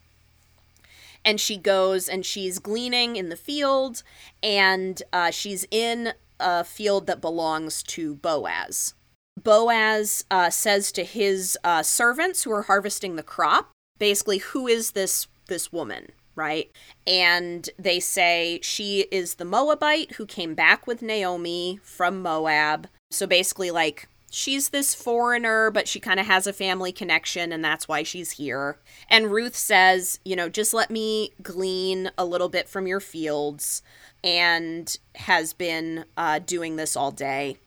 And 1.24 1.40
she 1.40 1.56
goes 1.56 2.08
and 2.08 2.26
she's 2.26 2.58
gleaning 2.58 3.16
in 3.16 3.28
the 3.28 3.36
field, 3.36 4.02
and 4.42 5.00
uh, 5.12 5.30
she's 5.30 5.64
in 5.70 6.14
a 6.40 6.64
field 6.64 7.06
that 7.06 7.20
belongs 7.20 7.82
to 7.84 8.16
Boaz. 8.16 8.94
Boaz 9.40 10.24
uh, 10.30 10.50
says 10.50 10.92
to 10.92 11.04
his 11.04 11.56
uh, 11.62 11.82
servants 11.82 12.42
who 12.42 12.52
are 12.52 12.62
harvesting 12.62 13.16
the 13.16 13.22
crop, 13.22 13.70
basically, 13.98 14.38
who 14.38 14.66
is 14.66 14.90
this 14.92 15.28
this 15.46 15.72
woman, 15.72 16.10
right? 16.34 16.70
And 17.06 17.68
they 17.78 18.00
say 18.00 18.60
she 18.62 19.02
is 19.10 19.34
the 19.34 19.44
Moabite 19.44 20.12
who 20.12 20.26
came 20.26 20.54
back 20.54 20.86
with 20.86 21.02
Naomi 21.02 21.80
from 21.82 22.22
Moab 22.22 22.88
so 23.12 23.26
basically, 23.26 23.70
like, 23.70 24.08
she's 24.30 24.70
this 24.70 24.94
foreigner, 24.94 25.70
but 25.70 25.86
she 25.86 26.00
kind 26.00 26.18
of 26.18 26.26
has 26.26 26.46
a 26.46 26.52
family 26.52 26.92
connection, 26.92 27.52
and 27.52 27.62
that's 27.62 27.86
why 27.86 28.02
she's 28.02 28.32
here. 28.32 28.78
And 29.10 29.30
Ruth 29.30 29.54
says, 29.54 30.18
you 30.24 30.34
know, 30.34 30.48
just 30.48 30.72
let 30.72 30.90
me 30.90 31.32
glean 31.42 32.10
a 32.16 32.24
little 32.24 32.48
bit 32.48 32.68
from 32.68 32.86
your 32.86 33.00
fields, 33.00 33.82
and 34.24 34.96
has 35.16 35.52
been 35.52 36.06
uh, 36.16 36.38
doing 36.38 36.76
this 36.76 36.96
all 36.96 37.10
day. 37.10 37.58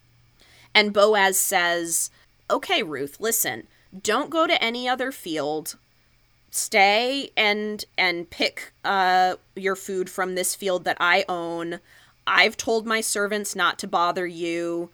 And 0.73 0.91
Boaz 0.91 1.37
says, 1.37 2.09
okay, 2.49 2.81
Ruth, 2.81 3.19
listen, 3.19 3.67
don't 4.01 4.29
go 4.29 4.47
to 4.47 4.61
any 4.61 4.89
other 4.89 5.11
field. 5.11 5.77
Stay 6.55 7.31
and 7.35 7.83
and 7.97 8.29
pick 8.29 8.71
uh, 8.85 9.35
your 9.55 9.75
food 9.75 10.09
from 10.09 10.35
this 10.35 10.55
field 10.55 10.85
that 10.85 10.97
I 11.01 11.25
own. 11.27 11.79
I've 12.25 12.55
told 12.55 12.85
my 12.87 13.01
servants 13.01 13.55
not 13.55 13.77
to 13.79 13.87
bother 13.87 14.25
you 14.25 14.89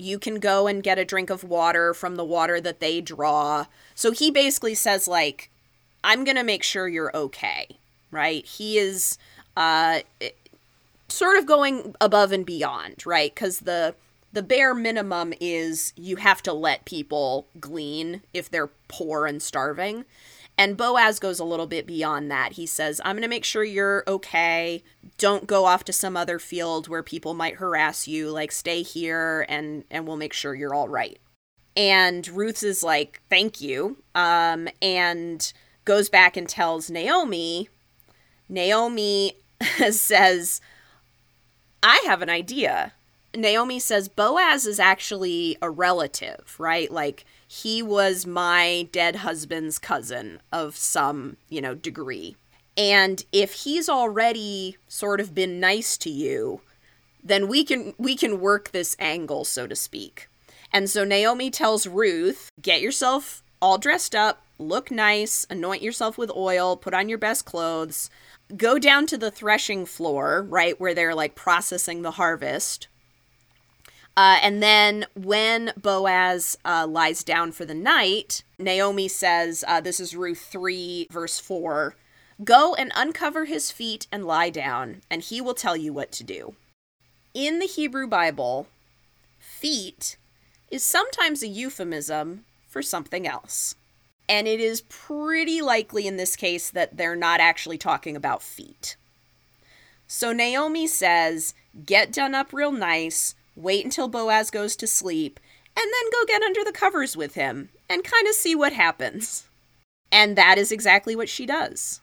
you 0.00 0.18
can 0.18 0.40
go 0.40 0.66
and 0.66 0.82
get 0.82 0.98
a 0.98 1.04
drink 1.04 1.28
of 1.28 1.44
water 1.44 1.92
from 1.92 2.16
the 2.16 2.24
water 2.24 2.58
that 2.60 2.80
they 2.80 3.02
draw. 3.02 3.66
So 3.94 4.12
he 4.12 4.30
basically 4.30 4.74
says 4.74 5.06
like 5.06 5.50
I'm 6.02 6.24
going 6.24 6.36
to 6.36 6.44
make 6.44 6.62
sure 6.62 6.88
you're 6.88 7.14
okay, 7.14 7.66
right? 8.10 8.44
He 8.46 8.78
is 8.78 9.18
uh 9.56 10.00
sort 11.08 11.38
of 11.38 11.44
going 11.44 11.96
above 12.00 12.30
and 12.30 12.46
beyond, 12.46 13.04
right? 13.04 13.34
Cuz 13.34 13.60
the 13.60 13.94
the 14.32 14.42
bare 14.44 14.74
minimum 14.74 15.34
is 15.40 15.92
you 15.96 16.16
have 16.16 16.40
to 16.44 16.52
let 16.52 16.84
people 16.84 17.46
glean 17.58 18.22
if 18.32 18.48
they're 18.48 18.70
poor 18.86 19.26
and 19.26 19.42
starving. 19.42 20.04
And 20.60 20.76
Boaz 20.76 21.18
goes 21.18 21.38
a 21.38 21.44
little 21.44 21.66
bit 21.66 21.86
beyond 21.86 22.30
that. 22.30 22.52
He 22.52 22.66
says, 22.66 23.00
I'm 23.02 23.16
going 23.16 23.22
to 23.22 23.28
make 23.28 23.46
sure 23.46 23.64
you're 23.64 24.04
okay. 24.06 24.82
Don't 25.16 25.46
go 25.46 25.64
off 25.64 25.84
to 25.84 25.92
some 25.94 26.18
other 26.18 26.38
field 26.38 26.86
where 26.86 27.02
people 27.02 27.32
might 27.32 27.54
harass 27.54 28.06
you. 28.06 28.28
Like, 28.28 28.52
stay 28.52 28.82
here 28.82 29.46
and, 29.48 29.84
and 29.90 30.06
we'll 30.06 30.18
make 30.18 30.34
sure 30.34 30.54
you're 30.54 30.74
all 30.74 30.90
right. 30.90 31.18
And 31.74 32.28
Ruth 32.28 32.62
is 32.62 32.82
like, 32.82 33.22
thank 33.30 33.62
you. 33.62 34.02
Um, 34.14 34.68
and 34.82 35.50
goes 35.86 36.10
back 36.10 36.36
and 36.36 36.46
tells 36.46 36.90
Naomi. 36.90 37.70
Naomi 38.46 39.36
says, 39.90 40.60
I 41.82 42.02
have 42.04 42.20
an 42.20 42.28
idea. 42.28 42.92
Naomi 43.34 43.78
says 43.78 44.08
Boaz 44.08 44.66
is 44.66 44.78
actually 44.78 45.56
a 45.62 45.70
relative, 45.70 46.54
right? 46.58 46.90
Like, 46.90 47.24
he 47.52 47.82
was 47.82 48.26
my 48.26 48.88
dead 48.92 49.16
husband's 49.16 49.76
cousin 49.80 50.38
of 50.52 50.76
some, 50.76 51.36
you 51.48 51.60
know, 51.60 51.74
degree. 51.74 52.36
And 52.76 53.24
if 53.32 53.64
he's 53.64 53.88
already 53.88 54.76
sort 54.86 55.18
of 55.18 55.34
been 55.34 55.58
nice 55.58 55.98
to 55.98 56.10
you, 56.10 56.60
then 57.24 57.48
we 57.48 57.64
can 57.64 57.92
we 57.98 58.14
can 58.14 58.38
work 58.38 58.70
this 58.70 58.94
angle, 59.00 59.44
so 59.44 59.66
to 59.66 59.74
speak. 59.74 60.28
And 60.72 60.88
so 60.88 61.02
Naomi 61.02 61.50
tells 61.50 61.88
Ruth, 61.88 62.50
"Get 62.62 62.80
yourself 62.80 63.42
all 63.60 63.78
dressed 63.78 64.14
up, 64.14 64.44
look 64.56 64.92
nice, 64.92 65.44
anoint 65.50 65.82
yourself 65.82 66.16
with 66.16 66.30
oil, 66.30 66.76
put 66.76 66.94
on 66.94 67.08
your 67.08 67.18
best 67.18 67.46
clothes, 67.46 68.10
go 68.56 68.78
down 68.78 69.08
to 69.08 69.18
the 69.18 69.32
threshing 69.32 69.86
floor, 69.86 70.46
right 70.48 70.80
where 70.80 70.94
they're 70.94 71.16
like 71.16 71.34
processing 71.34 72.02
the 72.02 72.12
harvest, 72.12 72.86
uh, 74.20 74.38
and 74.42 74.62
then 74.62 75.06
when 75.14 75.72
Boaz 75.80 76.58
uh, 76.62 76.86
lies 76.86 77.24
down 77.24 77.52
for 77.52 77.64
the 77.64 77.72
night, 77.72 78.42
Naomi 78.58 79.08
says, 79.08 79.64
uh, 79.66 79.80
This 79.80 79.98
is 79.98 80.14
Ruth 80.14 80.42
3, 80.42 81.06
verse 81.10 81.40
4 81.40 81.96
Go 82.44 82.74
and 82.74 82.92
uncover 82.94 83.46
his 83.46 83.70
feet 83.70 84.06
and 84.12 84.26
lie 84.26 84.50
down, 84.50 85.00
and 85.10 85.22
he 85.22 85.40
will 85.40 85.54
tell 85.54 85.74
you 85.74 85.94
what 85.94 86.12
to 86.12 86.22
do. 86.22 86.54
In 87.32 87.60
the 87.60 87.66
Hebrew 87.66 88.06
Bible, 88.06 88.66
feet 89.38 90.18
is 90.70 90.82
sometimes 90.82 91.42
a 91.42 91.48
euphemism 91.48 92.44
for 92.68 92.82
something 92.82 93.26
else. 93.26 93.74
And 94.28 94.46
it 94.46 94.60
is 94.60 94.82
pretty 94.82 95.62
likely 95.62 96.06
in 96.06 96.18
this 96.18 96.36
case 96.36 96.68
that 96.68 96.98
they're 96.98 97.16
not 97.16 97.40
actually 97.40 97.78
talking 97.78 98.16
about 98.16 98.42
feet. 98.42 98.96
So 100.06 100.34
Naomi 100.34 100.86
says, 100.86 101.54
Get 101.86 102.12
done 102.12 102.34
up 102.34 102.52
real 102.52 102.72
nice 102.72 103.34
wait 103.60 103.84
until 103.84 104.08
Boaz 104.08 104.50
goes 104.50 104.76
to 104.76 104.86
sleep, 104.86 105.40
and 105.76 105.86
then 105.86 106.10
go 106.12 106.24
get 106.26 106.42
under 106.42 106.64
the 106.64 106.72
covers 106.72 107.16
with 107.16 107.34
him 107.34 107.70
and 107.88 108.04
kind 108.04 108.26
of 108.26 108.34
see 108.34 108.54
what 108.54 108.72
happens. 108.72 109.48
And 110.12 110.36
that 110.36 110.58
is 110.58 110.72
exactly 110.72 111.14
what 111.14 111.28
she 111.28 111.46
does. 111.46 112.00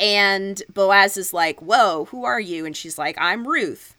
And 0.00 0.62
Boaz 0.72 1.16
is 1.16 1.32
like, 1.32 1.60
Whoa, 1.60 2.06
who 2.06 2.24
are 2.24 2.40
you? 2.40 2.64
And 2.64 2.76
she's 2.76 2.98
like, 2.98 3.16
I'm 3.18 3.46
Ruth. 3.46 3.94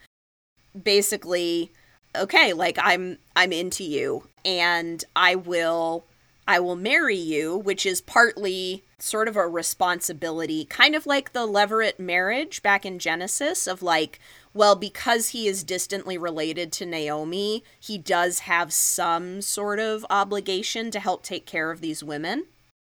Basically, 0.82 1.72
okay, 2.16 2.54
like 2.54 2.78
I'm 2.82 3.18
I'm 3.36 3.52
into 3.52 3.84
you 3.84 4.28
and 4.46 5.04
I 5.16 5.36
will 5.36 6.06
I 6.48 6.60
will 6.60 6.78
marry 6.78 7.18
you, 7.18 7.58
which 7.58 7.86
is 7.86 8.00
partly 8.00 8.84
sort 9.00 9.28
of 9.28 9.36
a 9.36 9.48
responsibility, 9.48 10.64
kind 10.66 10.96
of 10.96 11.06
like 11.06 11.34
the 11.34 11.46
Levirate 11.46 12.00
marriage 12.00 12.64
back 12.64 12.86
in 12.86 13.00
Genesis 13.00 13.68
of 13.68 13.84
like, 13.84 14.20
well, 14.54 14.76
because 14.76 15.30
he 15.30 15.48
is 15.48 15.64
distantly 15.64 16.18
related 16.18 16.72
to 16.74 16.86
Naomi, 16.86 17.64
he 17.80 17.98
does 17.98 18.40
have 18.40 18.74
some 18.74 19.42
sort 19.42 19.80
of 19.80 20.06
obligation 20.10 20.92
to 20.92 21.00
help 21.00 21.24
take 21.24 21.46
care 21.46 21.72
of 21.72 21.82
these 21.82 22.04
women. 22.04 22.46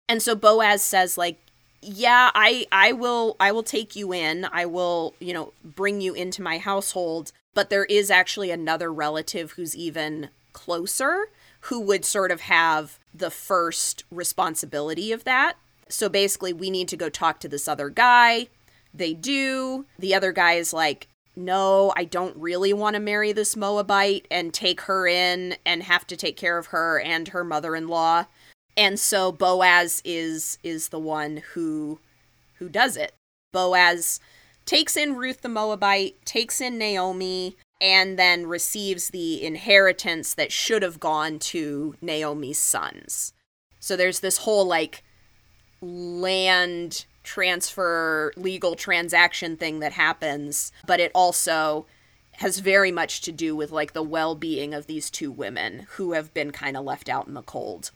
And 0.09 0.23
so 0.23 0.35
Boaz 0.35 0.83
says 0.83 1.17
like, 1.17 1.39
yeah, 1.83 2.31
I 2.35 2.67
I 2.71 2.93
will 2.93 3.37
I 3.41 3.53
will 3.53 3.63
take 3.63 3.97
you 3.97 4.13
in. 4.13 4.47
I 4.53 4.67
will, 4.67 5.15
you 5.19 5.33
know, 5.33 5.53
bring 5.65 6.01
you 6.01 6.13
into 6.13 6.43
my 6.43 6.59
household, 6.59 7.33
but 7.55 7.71
there 7.71 7.87
is 7.87 8.11
actually 8.11 8.51
another 8.51 8.93
relative 8.93 9.53
who's 9.53 9.75
even 9.75 10.29
closer 10.53 11.29
who 11.65 11.81
would 11.81 12.05
sort 12.05 12.31
of 12.31 12.43
have 12.43 12.99
the 13.15 13.31
first 13.31 14.05
responsibility 14.11 15.13
of 15.13 15.25
that. 15.25 15.57
So 15.89 16.09
basically, 16.09 16.53
we 16.53 16.71
need 16.71 16.89
to 16.89 16.97
go 16.97 17.09
talk 17.09 17.41
to 17.41 17.49
this 17.49 17.69
other 17.69 17.89
guy. 17.89 18.49
They 18.95 19.15
do. 19.15 19.87
The 19.99 20.15
other 20.15 20.33
guy 20.33 20.55
is 20.55 20.73
like, 20.73 21.09
no, 21.37 21.93
I 21.97 22.05
don't 22.05 22.37
really 22.37 22.72
want 22.72 22.95
to 22.95 23.01
marry 23.01 23.33
this 23.33 23.57
Moabite 23.57 24.26
and 24.31 24.53
take 24.53 24.83
her 24.83 25.07
in 25.07 25.57
and 25.64 25.83
have 25.83 26.07
to 26.09 26.16
take 26.16 26.37
care 26.37 26.59
of 26.59 26.66
her 26.66 27.01
and 27.01 27.28
her 27.28 27.45
mother-in-law. 27.45 28.26
And 28.76 28.99
so 28.99 29.33
Boaz 29.33 30.01
is 30.05 30.59
is 30.62 30.89
the 30.89 30.99
one 30.99 31.43
who 31.55 31.99
who 32.55 32.68
does 32.68 32.97
it. 32.97 33.12
Boaz 33.53 34.20
takes 34.64 34.97
in 34.97 35.16
Ruth 35.16 35.43
the 35.43 35.49
Moabite, 35.49 36.16
takes 36.24 36.61
in 36.61 36.78
Naomi, 36.78 37.57
and 37.81 38.18
then 38.18 38.47
receives 38.47 39.11
the 39.11 39.43
inheritance 39.45 40.35
that 40.35 40.53
should 40.53 40.83
have 40.83 41.01
gone 41.01 41.39
to 41.39 41.97
Naomi's 42.01 42.59
sons. 42.59 43.33
So 43.81 43.97
there's 43.97 44.20
this 44.20 44.39
whole 44.39 44.66
like 44.66 45.03
land 45.81 47.07
transfer 47.23 48.33
legal 48.37 48.75
transaction 48.75 49.57
thing 49.57 49.81
that 49.81 49.93
happens, 49.93 50.73
but 50.87 51.01
it 51.01 51.11
also 51.14 51.87
has 52.35 52.59
very 52.59 52.91
much 52.91 53.21
to 53.21 53.33
do 53.33 53.55
with 53.55 53.71
like 53.71 53.93
the 53.93 54.03
well-being 54.03 54.73
of 54.73 54.87
these 54.87 55.11
two 55.11 55.31
women 55.31 55.87
who 55.91 56.12
have 56.12 56.33
been 56.33 56.51
kind 56.51 56.77
of 56.77 56.85
left 56.85 57.09
out 57.09 57.27
in 57.27 57.35
the 57.35 57.43
cold. 57.43 57.91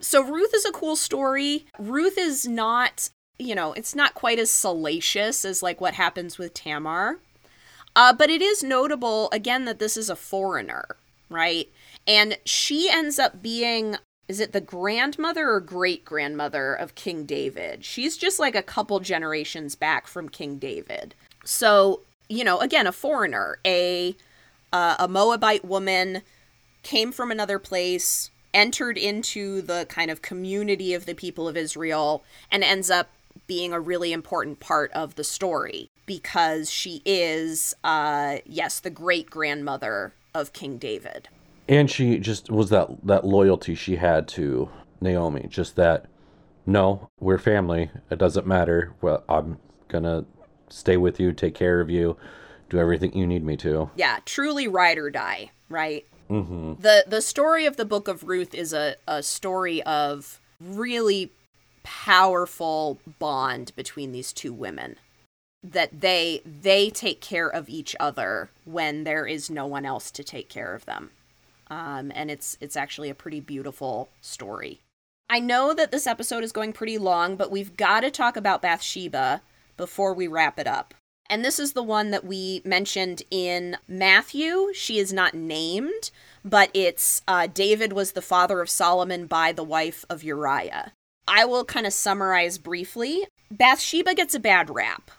So 0.00 0.22
Ruth 0.22 0.54
is 0.54 0.64
a 0.64 0.72
cool 0.72 0.96
story. 0.96 1.66
Ruth 1.78 2.16
is 2.16 2.48
not, 2.48 3.10
you 3.38 3.54
know, 3.54 3.72
it's 3.74 3.94
not 3.94 4.14
quite 4.14 4.38
as 4.38 4.50
salacious 4.50 5.44
as 5.44 5.62
like 5.62 5.80
what 5.80 5.94
happens 5.94 6.38
with 6.38 6.54
Tamar. 6.54 7.18
Uh, 7.94 8.12
but 8.12 8.30
it 8.30 8.40
is 8.40 8.62
notable 8.62 9.28
again 9.30 9.66
that 9.66 9.78
this 9.78 9.98
is 9.98 10.08
a 10.08 10.16
foreigner, 10.16 10.96
right? 11.28 11.68
And 12.06 12.38
she 12.46 12.88
ends 12.90 13.18
up 13.18 13.42
being 13.42 13.96
is 14.28 14.40
it 14.40 14.52
the 14.52 14.60
grandmother 14.60 15.50
or 15.50 15.60
great 15.60 16.04
grandmother 16.04 16.74
of 16.74 16.94
King 16.94 17.24
David? 17.24 17.84
She's 17.84 18.16
just 18.16 18.38
like 18.38 18.54
a 18.54 18.62
couple 18.62 19.00
generations 19.00 19.74
back 19.74 20.06
from 20.06 20.28
King 20.28 20.58
David. 20.58 21.14
So, 21.44 22.00
you 22.28 22.44
know, 22.44 22.60
again, 22.60 22.86
a 22.86 22.92
foreigner, 22.92 23.58
a 23.66 24.16
uh, 24.72 24.96
a 24.98 25.08
Moabite 25.08 25.64
woman 25.64 26.22
came 26.82 27.12
from 27.12 27.30
another 27.30 27.58
place, 27.58 28.30
entered 28.54 28.96
into 28.96 29.60
the 29.60 29.86
kind 29.88 30.10
of 30.10 30.22
community 30.22 30.94
of 30.94 31.04
the 31.04 31.14
people 31.14 31.46
of 31.46 31.56
Israel, 31.56 32.24
and 32.50 32.64
ends 32.64 32.90
up 32.90 33.10
being 33.46 33.72
a 33.72 33.80
really 33.80 34.12
important 34.12 34.60
part 34.60 34.90
of 34.92 35.16
the 35.16 35.24
story 35.24 35.90
because 36.06 36.70
she 36.70 37.02
is, 37.04 37.74
uh, 37.84 38.38
yes, 38.46 38.80
the 38.80 38.90
great 38.90 39.28
grandmother 39.28 40.14
of 40.34 40.52
King 40.52 40.78
David. 40.78 41.28
And 41.72 41.90
she 41.90 42.18
just 42.18 42.50
was 42.50 42.68
that 42.68 42.88
that 43.02 43.24
loyalty 43.24 43.74
she 43.74 43.96
had 43.96 44.28
to 44.28 44.68
Naomi, 45.00 45.46
just 45.48 45.74
that 45.76 46.04
no, 46.66 47.08
we're 47.18 47.38
family. 47.38 47.90
It 48.10 48.18
doesn't 48.18 48.46
matter. 48.46 48.92
Well, 49.00 49.24
I'm 49.26 49.58
gonna 49.88 50.26
stay 50.68 50.98
with 50.98 51.18
you, 51.18 51.32
take 51.32 51.54
care 51.54 51.80
of 51.80 51.88
you, 51.88 52.18
do 52.68 52.78
everything 52.78 53.16
you 53.16 53.26
need 53.26 53.42
me 53.42 53.56
to. 53.56 53.88
Yeah, 53.96 54.18
truly 54.26 54.68
ride 54.68 54.98
or 54.98 55.08
die, 55.08 55.50
right? 55.70 56.06
Mm-hmm. 56.28 56.82
The 56.82 57.06
the 57.08 57.22
story 57.22 57.64
of 57.64 57.78
the 57.78 57.86
Book 57.86 58.06
of 58.06 58.24
Ruth 58.24 58.54
is 58.54 58.74
a, 58.74 58.96
a 59.08 59.22
story 59.22 59.82
of 59.84 60.40
really 60.60 61.30
powerful 61.84 63.00
bond 63.18 63.72
between 63.76 64.12
these 64.12 64.34
two 64.34 64.52
women 64.52 64.96
that 65.64 66.02
they 66.02 66.42
they 66.44 66.90
take 66.90 67.22
care 67.22 67.48
of 67.48 67.70
each 67.70 67.96
other 67.98 68.50
when 68.66 69.04
there 69.04 69.26
is 69.26 69.48
no 69.48 69.66
one 69.66 69.86
else 69.86 70.10
to 70.10 70.22
take 70.22 70.50
care 70.50 70.74
of 70.74 70.84
them 70.84 71.12
um, 71.72 72.12
and 72.14 72.30
it's 72.30 72.56
it's 72.60 72.76
actually 72.76 73.08
a 73.08 73.14
pretty 73.14 73.40
beautiful 73.40 74.08
story 74.20 74.80
i 75.30 75.38
know 75.40 75.72
that 75.72 75.90
this 75.90 76.06
episode 76.06 76.44
is 76.44 76.52
going 76.52 76.72
pretty 76.72 76.98
long 76.98 77.36
but 77.36 77.50
we've 77.50 77.76
got 77.76 78.00
to 78.00 78.10
talk 78.10 78.36
about 78.36 78.62
bathsheba 78.62 79.40
before 79.76 80.12
we 80.12 80.26
wrap 80.26 80.58
it 80.58 80.66
up 80.66 80.94
and 81.30 81.44
this 81.44 81.58
is 81.58 81.72
the 81.72 81.82
one 81.82 82.10
that 82.10 82.24
we 82.24 82.60
mentioned 82.64 83.22
in 83.30 83.76
matthew 83.88 84.72
she 84.74 84.98
is 84.98 85.12
not 85.12 85.34
named 85.34 86.10
but 86.44 86.70
it's 86.74 87.22
uh, 87.26 87.46
david 87.46 87.92
was 87.92 88.12
the 88.12 88.22
father 88.22 88.60
of 88.60 88.68
solomon 88.68 89.26
by 89.26 89.52
the 89.52 89.64
wife 89.64 90.04
of 90.10 90.22
uriah 90.22 90.92
I 91.26 91.44
will 91.44 91.64
kind 91.64 91.86
of 91.86 91.92
summarize 91.92 92.58
briefly. 92.58 93.26
Bathsheba 93.50 94.14
gets 94.14 94.34
a 94.34 94.40
bad 94.40 94.70
rap. 94.70 95.10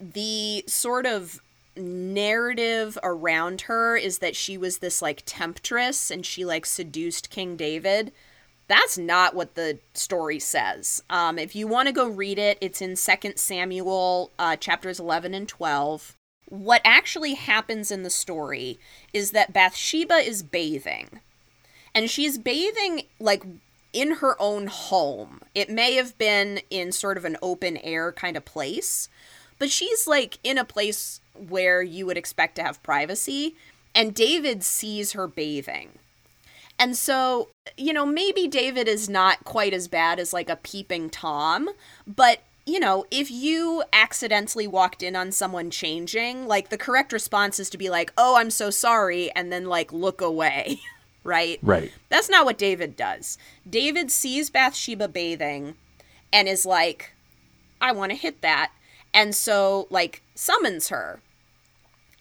The 0.00 0.64
sort 0.66 1.06
of 1.06 1.40
narrative 1.76 2.98
around 3.02 3.62
her 3.62 3.96
is 3.96 4.18
that 4.18 4.36
she 4.36 4.56
was 4.56 4.78
this 4.78 5.02
like 5.02 5.22
temptress 5.26 6.10
and 6.10 6.24
she 6.24 6.44
like 6.44 6.66
seduced 6.66 7.30
King 7.30 7.56
David. 7.56 8.12
That's 8.66 8.96
not 8.96 9.34
what 9.34 9.54
the 9.54 9.78
story 9.92 10.38
says. 10.38 11.02
Um, 11.10 11.38
if 11.38 11.54
you 11.54 11.66
want 11.66 11.86
to 11.88 11.92
go 11.92 12.08
read 12.08 12.38
it, 12.38 12.56
it's 12.60 12.80
in 12.80 12.96
Second 12.96 13.36
Samuel 13.36 14.30
uh, 14.38 14.56
chapters 14.56 14.98
11 14.98 15.34
and 15.34 15.48
12. 15.48 16.16
What 16.48 16.80
actually 16.84 17.34
happens 17.34 17.90
in 17.90 18.04
the 18.04 18.10
story 18.10 18.78
is 19.12 19.32
that 19.32 19.52
Bathsheba 19.52 20.16
is 20.16 20.42
bathing. 20.42 21.20
And 21.94 22.10
she's 22.10 22.38
bathing 22.38 23.02
like 23.20 23.44
in 23.92 24.16
her 24.16 24.40
own 24.40 24.66
home. 24.66 25.40
It 25.54 25.70
may 25.70 25.94
have 25.94 26.18
been 26.18 26.60
in 26.68 26.90
sort 26.92 27.16
of 27.16 27.24
an 27.24 27.36
open 27.40 27.76
air 27.78 28.12
kind 28.12 28.36
of 28.36 28.44
place, 28.44 29.08
but 29.58 29.70
she's 29.70 30.06
like 30.06 30.38
in 30.42 30.58
a 30.58 30.64
place 30.64 31.20
where 31.34 31.82
you 31.82 32.06
would 32.06 32.16
expect 32.16 32.56
to 32.56 32.62
have 32.62 32.82
privacy. 32.82 33.54
And 33.94 34.14
David 34.14 34.64
sees 34.64 35.12
her 35.12 35.26
bathing. 35.26 35.98
And 36.78 36.96
so, 36.96 37.48
you 37.76 37.92
know, 37.92 38.04
maybe 38.04 38.48
David 38.48 38.88
is 38.88 39.08
not 39.08 39.44
quite 39.44 39.72
as 39.72 39.86
bad 39.86 40.18
as 40.18 40.32
like 40.32 40.50
a 40.50 40.56
peeping 40.56 41.10
Tom, 41.10 41.70
but 42.06 42.40
you 42.66 42.80
know, 42.80 43.04
if 43.10 43.30
you 43.30 43.84
accidentally 43.92 44.66
walked 44.66 45.02
in 45.02 45.14
on 45.14 45.30
someone 45.32 45.70
changing, 45.70 46.46
like 46.46 46.70
the 46.70 46.78
correct 46.78 47.12
response 47.12 47.60
is 47.60 47.68
to 47.70 47.78
be 47.78 47.90
like, 47.90 48.12
oh, 48.16 48.36
I'm 48.36 48.50
so 48.50 48.70
sorry, 48.70 49.30
and 49.32 49.52
then 49.52 49.66
like 49.66 49.92
look 49.92 50.20
away. 50.20 50.80
right? 51.24 51.58
Right. 51.62 51.92
That's 52.08 52.30
not 52.30 52.46
what 52.46 52.58
David 52.58 52.96
does. 52.96 53.36
David 53.68 54.10
sees 54.10 54.50
Bathsheba 54.50 55.08
bathing 55.08 55.74
and 56.32 56.48
is 56.48 56.64
like, 56.64 57.12
I 57.80 57.92
want 57.92 58.12
to 58.12 58.16
hit 58.16 58.40
that. 58.40 58.72
And 59.14 59.34
so, 59.34 59.86
like, 59.90 60.22
summons 60.34 60.88
her. 60.88 61.22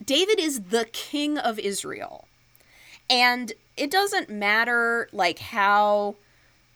David 0.05 0.39
is 0.39 0.65
the 0.69 0.85
king 0.85 1.39
of 1.39 1.57
Israel. 1.57 2.27
And 3.09 3.51
it 3.75 3.89
doesn't 3.89 4.29
matter, 4.29 5.09
like, 5.11 5.39
how 5.39 6.15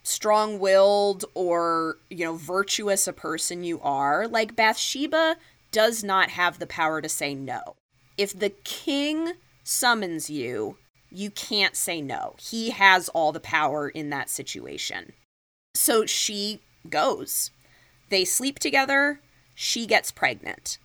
strong 0.02 0.58
willed 0.58 1.26
or, 1.36 1.98
you 2.10 2.26
know, 2.26 2.36
virtuous 2.36 3.08
a 3.08 3.14
person 3.14 3.64
you 3.64 3.80
are. 3.82 4.28
Like, 4.28 4.56
Bathsheba 4.56 5.38
does 5.72 6.04
not 6.04 6.32
have 6.32 6.58
the 6.58 6.68
power 6.68 7.00
to 7.02 7.10
say 7.10 7.36
no. 7.36 7.76
If 8.18 8.38
the 8.38 8.50
king 8.50 9.34
summons 9.64 10.30
you, 10.30 10.78
you 11.12 11.30
can't 11.30 11.76
say 11.76 12.02
no. 12.02 12.36
He 12.40 12.72
has 12.72 13.10
all 13.10 13.32
the 13.32 13.40
power 13.40 13.88
in 13.90 14.10
that 14.10 14.30
situation. 14.30 15.14
So 15.76 16.06
she 16.06 16.62
goes. 16.90 17.52
They 18.10 18.26
sleep 18.26 18.58
together. 18.60 19.20
She 19.60 19.88
gets 19.88 20.12
pregnant. 20.12 20.78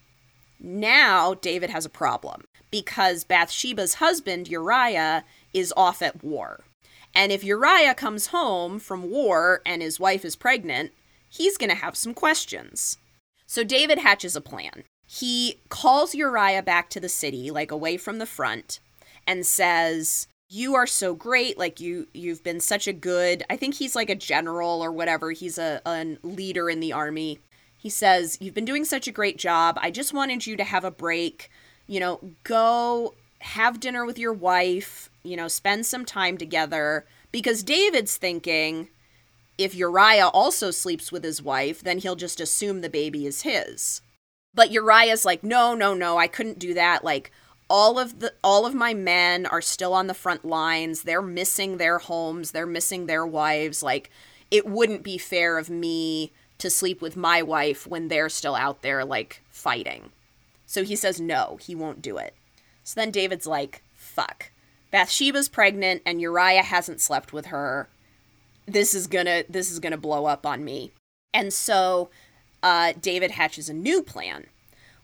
Now 0.58 1.34
David 1.34 1.68
has 1.68 1.84
a 1.84 1.90
problem 1.90 2.44
because 2.70 3.22
Bathsheba's 3.22 3.94
husband, 3.94 4.48
Uriah, 4.48 5.24
is 5.52 5.74
off 5.76 6.00
at 6.00 6.24
war. 6.24 6.64
And 7.14 7.30
if 7.30 7.44
Uriah 7.44 7.94
comes 7.94 8.28
home 8.28 8.78
from 8.78 9.10
war 9.10 9.60
and 9.66 9.82
his 9.82 10.00
wife 10.00 10.24
is 10.24 10.36
pregnant, 10.36 10.92
he's 11.28 11.58
going 11.58 11.68
to 11.68 11.76
have 11.76 11.98
some 11.98 12.14
questions. 12.14 12.96
So 13.46 13.62
David 13.62 13.98
hatches 13.98 14.36
a 14.36 14.40
plan. 14.40 14.84
He 15.06 15.58
calls 15.68 16.14
Uriah 16.14 16.62
back 16.62 16.88
to 16.90 17.00
the 17.00 17.10
city, 17.10 17.50
like 17.50 17.70
away 17.70 17.98
from 17.98 18.16
the 18.16 18.24
front, 18.24 18.80
and 19.26 19.44
says, 19.44 20.28
"You 20.48 20.74
are 20.74 20.86
so 20.86 21.14
great. 21.14 21.58
Like 21.58 21.78
you 21.78 22.06
you've 22.14 22.42
been 22.42 22.60
such 22.60 22.88
a 22.88 22.94
good. 22.94 23.42
I 23.50 23.56
think 23.58 23.74
he's 23.74 23.94
like 23.94 24.08
a 24.08 24.14
general 24.14 24.80
or 24.80 24.90
whatever. 24.90 25.32
He's 25.32 25.58
a, 25.58 25.82
a 25.84 26.16
leader 26.22 26.70
in 26.70 26.80
the 26.80 26.94
army." 26.94 27.38
He 27.82 27.90
says, 27.90 28.38
"You've 28.40 28.54
been 28.54 28.64
doing 28.64 28.84
such 28.84 29.08
a 29.08 29.12
great 29.12 29.38
job. 29.38 29.76
I 29.82 29.90
just 29.90 30.14
wanted 30.14 30.46
you 30.46 30.56
to 30.56 30.62
have 30.62 30.84
a 30.84 30.90
break. 30.92 31.50
You 31.88 31.98
know, 31.98 32.20
go 32.44 33.14
have 33.40 33.80
dinner 33.80 34.06
with 34.06 34.20
your 34.20 34.32
wife, 34.32 35.10
you 35.24 35.36
know, 35.36 35.48
spend 35.48 35.84
some 35.84 36.04
time 36.04 36.38
together 36.38 37.04
because 37.32 37.64
David's 37.64 38.16
thinking 38.16 38.86
if 39.58 39.74
Uriah 39.74 40.28
also 40.28 40.70
sleeps 40.70 41.10
with 41.10 41.24
his 41.24 41.42
wife, 41.42 41.82
then 41.82 41.98
he'll 41.98 42.14
just 42.14 42.40
assume 42.40 42.82
the 42.82 42.88
baby 42.88 43.26
is 43.26 43.42
his. 43.42 44.00
But 44.54 44.70
Uriah's 44.70 45.24
like, 45.24 45.42
"No, 45.42 45.74
no, 45.74 45.92
no. 45.92 46.18
I 46.18 46.28
couldn't 46.28 46.60
do 46.60 46.74
that. 46.74 47.02
Like 47.02 47.32
all 47.68 47.98
of 47.98 48.20
the 48.20 48.32
all 48.44 48.64
of 48.64 48.76
my 48.76 48.94
men 48.94 49.44
are 49.44 49.60
still 49.60 49.92
on 49.92 50.06
the 50.06 50.14
front 50.14 50.44
lines. 50.44 51.02
They're 51.02 51.20
missing 51.20 51.78
their 51.78 51.98
homes, 51.98 52.52
they're 52.52 52.64
missing 52.64 53.06
their 53.06 53.26
wives. 53.26 53.82
Like 53.82 54.08
it 54.52 54.68
wouldn't 54.68 55.02
be 55.02 55.18
fair 55.18 55.58
of 55.58 55.68
me 55.68 56.30
to 56.62 56.70
sleep 56.70 57.02
with 57.02 57.16
my 57.16 57.42
wife 57.42 57.86
when 57.86 58.08
they're 58.08 58.28
still 58.28 58.54
out 58.54 58.82
there 58.82 59.04
like 59.04 59.42
fighting. 59.50 60.10
So 60.66 60.82
he 60.84 60.96
says 60.96 61.20
no, 61.20 61.58
he 61.60 61.74
won't 61.74 62.02
do 62.02 62.16
it. 62.16 62.34
So 62.82 63.00
then 63.00 63.10
David's 63.10 63.46
like, 63.46 63.82
fuck. 63.94 64.50
Bathsheba's 64.90 65.48
pregnant 65.48 66.02
and 66.04 66.20
Uriah 66.20 66.62
hasn't 66.62 67.00
slept 67.00 67.32
with 67.32 67.46
her. 67.46 67.88
This 68.66 68.94
is 68.94 69.06
gonna 69.06 69.44
this 69.48 69.70
is 69.70 69.80
gonna 69.80 69.96
blow 69.96 70.26
up 70.26 70.46
on 70.46 70.64
me. 70.64 70.92
And 71.34 71.52
so 71.52 72.10
uh, 72.62 72.92
David 73.00 73.32
hatches 73.32 73.68
a 73.68 73.74
new 73.74 74.02
plan 74.02 74.46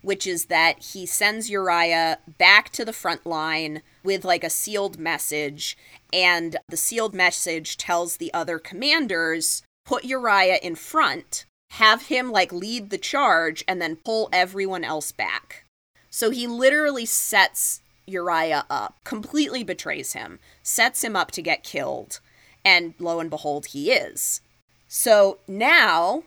which 0.01 0.27
is 0.27 0.47
that 0.47 0.79
he 0.79 1.05
sends 1.05 1.51
Uriah 1.51 2.19
back 2.39 2.71
to 2.71 2.85
the 2.85 2.93
front 2.93 3.27
line 3.27 3.83
with 4.05 4.25
like 4.25 4.45
a 4.45 4.51
sealed 4.51 4.99
message, 4.99 5.77
and 6.13 6.57
the 6.69 6.77
sealed 6.77 7.15
message 7.15 7.77
tells 7.77 8.17
the 8.17 8.33
other 8.33 8.59
commanders 8.59 9.63
put 9.85 10.05
Uriah 10.05 10.59
in 10.63 10.75
front, 10.75 11.47
have 11.73 12.07
him 12.07 12.31
like 12.31 12.53
lead 12.53 12.91
the 12.91 12.99
charge, 12.99 13.65
and 13.69 13.81
then 13.81 13.97
pull 13.97 14.29
everyone 14.33 14.85
else 14.85 15.13
back. 15.13 15.65
So 16.11 16.31
he 16.31 16.47
literally 16.47 17.07
sets 17.07 17.81
Uriah 18.07 18.65
up, 18.71 18.97
completely 19.05 19.63
betrays 19.63 20.15
him, 20.15 20.39
sets 20.63 21.05
him 21.05 21.15
up 21.15 21.31
to 21.33 21.43
get 21.43 21.63
killed, 21.63 22.21
and 22.65 22.95
lo 22.99 23.21
and 23.21 23.29
behold, 23.31 23.67
he 23.67 23.91
is. 23.91 24.41
So 24.89 25.39
now 25.47 26.23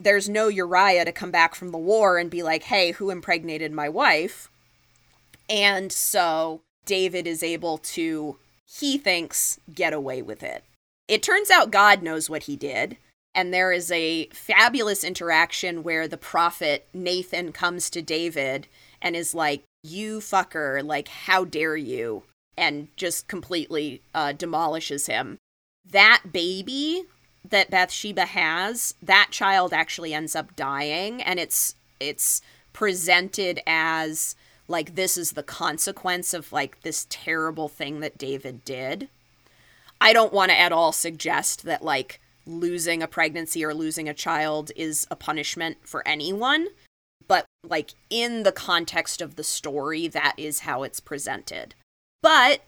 there's 0.00 0.28
no 0.28 0.48
Uriah 0.48 1.04
to 1.04 1.12
come 1.12 1.30
back 1.30 1.54
from 1.54 1.70
the 1.70 1.78
war 1.78 2.18
and 2.18 2.30
be 2.30 2.42
like, 2.42 2.64
hey, 2.64 2.92
who 2.92 3.10
impregnated 3.10 3.72
my 3.72 3.88
wife? 3.88 4.50
And 5.48 5.92
so 5.92 6.62
David 6.86 7.26
is 7.26 7.42
able 7.42 7.78
to, 7.78 8.38
he 8.66 8.96
thinks, 8.96 9.60
get 9.72 9.92
away 9.92 10.22
with 10.22 10.42
it. 10.42 10.64
It 11.06 11.22
turns 11.22 11.50
out 11.50 11.70
God 11.70 12.02
knows 12.02 12.30
what 12.30 12.44
he 12.44 12.56
did. 12.56 12.96
And 13.34 13.52
there 13.52 13.72
is 13.72 13.90
a 13.90 14.26
fabulous 14.26 15.04
interaction 15.04 15.82
where 15.82 16.06
the 16.06 16.18
prophet 16.18 16.86
Nathan 16.92 17.52
comes 17.52 17.88
to 17.90 18.02
David 18.02 18.66
and 19.00 19.16
is 19.16 19.34
like, 19.34 19.62
You 19.82 20.20
fucker, 20.20 20.84
like, 20.84 21.08
how 21.08 21.44
dare 21.44 21.76
you? 21.76 22.24
And 22.56 22.88
just 22.96 23.28
completely 23.28 24.02
uh, 24.14 24.32
demolishes 24.32 25.06
him. 25.06 25.38
That 25.90 26.24
baby 26.32 27.04
that 27.48 27.70
Bathsheba 27.70 28.26
has, 28.26 28.94
that 29.02 29.28
child 29.30 29.72
actually 29.72 30.14
ends 30.14 30.36
up 30.36 30.54
dying 30.54 31.22
and 31.22 31.40
it's 31.40 31.74
it's 31.98 32.42
presented 32.72 33.60
as 33.66 34.34
like 34.68 34.94
this 34.94 35.16
is 35.16 35.32
the 35.32 35.42
consequence 35.42 36.34
of 36.34 36.52
like 36.52 36.82
this 36.82 37.06
terrible 37.10 37.68
thing 37.68 38.00
that 38.00 38.18
David 38.18 38.64
did. 38.64 39.08
I 40.00 40.12
don't 40.12 40.32
want 40.32 40.50
to 40.50 40.58
at 40.58 40.72
all 40.72 40.92
suggest 40.92 41.64
that 41.64 41.84
like 41.84 42.20
losing 42.46 43.02
a 43.02 43.08
pregnancy 43.08 43.64
or 43.64 43.74
losing 43.74 44.08
a 44.08 44.14
child 44.14 44.72
is 44.76 45.06
a 45.10 45.16
punishment 45.16 45.78
for 45.82 46.06
anyone, 46.06 46.68
but 47.28 47.46
like 47.64 47.94
in 48.10 48.42
the 48.42 48.52
context 48.52 49.20
of 49.20 49.36
the 49.36 49.44
story, 49.44 50.08
that 50.08 50.34
is 50.36 50.60
how 50.60 50.82
it's 50.82 51.00
presented. 51.00 51.74
But 52.22 52.62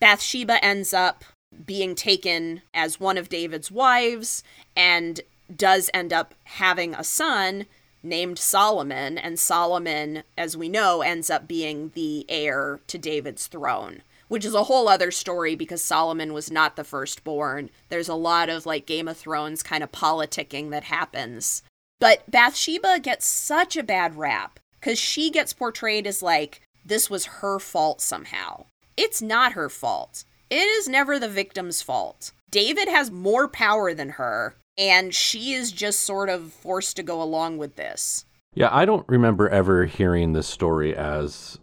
Bathsheba 0.00 0.64
ends 0.64 0.92
up 0.92 1.24
being 1.66 1.94
taken 1.94 2.62
as 2.72 3.00
one 3.00 3.18
of 3.18 3.28
David's 3.28 3.70
wives 3.70 4.42
and 4.76 5.20
does 5.54 5.90
end 5.92 6.12
up 6.12 6.34
having 6.44 6.94
a 6.94 7.04
son 7.04 7.66
named 8.02 8.38
Solomon, 8.38 9.18
and 9.18 9.38
Solomon, 9.38 10.22
as 10.38 10.56
we 10.56 10.68
know, 10.68 11.02
ends 11.02 11.28
up 11.28 11.46
being 11.46 11.90
the 11.94 12.24
heir 12.28 12.80
to 12.86 12.96
David's 12.96 13.46
throne, 13.46 14.02
which 14.30 14.44
is 14.44 14.54
a 14.54 14.62
whole 14.62 14.88
other 14.88 15.10
story 15.10 15.56
because 15.56 15.82
Solomon 15.82 16.32
was 16.32 16.52
not 16.52 16.76
the 16.76 16.84
firstborn. 16.84 17.68
There's 17.88 18.08
a 18.08 18.14
lot 18.14 18.48
of 18.48 18.64
like 18.64 18.86
Game 18.86 19.08
of 19.08 19.16
Thrones 19.16 19.60
kind 19.60 19.82
of 19.82 19.90
politicking 19.90 20.70
that 20.70 20.84
happens. 20.84 21.64
But 21.98 22.30
Bathsheba 22.30 23.00
gets 23.00 23.26
such 23.26 23.76
a 23.76 23.82
bad 23.82 24.16
rap 24.16 24.60
because 24.78 25.00
she 25.00 25.32
gets 25.32 25.52
portrayed 25.52 26.06
as 26.06 26.22
like 26.22 26.62
this 26.84 27.10
was 27.10 27.24
her 27.26 27.58
fault 27.58 28.00
somehow. 28.00 28.66
It's 28.96 29.20
not 29.20 29.54
her 29.54 29.68
fault. 29.68 30.22
It 30.48 30.54
is 30.54 30.88
never 30.88 31.18
the 31.18 31.28
victim's 31.28 31.82
fault. 31.82 32.30
David 32.52 32.86
has 32.86 33.10
more 33.10 33.48
power 33.48 33.92
than 33.92 34.10
her, 34.10 34.54
and 34.78 35.12
she 35.12 35.54
is 35.54 35.72
just 35.72 36.00
sort 36.00 36.28
of 36.28 36.52
forced 36.52 36.94
to 36.96 37.02
go 37.02 37.20
along 37.20 37.58
with 37.58 37.74
this. 37.74 38.26
Yeah, 38.54 38.68
I 38.70 38.84
don't 38.84 39.08
remember 39.08 39.48
ever 39.48 39.86
hearing 39.86 40.34
this 40.34 40.46
story 40.46 40.96
as 40.96 41.58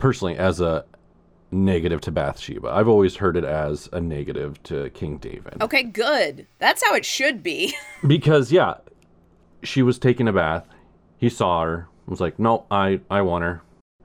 personally 0.00 0.36
as 0.36 0.60
a 0.60 0.84
negative 1.52 2.00
to 2.02 2.10
Bathsheba. 2.10 2.68
I've 2.68 2.88
always 2.88 3.16
heard 3.16 3.36
it 3.36 3.44
as 3.44 3.88
a 3.92 4.00
negative 4.00 4.62
to 4.64 4.90
King 4.90 5.18
David. 5.18 5.60
Okay, 5.60 5.82
good. 5.82 6.46
That's 6.58 6.82
how 6.84 6.94
it 6.94 7.04
should 7.04 7.42
be. 7.42 7.74
Because 8.06 8.50
yeah, 8.50 8.74
she 9.62 9.80
was 9.82 9.98
taking 9.98 10.26
a 10.26 10.32
bath. 10.32 10.66
He 11.18 11.28
saw 11.28 11.62
her. 11.62 11.88
Was 12.06 12.20
like, 12.20 12.36
"No, 12.38 12.64
I 12.70 13.00
I 13.08 13.22
want 13.22 13.44
her." 13.44 13.62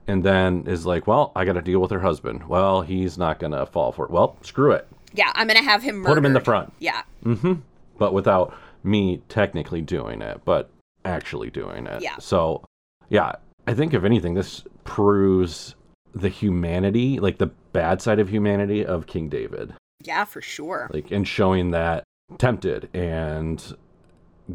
And 0.07 0.23
then 0.23 0.65
is 0.67 0.85
like, 0.85 1.07
"Well, 1.07 1.31
I 1.35 1.45
got 1.45 1.53
to 1.53 1.61
deal 1.63 1.79
with 1.79 1.89
her 1.89 2.01
husband." 2.01 2.47
Well, 2.47 2.81
he's 2.81 3.17
not 3.17 3.39
going 3.39 3.53
to 3.53 3.65
fall 3.65 3.91
for 3.91 4.05
it. 4.05 4.11
Well, 4.11 4.37
screw 4.43 4.71
it. 4.71 4.87
yeah, 5.13 5.31
I'm 5.33 5.47
going 5.47 5.57
to 5.57 5.63
have 5.63 5.81
him 5.81 5.95
murdered. 5.97 6.09
Put 6.09 6.17
him 6.19 6.25
in 6.25 6.33
the 6.33 6.41
front. 6.41 6.73
Yeah. 6.79 7.01
Mhm. 7.25 7.61
but 7.97 8.13
without 8.13 8.53
me 8.83 9.23
technically 9.29 9.81
doing 9.81 10.21
it, 10.21 10.41
but 10.45 10.69
actually 11.03 11.49
doing 11.49 11.87
it. 11.87 12.03
Yeah. 12.03 12.17
So, 12.19 12.63
yeah, 13.09 13.31
I 13.65 13.73
think 13.73 13.95
if 13.95 14.03
anything, 14.03 14.35
this 14.35 14.63
proves 14.83 15.73
the 16.14 16.30
humanity, 16.30 17.20
like 17.20 17.38
the 17.38 17.51
bad 17.74 18.01
side 18.01 18.20
of 18.20 18.30
humanity 18.30 18.86
of 18.86 19.05
King 19.08 19.30
David, 19.30 19.74
Yeah, 20.03 20.26
for 20.26 20.41
sure. 20.41 20.89
like, 20.93 21.12
and 21.12 21.28
showing 21.28 21.72
that 21.72 22.03
tempted 22.38 22.89
and 22.93 23.76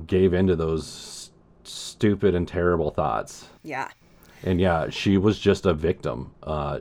gave 0.06 0.34
into 0.34 0.56
those 0.56 1.30
stupid 1.64 2.34
and 2.34 2.46
terrible 2.48 2.90
thoughts. 2.90 3.48
Yeah. 3.62 3.88
And 4.42 4.60
yeah, 4.60 4.88
she 4.90 5.18
was 5.18 5.38
just 5.38 5.66
a 5.66 5.72
victim. 5.74 6.32
Uh, 6.42 6.80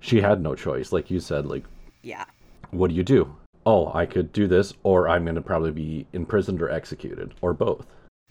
she 0.00 0.20
had 0.20 0.40
no 0.40 0.54
choice. 0.54 0.92
Like 0.92 1.10
you 1.10 1.20
said, 1.20 1.46
like, 1.46 1.64
Yeah. 2.02 2.24
what 2.70 2.88
do 2.88 2.94
you 2.94 3.02
do? 3.02 3.36
Oh, 3.66 3.92
I 3.94 4.06
could 4.06 4.32
do 4.32 4.46
this, 4.48 4.72
or 4.82 5.08
I'm 5.08 5.24
going 5.24 5.34
to 5.36 5.40
probably 5.42 5.70
be 5.70 6.06
imprisoned 6.12 6.60
or 6.62 6.70
executed, 6.70 7.34
or 7.42 7.52
both. 7.52 7.86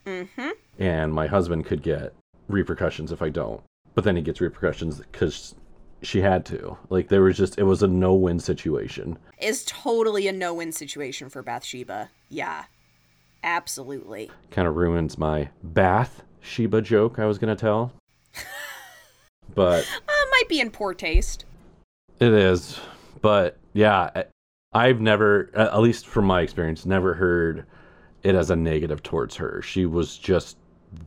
Mhm. 0.06 0.52
And 0.80 1.14
my 1.14 1.28
husband 1.28 1.66
could 1.66 1.84
get 1.84 2.14
repercussions 2.50 3.12
if 3.12 3.22
I 3.22 3.30
don't. 3.30 3.62
But 3.94 4.04
then 4.04 4.16
he 4.16 4.22
gets 4.22 4.42
repercussions 4.42 4.98
because 5.00 5.54
she 6.02 6.22
had 6.22 6.46
to. 6.48 6.78
Like, 6.90 7.08
there 7.10 7.22
was 7.22 7.38
just, 7.38 7.58
it 7.60 7.64
was 7.64 7.84
a 7.84 7.88
no 7.88 8.14
win 8.14 8.40
situation. 8.40 9.18
Is 9.40 9.64
totally 9.66 10.28
a 10.28 10.32
no-win 10.34 10.72
situation 10.72 11.30
for 11.30 11.42
Bathsheba. 11.42 12.10
Yeah. 12.30 12.66
Absolutely. 13.44 14.30
Kind 14.52 14.68
of 14.68 14.76
ruins 14.76 15.18
my 15.18 15.50
Bath 15.64 16.24
Sheba 16.42 16.82
joke 16.82 17.18
I 17.20 17.26
was 17.26 17.38
going 17.40 17.56
to 17.56 17.60
tell. 17.60 17.92
but 19.56 19.84
Uh, 20.08 20.12
might 20.32 20.48
be 20.50 20.60
in 20.60 20.70
poor 20.72 20.94
taste. 20.94 21.46
It 22.20 22.34
is, 22.34 22.80
but 23.22 23.58
yeah, 23.74 24.24
I've 24.74 25.02
never, 25.02 25.50
at 25.56 25.80
least 25.82 26.06
from 26.08 26.26
my 26.26 26.42
experience, 26.42 26.86
never 26.86 27.14
heard 27.16 27.66
it 28.24 28.36
as 28.36 28.52
a 28.52 28.56
negative 28.56 29.02
towards 29.02 29.36
her. 29.38 29.62
She 29.64 29.86
was 29.88 30.18
just 30.18 30.58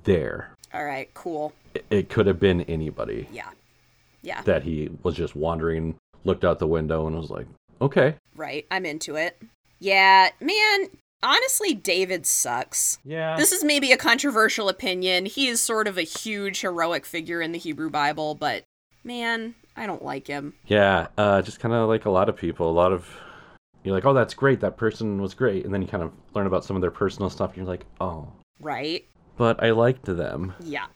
there. 0.02 0.50
All 0.72 0.84
right, 0.84 1.08
cool. 1.14 1.52
It- 1.74 1.84
It 1.90 2.08
could 2.08 2.26
have 2.26 2.40
been 2.40 2.62
anybody 2.62 3.28
Yeah. 3.32 3.50
Yeah. 4.24 4.42
that 4.42 4.64
he 4.64 4.90
was 5.04 5.14
just 5.14 5.36
wandering, 5.36 5.94
looked 6.24 6.44
out 6.44 6.58
the 6.58 6.66
window, 6.66 7.06
and 7.06 7.16
was 7.16 7.30
like, 7.30 7.46
"Okay, 7.80 8.16
Right. 8.34 8.66
I'm 8.70 8.84
into 8.86 9.14
it. 9.14 9.40
Yeah, 9.78 10.30
man, 10.40 10.88
honestly, 11.22 11.74
David 11.74 12.26
sucks. 12.26 12.98
yeah, 13.04 13.36
This 13.36 13.52
is 13.52 13.62
maybe 13.62 13.92
a 13.92 13.96
controversial 13.96 14.68
opinion. 14.68 15.26
He 15.26 15.46
is 15.48 15.60
sort 15.60 15.86
of 15.86 15.96
a 15.98 16.02
huge 16.02 16.62
heroic 16.62 17.04
figure 17.06 17.40
in 17.42 17.52
the 17.52 17.58
Hebrew 17.58 17.90
Bible, 17.90 18.34
but 18.34 18.64
man, 19.04 19.54
I 19.76 19.86
don't 19.86 20.02
like 20.04 20.26
him. 20.26 20.54
yeah." 20.66 21.08
Uh, 21.18 21.42
just 21.42 21.60
kind 21.60 21.74
of 21.74 21.88
like 21.88 22.06
a 22.06 22.10
lot 22.10 22.28
of 22.28 22.36
people, 22.36 22.70
a 22.70 22.72
lot 22.72 22.92
of 22.92 23.06
you're 23.82 23.94
like, 23.94 24.06
"Oh, 24.06 24.14
that's 24.14 24.32
great. 24.34 24.60
That 24.60 24.78
person 24.78 25.20
was 25.20 25.34
great," 25.34 25.64
and 25.66 25.74
then 25.74 25.82
you 25.82 25.88
kind 25.88 26.02
of 26.02 26.10
learn 26.34 26.46
about 26.46 26.64
some 26.64 26.74
of 26.76 26.80
their 26.80 26.90
personal 26.90 27.28
stuff, 27.28 27.50
and 27.50 27.58
you're 27.58 27.66
like, 27.66 27.84
"Oh, 28.00 28.32
Right? 28.60 29.04
but 29.36 29.62
I 29.62 29.72
liked 29.72 30.06
them." 30.06 30.54
Yeah. 30.60 30.86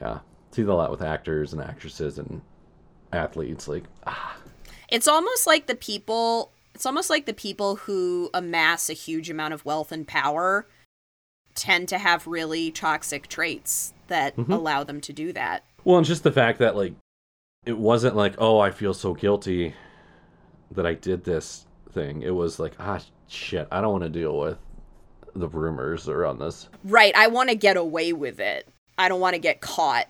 Yeah, 0.00 0.20
see 0.56 0.62
that 0.62 0.72
a 0.72 0.74
lot 0.74 0.90
with 0.90 1.02
actors 1.02 1.52
and 1.52 1.62
actresses 1.62 2.18
and 2.18 2.40
athletes. 3.12 3.68
Like, 3.68 3.84
ah, 4.06 4.36
It's 4.88 5.06
almost 5.06 5.46
like 5.46 5.66
the 5.66 5.74
people 5.74 6.52
it's 6.74 6.84
almost 6.84 7.08
like 7.08 7.24
the 7.24 7.32
people 7.32 7.76
who 7.76 8.28
amass 8.34 8.90
a 8.90 8.92
huge 8.92 9.30
amount 9.30 9.54
of 9.54 9.64
wealth 9.64 9.90
and 9.92 10.06
power 10.06 10.66
tend 11.54 11.88
to 11.88 11.96
have 11.96 12.26
really 12.26 12.70
toxic 12.70 13.28
traits 13.28 13.94
that 14.08 14.36
Mhm. 14.36 14.52
allow 14.52 14.84
them 14.84 15.00
to 15.00 15.12
do 15.12 15.32
that. 15.32 15.64
Well, 15.84 15.96
and 15.96 16.06
just 16.06 16.22
the 16.22 16.32
fact 16.32 16.58
that 16.58 16.76
like 16.76 16.94
it 17.64 17.78
wasn't 17.78 18.14
like, 18.14 18.34
oh, 18.38 18.58
I 18.60 18.70
feel 18.70 18.94
so 18.94 19.14
guilty 19.14 19.74
that 20.70 20.86
I 20.86 20.94
did 20.94 21.24
this 21.24 21.66
thing. 21.92 22.22
It 22.22 22.34
was 22.34 22.58
like, 22.60 22.74
ah, 22.78 23.00
shit, 23.26 23.66
I 23.72 23.80
don't 23.80 23.92
want 23.92 24.04
to 24.04 24.10
deal 24.10 24.38
with 24.38 24.58
the 25.34 25.48
rumors 25.48 26.08
around 26.08 26.38
this. 26.38 26.68
Right, 26.84 27.14
I 27.16 27.26
want 27.26 27.48
to 27.50 27.56
get 27.56 27.76
away 27.76 28.12
with 28.12 28.38
it. 28.38 28.68
I 28.98 29.08
don't 29.08 29.20
want 29.20 29.34
to 29.34 29.40
get 29.40 29.60
caught. 29.60 30.06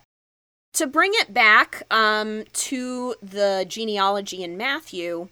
To 0.76 0.86
bring 0.86 1.12
it 1.14 1.32
back 1.32 1.84
um, 1.90 2.44
to 2.52 3.14
the 3.22 3.64
genealogy 3.66 4.44
in 4.44 4.58
Matthew, 4.58 5.28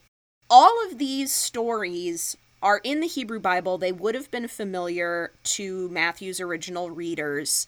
all 0.49 0.75
of 0.87 0.97
these 0.97 1.33
stories 1.33 2.35
are 2.63 2.81
in 2.83 3.01
the 3.01 3.07
Hebrew 3.07 3.41
Bible. 3.41 3.77
They 3.77 3.93
would 3.93 4.15
have 4.15 4.31
been 4.31 4.49
familiar 4.49 5.33
to 5.43 5.91
Matthew's 5.91 6.41
original 6.41 6.89
readers. 6.89 7.67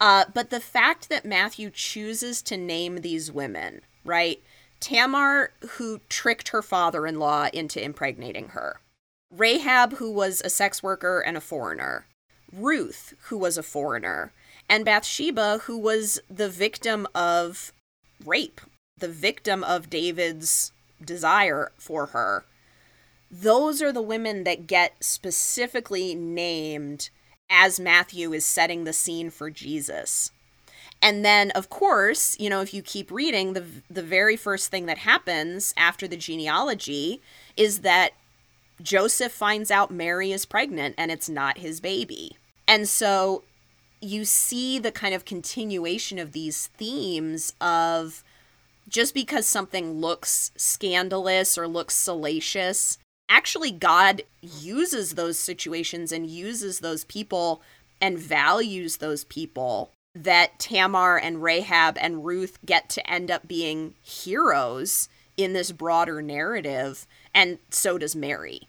Uh, 0.00 0.24
but 0.34 0.50
the 0.50 0.58
fact 0.58 1.08
that 1.10 1.24
Matthew 1.24 1.70
chooses 1.70 2.42
to 2.42 2.56
name 2.56 3.02
these 3.02 3.30
women, 3.30 3.82
right? 4.04 4.42
Tamar, 4.80 5.52
who 5.76 6.00
tricked 6.08 6.48
her 6.48 6.60
father 6.60 7.06
in 7.06 7.20
law 7.20 7.46
into 7.52 7.80
impregnating 7.80 8.48
her. 8.48 8.80
Rahab, 9.30 9.92
who 9.98 10.10
was 10.10 10.42
a 10.44 10.50
sex 10.50 10.82
worker 10.82 11.20
and 11.20 11.36
a 11.36 11.40
foreigner. 11.40 12.04
Ruth, 12.52 13.14
who 13.28 13.38
was 13.38 13.56
a 13.56 13.62
foreigner. 13.62 14.32
And 14.72 14.86
Bathsheba, 14.86 15.58
who 15.64 15.76
was 15.76 16.18
the 16.30 16.48
victim 16.48 17.06
of 17.14 17.74
rape, 18.24 18.58
the 18.96 19.06
victim 19.06 19.62
of 19.62 19.90
David's 19.90 20.72
desire 21.04 21.72
for 21.76 22.06
her. 22.06 22.46
Those 23.30 23.82
are 23.82 23.92
the 23.92 24.00
women 24.00 24.44
that 24.44 24.66
get 24.66 24.94
specifically 25.04 26.14
named 26.14 27.10
as 27.50 27.78
Matthew 27.78 28.32
is 28.32 28.46
setting 28.46 28.84
the 28.84 28.94
scene 28.94 29.28
for 29.28 29.50
Jesus. 29.50 30.30
And 31.02 31.22
then, 31.22 31.50
of 31.50 31.68
course, 31.68 32.34
you 32.40 32.48
know, 32.48 32.62
if 32.62 32.72
you 32.72 32.80
keep 32.80 33.10
reading, 33.10 33.52
the 33.52 33.66
the 33.90 34.02
very 34.02 34.36
first 34.38 34.70
thing 34.70 34.86
that 34.86 34.98
happens 34.98 35.74
after 35.76 36.08
the 36.08 36.16
genealogy 36.16 37.20
is 37.58 37.80
that 37.80 38.12
Joseph 38.80 39.32
finds 39.32 39.70
out 39.70 39.90
Mary 39.90 40.32
is 40.32 40.46
pregnant 40.46 40.94
and 40.96 41.10
it's 41.10 41.28
not 41.28 41.58
his 41.58 41.78
baby. 41.78 42.38
And 42.66 42.88
so 42.88 43.42
you 44.02 44.24
see 44.24 44.78
the 44.78 44.92
kind 44.92 45.14
of 45.14 45.24
continuation 45.24 46.18
of 46.18 46.32
these 46.32 46.66
themes 46.76 47.52
of 47.60 48.24
just 48.88 49.14
because 49.14 49.46
something 49.46 49.94
looks 50.00 50.50
scandalous 50.56 51.56
or 51.56 51.68
looks 51.68 51.94
salacious, 51.94 52.98
actually 53.28 53.70
God 53.70 54.22
uses 54.42 55.14
those 55.14 55.38
situations 55.38 56.12
and 56.12 56.26
uses 56.26 56.80
those 56.80 57.04
people 57.04 57.62
and 58.00 58.18
values 58.18 58.96
those 58.96 59.24
people 59.24 59.90
that 60.14 60.58
Tamar 60.58 61.16
and 61.16 61.42
Rahab 61.42 61.96
and 61.98 62.24
Ruth 62.24 62.58
get 62.66 62.90
to 62.90 63.10
end 63.10 63.30
up 63.30 63.48
being 63.48 63.94
heroes 64.02 65.08
in 65.36 65.54
this 65.54 65.72
broader 65.72 66.20
narrative, 66.20 67.06
and 67.34 67.58
so 67.70 67.96
does 67.96 68.14
Mary. 68.14 68.68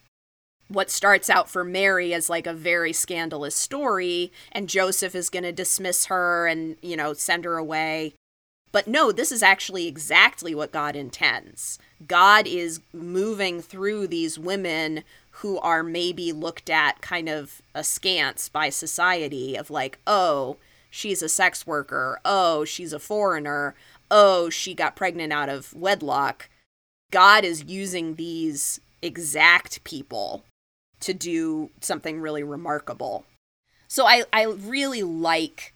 What 0.74 0.90
starts 0.90 1.30
out 1.30 1.52
for 1.52 1.64
Mary 1.64 2.16
as 2.16 2.32
like 2.32 2.48
a 2.48 2.54
very 2.54 2.94
scandalous 2.94 3.54
story, 3.54 4.32
and 4.52 4.68
Joseph 4.68 5.14
is 5.14 5.30
going 5.30 5.44
to 5.44 5.52
dismiss 5.52 6.06
her 6.06 6.48
and, 6.48 6.78
you 6.82 6.98
know, 6.98 7.14
send 7.14 7.46
her 7.46 7.58
away. 7.58 8.16
But 8.72 8.88
no, 8.88 9.12
this 9.12 9.32
is 9.32 9.44
actually 9.44 9.86
exactly 9.86 10.56
what 10.56 10.72
God 10.72 10.96
intends. 10.96 11.78
God 12.08 12.48
is 12.48 12.82
moving 12.92 13.62
through 13.62 14.08
these 14.08 14.40
women 14.40 15.04
who 15.30 15.60
are 15.60 15.84
maybe 15.84 16.32
looked 16.32 16.72
at 16.72 17.02
kind 17.02 17.30
of 17.30 17.62
askance 17.76 18.50
by 18.50 18.70
society 18.70 19.56
of 19.56 19.70
like, 19.70 20.00
oh, 20.08 20.58
she's 20.90 21.22
a 21.22 21.30
sex 21.30 21.68
worker. 21.68 22.20
Oh, 22.26 22.66
she's 22.66 22.94
a 22.94 23.00
foreigner. 23.00 23.76
Oh, 24.10 24.50
she 24.50 24.74
got 24.74 24.96
pregnant 24.96 25.32
out 25.32 25.50
of 25.50 25.72
wedlock. 25.76 26.50
God 27.12 27.46
is 27.46 27.66
using 27.66 28.16
these 28.16 28.82
exact 29.04 29.84
people 29.84 30.44
to 31.04 31.14
do 31.14 31.70
something 31.82 32.20
really 32.20 32.44
remarkable. 32.44 33.26
So 33.88 34.06
I, 34.06 34.24
I 34.34 34.44
really 34.46 35.04
like 35.04 35.74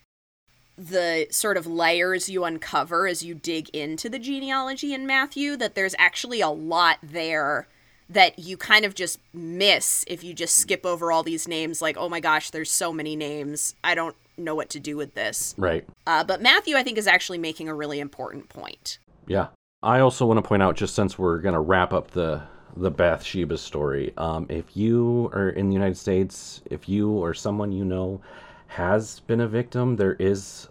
the 0.77 1.27
sort 1.31 1.57
of 1.57 1.65
layers 1.65 2.29
you 2.29 2.43
uncover 2.43 3.07
as 3.07 3.23
you 3.23 3.33
dig 3.33 3.69
into 3.69 4.09
the 4.09 4.19
genealogy 4.19 4.93
in 4.93 5.07
Matthew, 5.07 5.55
that 5.57 5.75
there's 5.75 5.95
actually 5.97 6.41
a 6.41 6.49
lot 6.49 6.97
there 7.01 7.67
that 8.09 8.39
you 8.39 8.55
kind 8.57 8.85
of 8.85 8.95
just 8.95 9.19
miss 9.33 10.05
if 10.07 10.23
you 10.23 10.33
just 10.33 10.55
skip 10.55 10.85
over 10.85 11.11
all 11.11 11.23
these 11.23 11.45
names 11.45 11.81
like 11.81 11.97
oh 11.97 12.07
my 12.07 12.21
gosh 12.21 12.51
there's 12.51 12.71
so 12.71 12.93
many 12.93 13.17
names 13.17 13.75
i 13.83 13.93
don't 13.93 14.15
know 14.37 14.55
what 14.55 14.69
to 14.69 14.79
do 14.79 14.95
with 14.95 15.13
this 15.13 15.53
Right. 15.57 15.85
uh, 16.05 16.23
but 16.23 16.41
matthew 16.41 16.77
i 16.77 16.83
think 16.83 16.97
is 16.97 17.05
actually 17.05 17.37
making 17.37 17.67
a 17.67 17.73
really 17.75 17.99
important 17.99 18.47
point 18.47 18.99
Yeah. 19.25 19.47
I 19.83 19.99
also 19.99 20.25
want 20.25 20.37
to 20.37 20.41
point 20.41 20.63
out, 20.63 20.75
just 20.77 20.95
since 20.95 21.19
we're 21.19 21.39
going 21.39 21.53
to 21.53 21.59
wrap 21.59 21.91
up 21.93 22.11
the 22.11 22.41
the 22.79 22.91
Bathsheba 22.91 23.57
story, 23.57 24.13
um, 24.17 24.45
if 24.49 24.75
you 24.75 25.29
are 25.33 25.49
in 25.49 25.67
the 25.67 25.73
United 25.73 25.97
States, 25.97 26.61
if 26.65 26.87
you 26.87 27.11
or 27.11 27.33
someone 27.33 27.71
you 27.71 27.85
know 27.85 28.21
has 28.67 29.21
been 29.21 29.41
a 29.41 29.47
victim, 29.47 29.95
there 29.95 30.13
is 30.13 30.69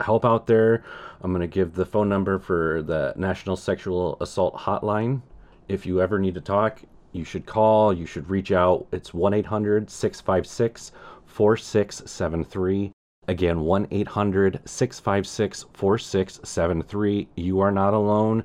help 0.00 0.24
out 0.24 0.46
there. 0.46 0.84
I'm 1.20 1.32
going 1.32 1.40
to 1.40 1.46
give 1.46 1.74
the 1.74 1.86
phone 1.86 2.08
number 2.08 2.38
for 2.38 2.82
the 2.82 3.12
National 3.16 3.56
Sexual 3.56 4.16
Assault 4.20 4.54
Hotline. 4.56 5.22
If 5.68 5.86
you 5.86 6.00
ever 6.00 6.18
need 6.18 6.34
to 6.34 6.40
talk, 6.40 6.82
you 7.12 7.24
should 7.24 7.46
call, 7.46 7.92
you 7.92 8.06
should 8.06 8.30
reach 8.30 8.52
out. 8.52 8.86
It's 8.92 9.14
1 9.14 9.34
800 9.34 9.90
656 9.90 10.92
4673. 11.26 12.92
Again, 13.28 13.60
1 13.60 13.88
800 13.90 14.60
656 14.64 15.66
4673. 15.72 17.28
You 17.34 17.60
are 17.60 17.72
not 17.72 17.94
alone 17.94 18.44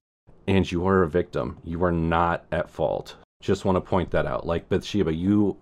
and 0.51 0.69
you 0.69 0.85
are 0.85 1.01
a 1.03 1.09
victim. 1.09 1.57
You 1.63 1.81
are 1.85 1.93
not 1.93 2.45
at 2.51 2.69
fault. 2.69 3.15
Just 3.41 3.63
want 3.63 3.77
to 3.77 3.81
point 3.81 4.11
that 4.11 4.25
out. 4.25 4.45
Like 4.45 4.67
Bathsheba, 4.67 5.13
you 5.13 5.55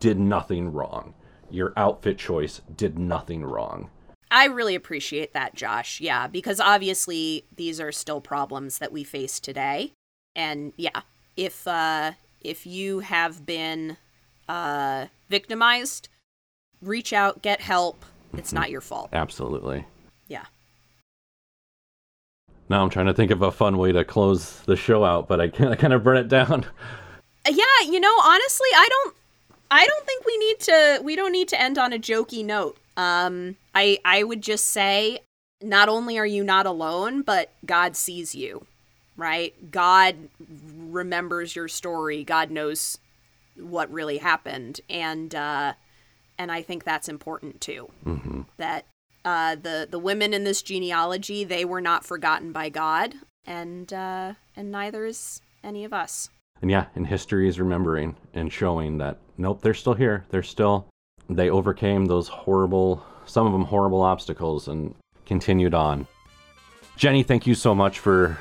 did 0.00 0.18
nothing 0.18 0.72
wrong. 0.72 1.12
Your 1.50 1.74
outfit 1.76 2.16
choice 2.16 2.62
did 2.74 2.98
nothing 2.98 3.44
wrong. 3.44 3.90
I 4.30 4.46
really 4.46 4.74
appreciate 4.74 5.34
that, 5.34 5.54
Josh. 5.54 6.00
Yeah, 6.00 6.26
because 6.26 6.60
obviously 6.60 7.44
these 7.54 7.78
are 7.78 7.92
still 7.92 8.22
problems 8.22 8.78
that 8.78 8.90
we 8.90 9.04
face 9.04 9.38
today. 9.38 9.92
And 10.34 10.72
yeah, 10.78 11.02
if 11.36 11.68
uh 11.68 12.12
if 12.40 12.66
you 12.66 13.00
have 13.00 13.44
been 13.44 13.98
uh 14.48 15.08
victimized, 15.28 16.08
reach 16.80 17.12
out, 17.12 17.42
get 17.42 17.60
help. 17.60 18.06
It's 18.32 18.54
not 18.54 18.70
your 18.70 18.80
fault. 18.80 19.10
Absolutely. 19.12 19.84
Yeah. 20.26 20.46
Now 22.68 22.82
I'm 22.82 22.90
trying 22.90 23.06
to 23.06 23.14
think 23.14 23.30
of 23.30 23.42
a 23.42 23.50
fun 23.52 23.76
way 23.78 23.92
to 23.92 24.04
close 24.04 24.60
the 24.62 24.76
show 24.76 25.04
out, 25.04 25.28
but 25.28 25.40
I 25.40 25.48
kind 25.48 25.72
of 25.72 25.78
kind 25.78 25.92
of 25.92 26.02
burn 26.02 26.16
it 26.16 26.28
down. 26.28 26.66
Yeah, 27.44 27.90
you 27.90 27.98
know, 27.98 28.14
honestly, 28.22 28.68
I 28.72 28.86
don't 28.88 29.16
I 29.68 29.84
don't 29.84 30.06
think 30.06 30.24
we 30.24 30.38
need 30.38 30.60
to 30.60 31.00
we 31.02 31.16
don't 31.16 31.32
need 31.32 31.48
to 31.48 31.60
end 31.60 31.76
on 31.76 31.92
a 31.92 31.98
jokey 31.98 32.44
note. 32.44 32.76
Um 32.96 33.56
I 33.74 33.98
I 34.04 34.22
would 34.22 34.42
just 34.42 34.66
say 34.66 35.18
not 35.60 35.88
only 35.88 36.18
are 36.18 36.26
you 36.26 36.44
not 36.44 36.66
alone, 36.66 37.22
but 37.22 37.50
God 37.66 37.96
sees 37.96 38.32
you. 38.36 38.64
Right? 39.16 39.72
God 39.72 40.14
remembers 40.86 41.56
your 41.56 41.66
story. 41.66 42.22
God 42.22 42.52
knows 42.52 42.98
what 43.56 43.90
really 43.90 44.18
happened 44.18 44.80
and 44.88 45.34
uh 45.34 45.72
and 46.38 46.52
I 46.52 46.62
think 46.62 46.84
that's 46.84 47.08
important 47.08 47.60
too. 47.60 47.90
That 48.58 48.84
uh 49.24 49.54
the 49.54 49.86
the 49.90 49.98
women 49.98 50.34
in 50.34 50.44
this 50.44 50.62
genealogy, 50.62 51.44
they 51.44 51.64
were 51.64 51.80
not 51.80 52.04
forgotten 52.04 52.52
by 52.52 52.68
God 52.68 53.14
and 53.44 53.92
uh 53.92 54.34
and 54.56 54.70
neither 54.70 55.04
is 55.04 55.40
any 55.62 55.84
of 55.84 55.92
us. 55.92 56.28
And 56.60 56.70
yeah, 56.70 56.86
and 56.94 57.06
history 57.06 57.48
is 57.48 57.58
remembering 57.58 58.16
and 58.34 58.52
showing 58.52 58.98
that 58.98 59.18
nope, 59.36 59.62
they're 59.62 59.74
still 59.74 59.94
here. 59.94 60.24
They're 60.30 60.42
still 60.42 60.86
they 61.28 61.50
overcame 61.50 62.06
those 62.06 62.28
horrible 62.28 63.04
some 63.26 63.46
of 63.46 63.52
them 63.52 63.64
horrible 63.64 64.02
obstacles 64.02 64.68
and 64.68 64.94
continued 65.26 65.74
on. 65.74 66.06
Jennie, 66.96 67.22
thank 67.22 67.46
you 67.46 67.54
so 67.54 67.74
much 67.74 67.98
for 67.98 68.38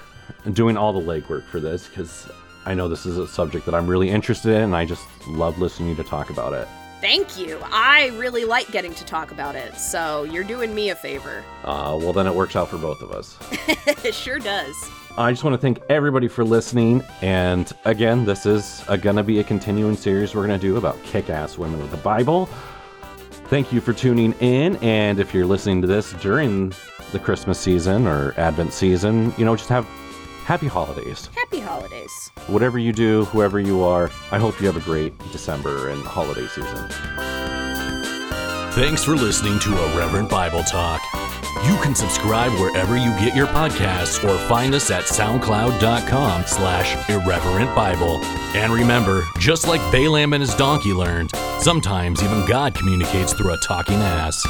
doing 0.54 0.78
all 0.78 0.94
the 0.94 1.00
legwork 1.00 1.46
for 1.46 1.60
this 1.60 1.88
cuz 1.90 2.30
I 2.66 2.76
know 2.76 2.88
this 2.88 3.06
is 3.06 3.18
a 3.18 3.28
subject 3.28 3.66
that 3.66 3.74
I'm 3.74 3.88
really 3.88 4.10
interested 4.10 4.52
in 4.52 4.64
and 4.64 4.76
I 4.76 4.86
just 4.86 5.06
love 5.28 5.58
listening 5.58 5.96
to 5.96 6.04
you 6.04 6.08
talk 6.08 6.30
about 6.30 6.54
it. 6.54 6.68
Thank 7.02 7.38
you. 7.38 7.60
I 7.64 8.10
really 8.20 8.46
like 8.46 8.72
getting 8.72 8.94
to 8.94 9.04
talk 9.04 9.32
about 9.32 9.56
it, 9.56 9.76
so 9.76 10.24
you're 10.24 10.44
doing 10.44 10.76
me 10.76 10.92
a 10.92 10.96
favor. 10.96 11.44
Uh, 11.64 11.98
well, 12.00 12.14
then 12.14 12.28
it 12.28 12.36
works 12.36 12.56
out 12.56 12.70
for 12.70 12.78
both 12.78 13.02
of 13.02 13.12
us. 13.12 13.36
it 14.06 14.14
sure 14.14 14.38
does. 14.38 14.76
I 15.18 15.32
just 15.32 15.44
want 15.44 15.56
to 15.56 15.58
thank 15.58 15.80
everybody 15.90 16.28
for 16.28 16.46
listening. 16.46 17.04
And 17.22 17.72
again, 17.86 18.24
this 18.24 18.46
is 18.46 18.84
gonna 19.02 19.24
be 19.24 19.40
a 19.40 19.44
continuing 19.44 19.98
series 19.98 20.36
we're 20.36 20.44
gonna 20.44 20.60
do 20.60 20.78
about 20.78 21.02
kick-ass 21.04 21.58
women 21.58 21.82
of 21.82 21.92
the 21.92 21.98
Bible. 21.98 22.46
Thank 23.46 23.74
you 23.74 23.82
for 23.82 23.94
tuning 23.94 24.34
in. 24.34 24.78
And 24.78 25.20
if 25.20 25.34
you're 25.34 25.46
listening 25.46 25.82
to 25.82 25.88
this 25.88 26.14
during 26.14 26.72
the 27.12 27.20
Christmas 27.20 27.60
season 27.60 28.08
or 28.08 28.34
Advent 28.38 28.72
season, 28.72 29.34
you 29.38 29.44
know, 29.44 29.56
just 29.56 29.70
have 29.70 29.86
happy 30.46 30.68
holidays. 30.68 31.30
Happy 31.36 31.60
holidays. 31.60 32.32
Whatever 32.48 32.80
you 32.80 32.92
do, 32.92 33.26
whoever 33.26 33.60
you 33.60 33.84
are, 33.84 34.10
I 34.32 34.40
hope 34.40 34.60
you 34.60 34.68
have 34.68 34.78
a 34.78 34.82
great 34.82 35.18
December 35.32 35.90
and 35.90 36.04
holiday 36.04 36.48
season. 36.48 36.90
Thanks 38.74 39.04
for 39.04 39.16
listening 39.16 39.60
to 39.60 39.72
Irreverent 39.92 40.30
Bible 40.30 40.64
Talk. 40.64 41.02
You 41.66 41.78
can 41.82 41.94
subscribe 41.94 42.52
wherever 42.54 42.98
you 42.98 43.12
get 43.20 43.36
your 43.36 43.48
podcasts 43.48 44.24
or 44.28 44.38
find 44.48 44.74
us 44.74 44.90
at 44.90 45.04
soundcloud.com 45.04 46.44
slash 46.48 47.10
irreverent 47.10 47.76
Bible. 47.76 48.18
And 48.56 48.74
remember, 48.74 49.24
just 49.38 49.68
like 49.68 49.82
Balaam 49.92 50.34
and 50.34 50.42
his 50.42 50.56
donkey 50.56 50.94
learned, 50.94 51.32
sometimes 51.60 52.24
even 52.24 52.48
God 52.48 52.74
communicates 52.74 53.34
through 53.34 53.54
a 53.54 53.58
talking 53.58 53.98
ass. 53.98 54.42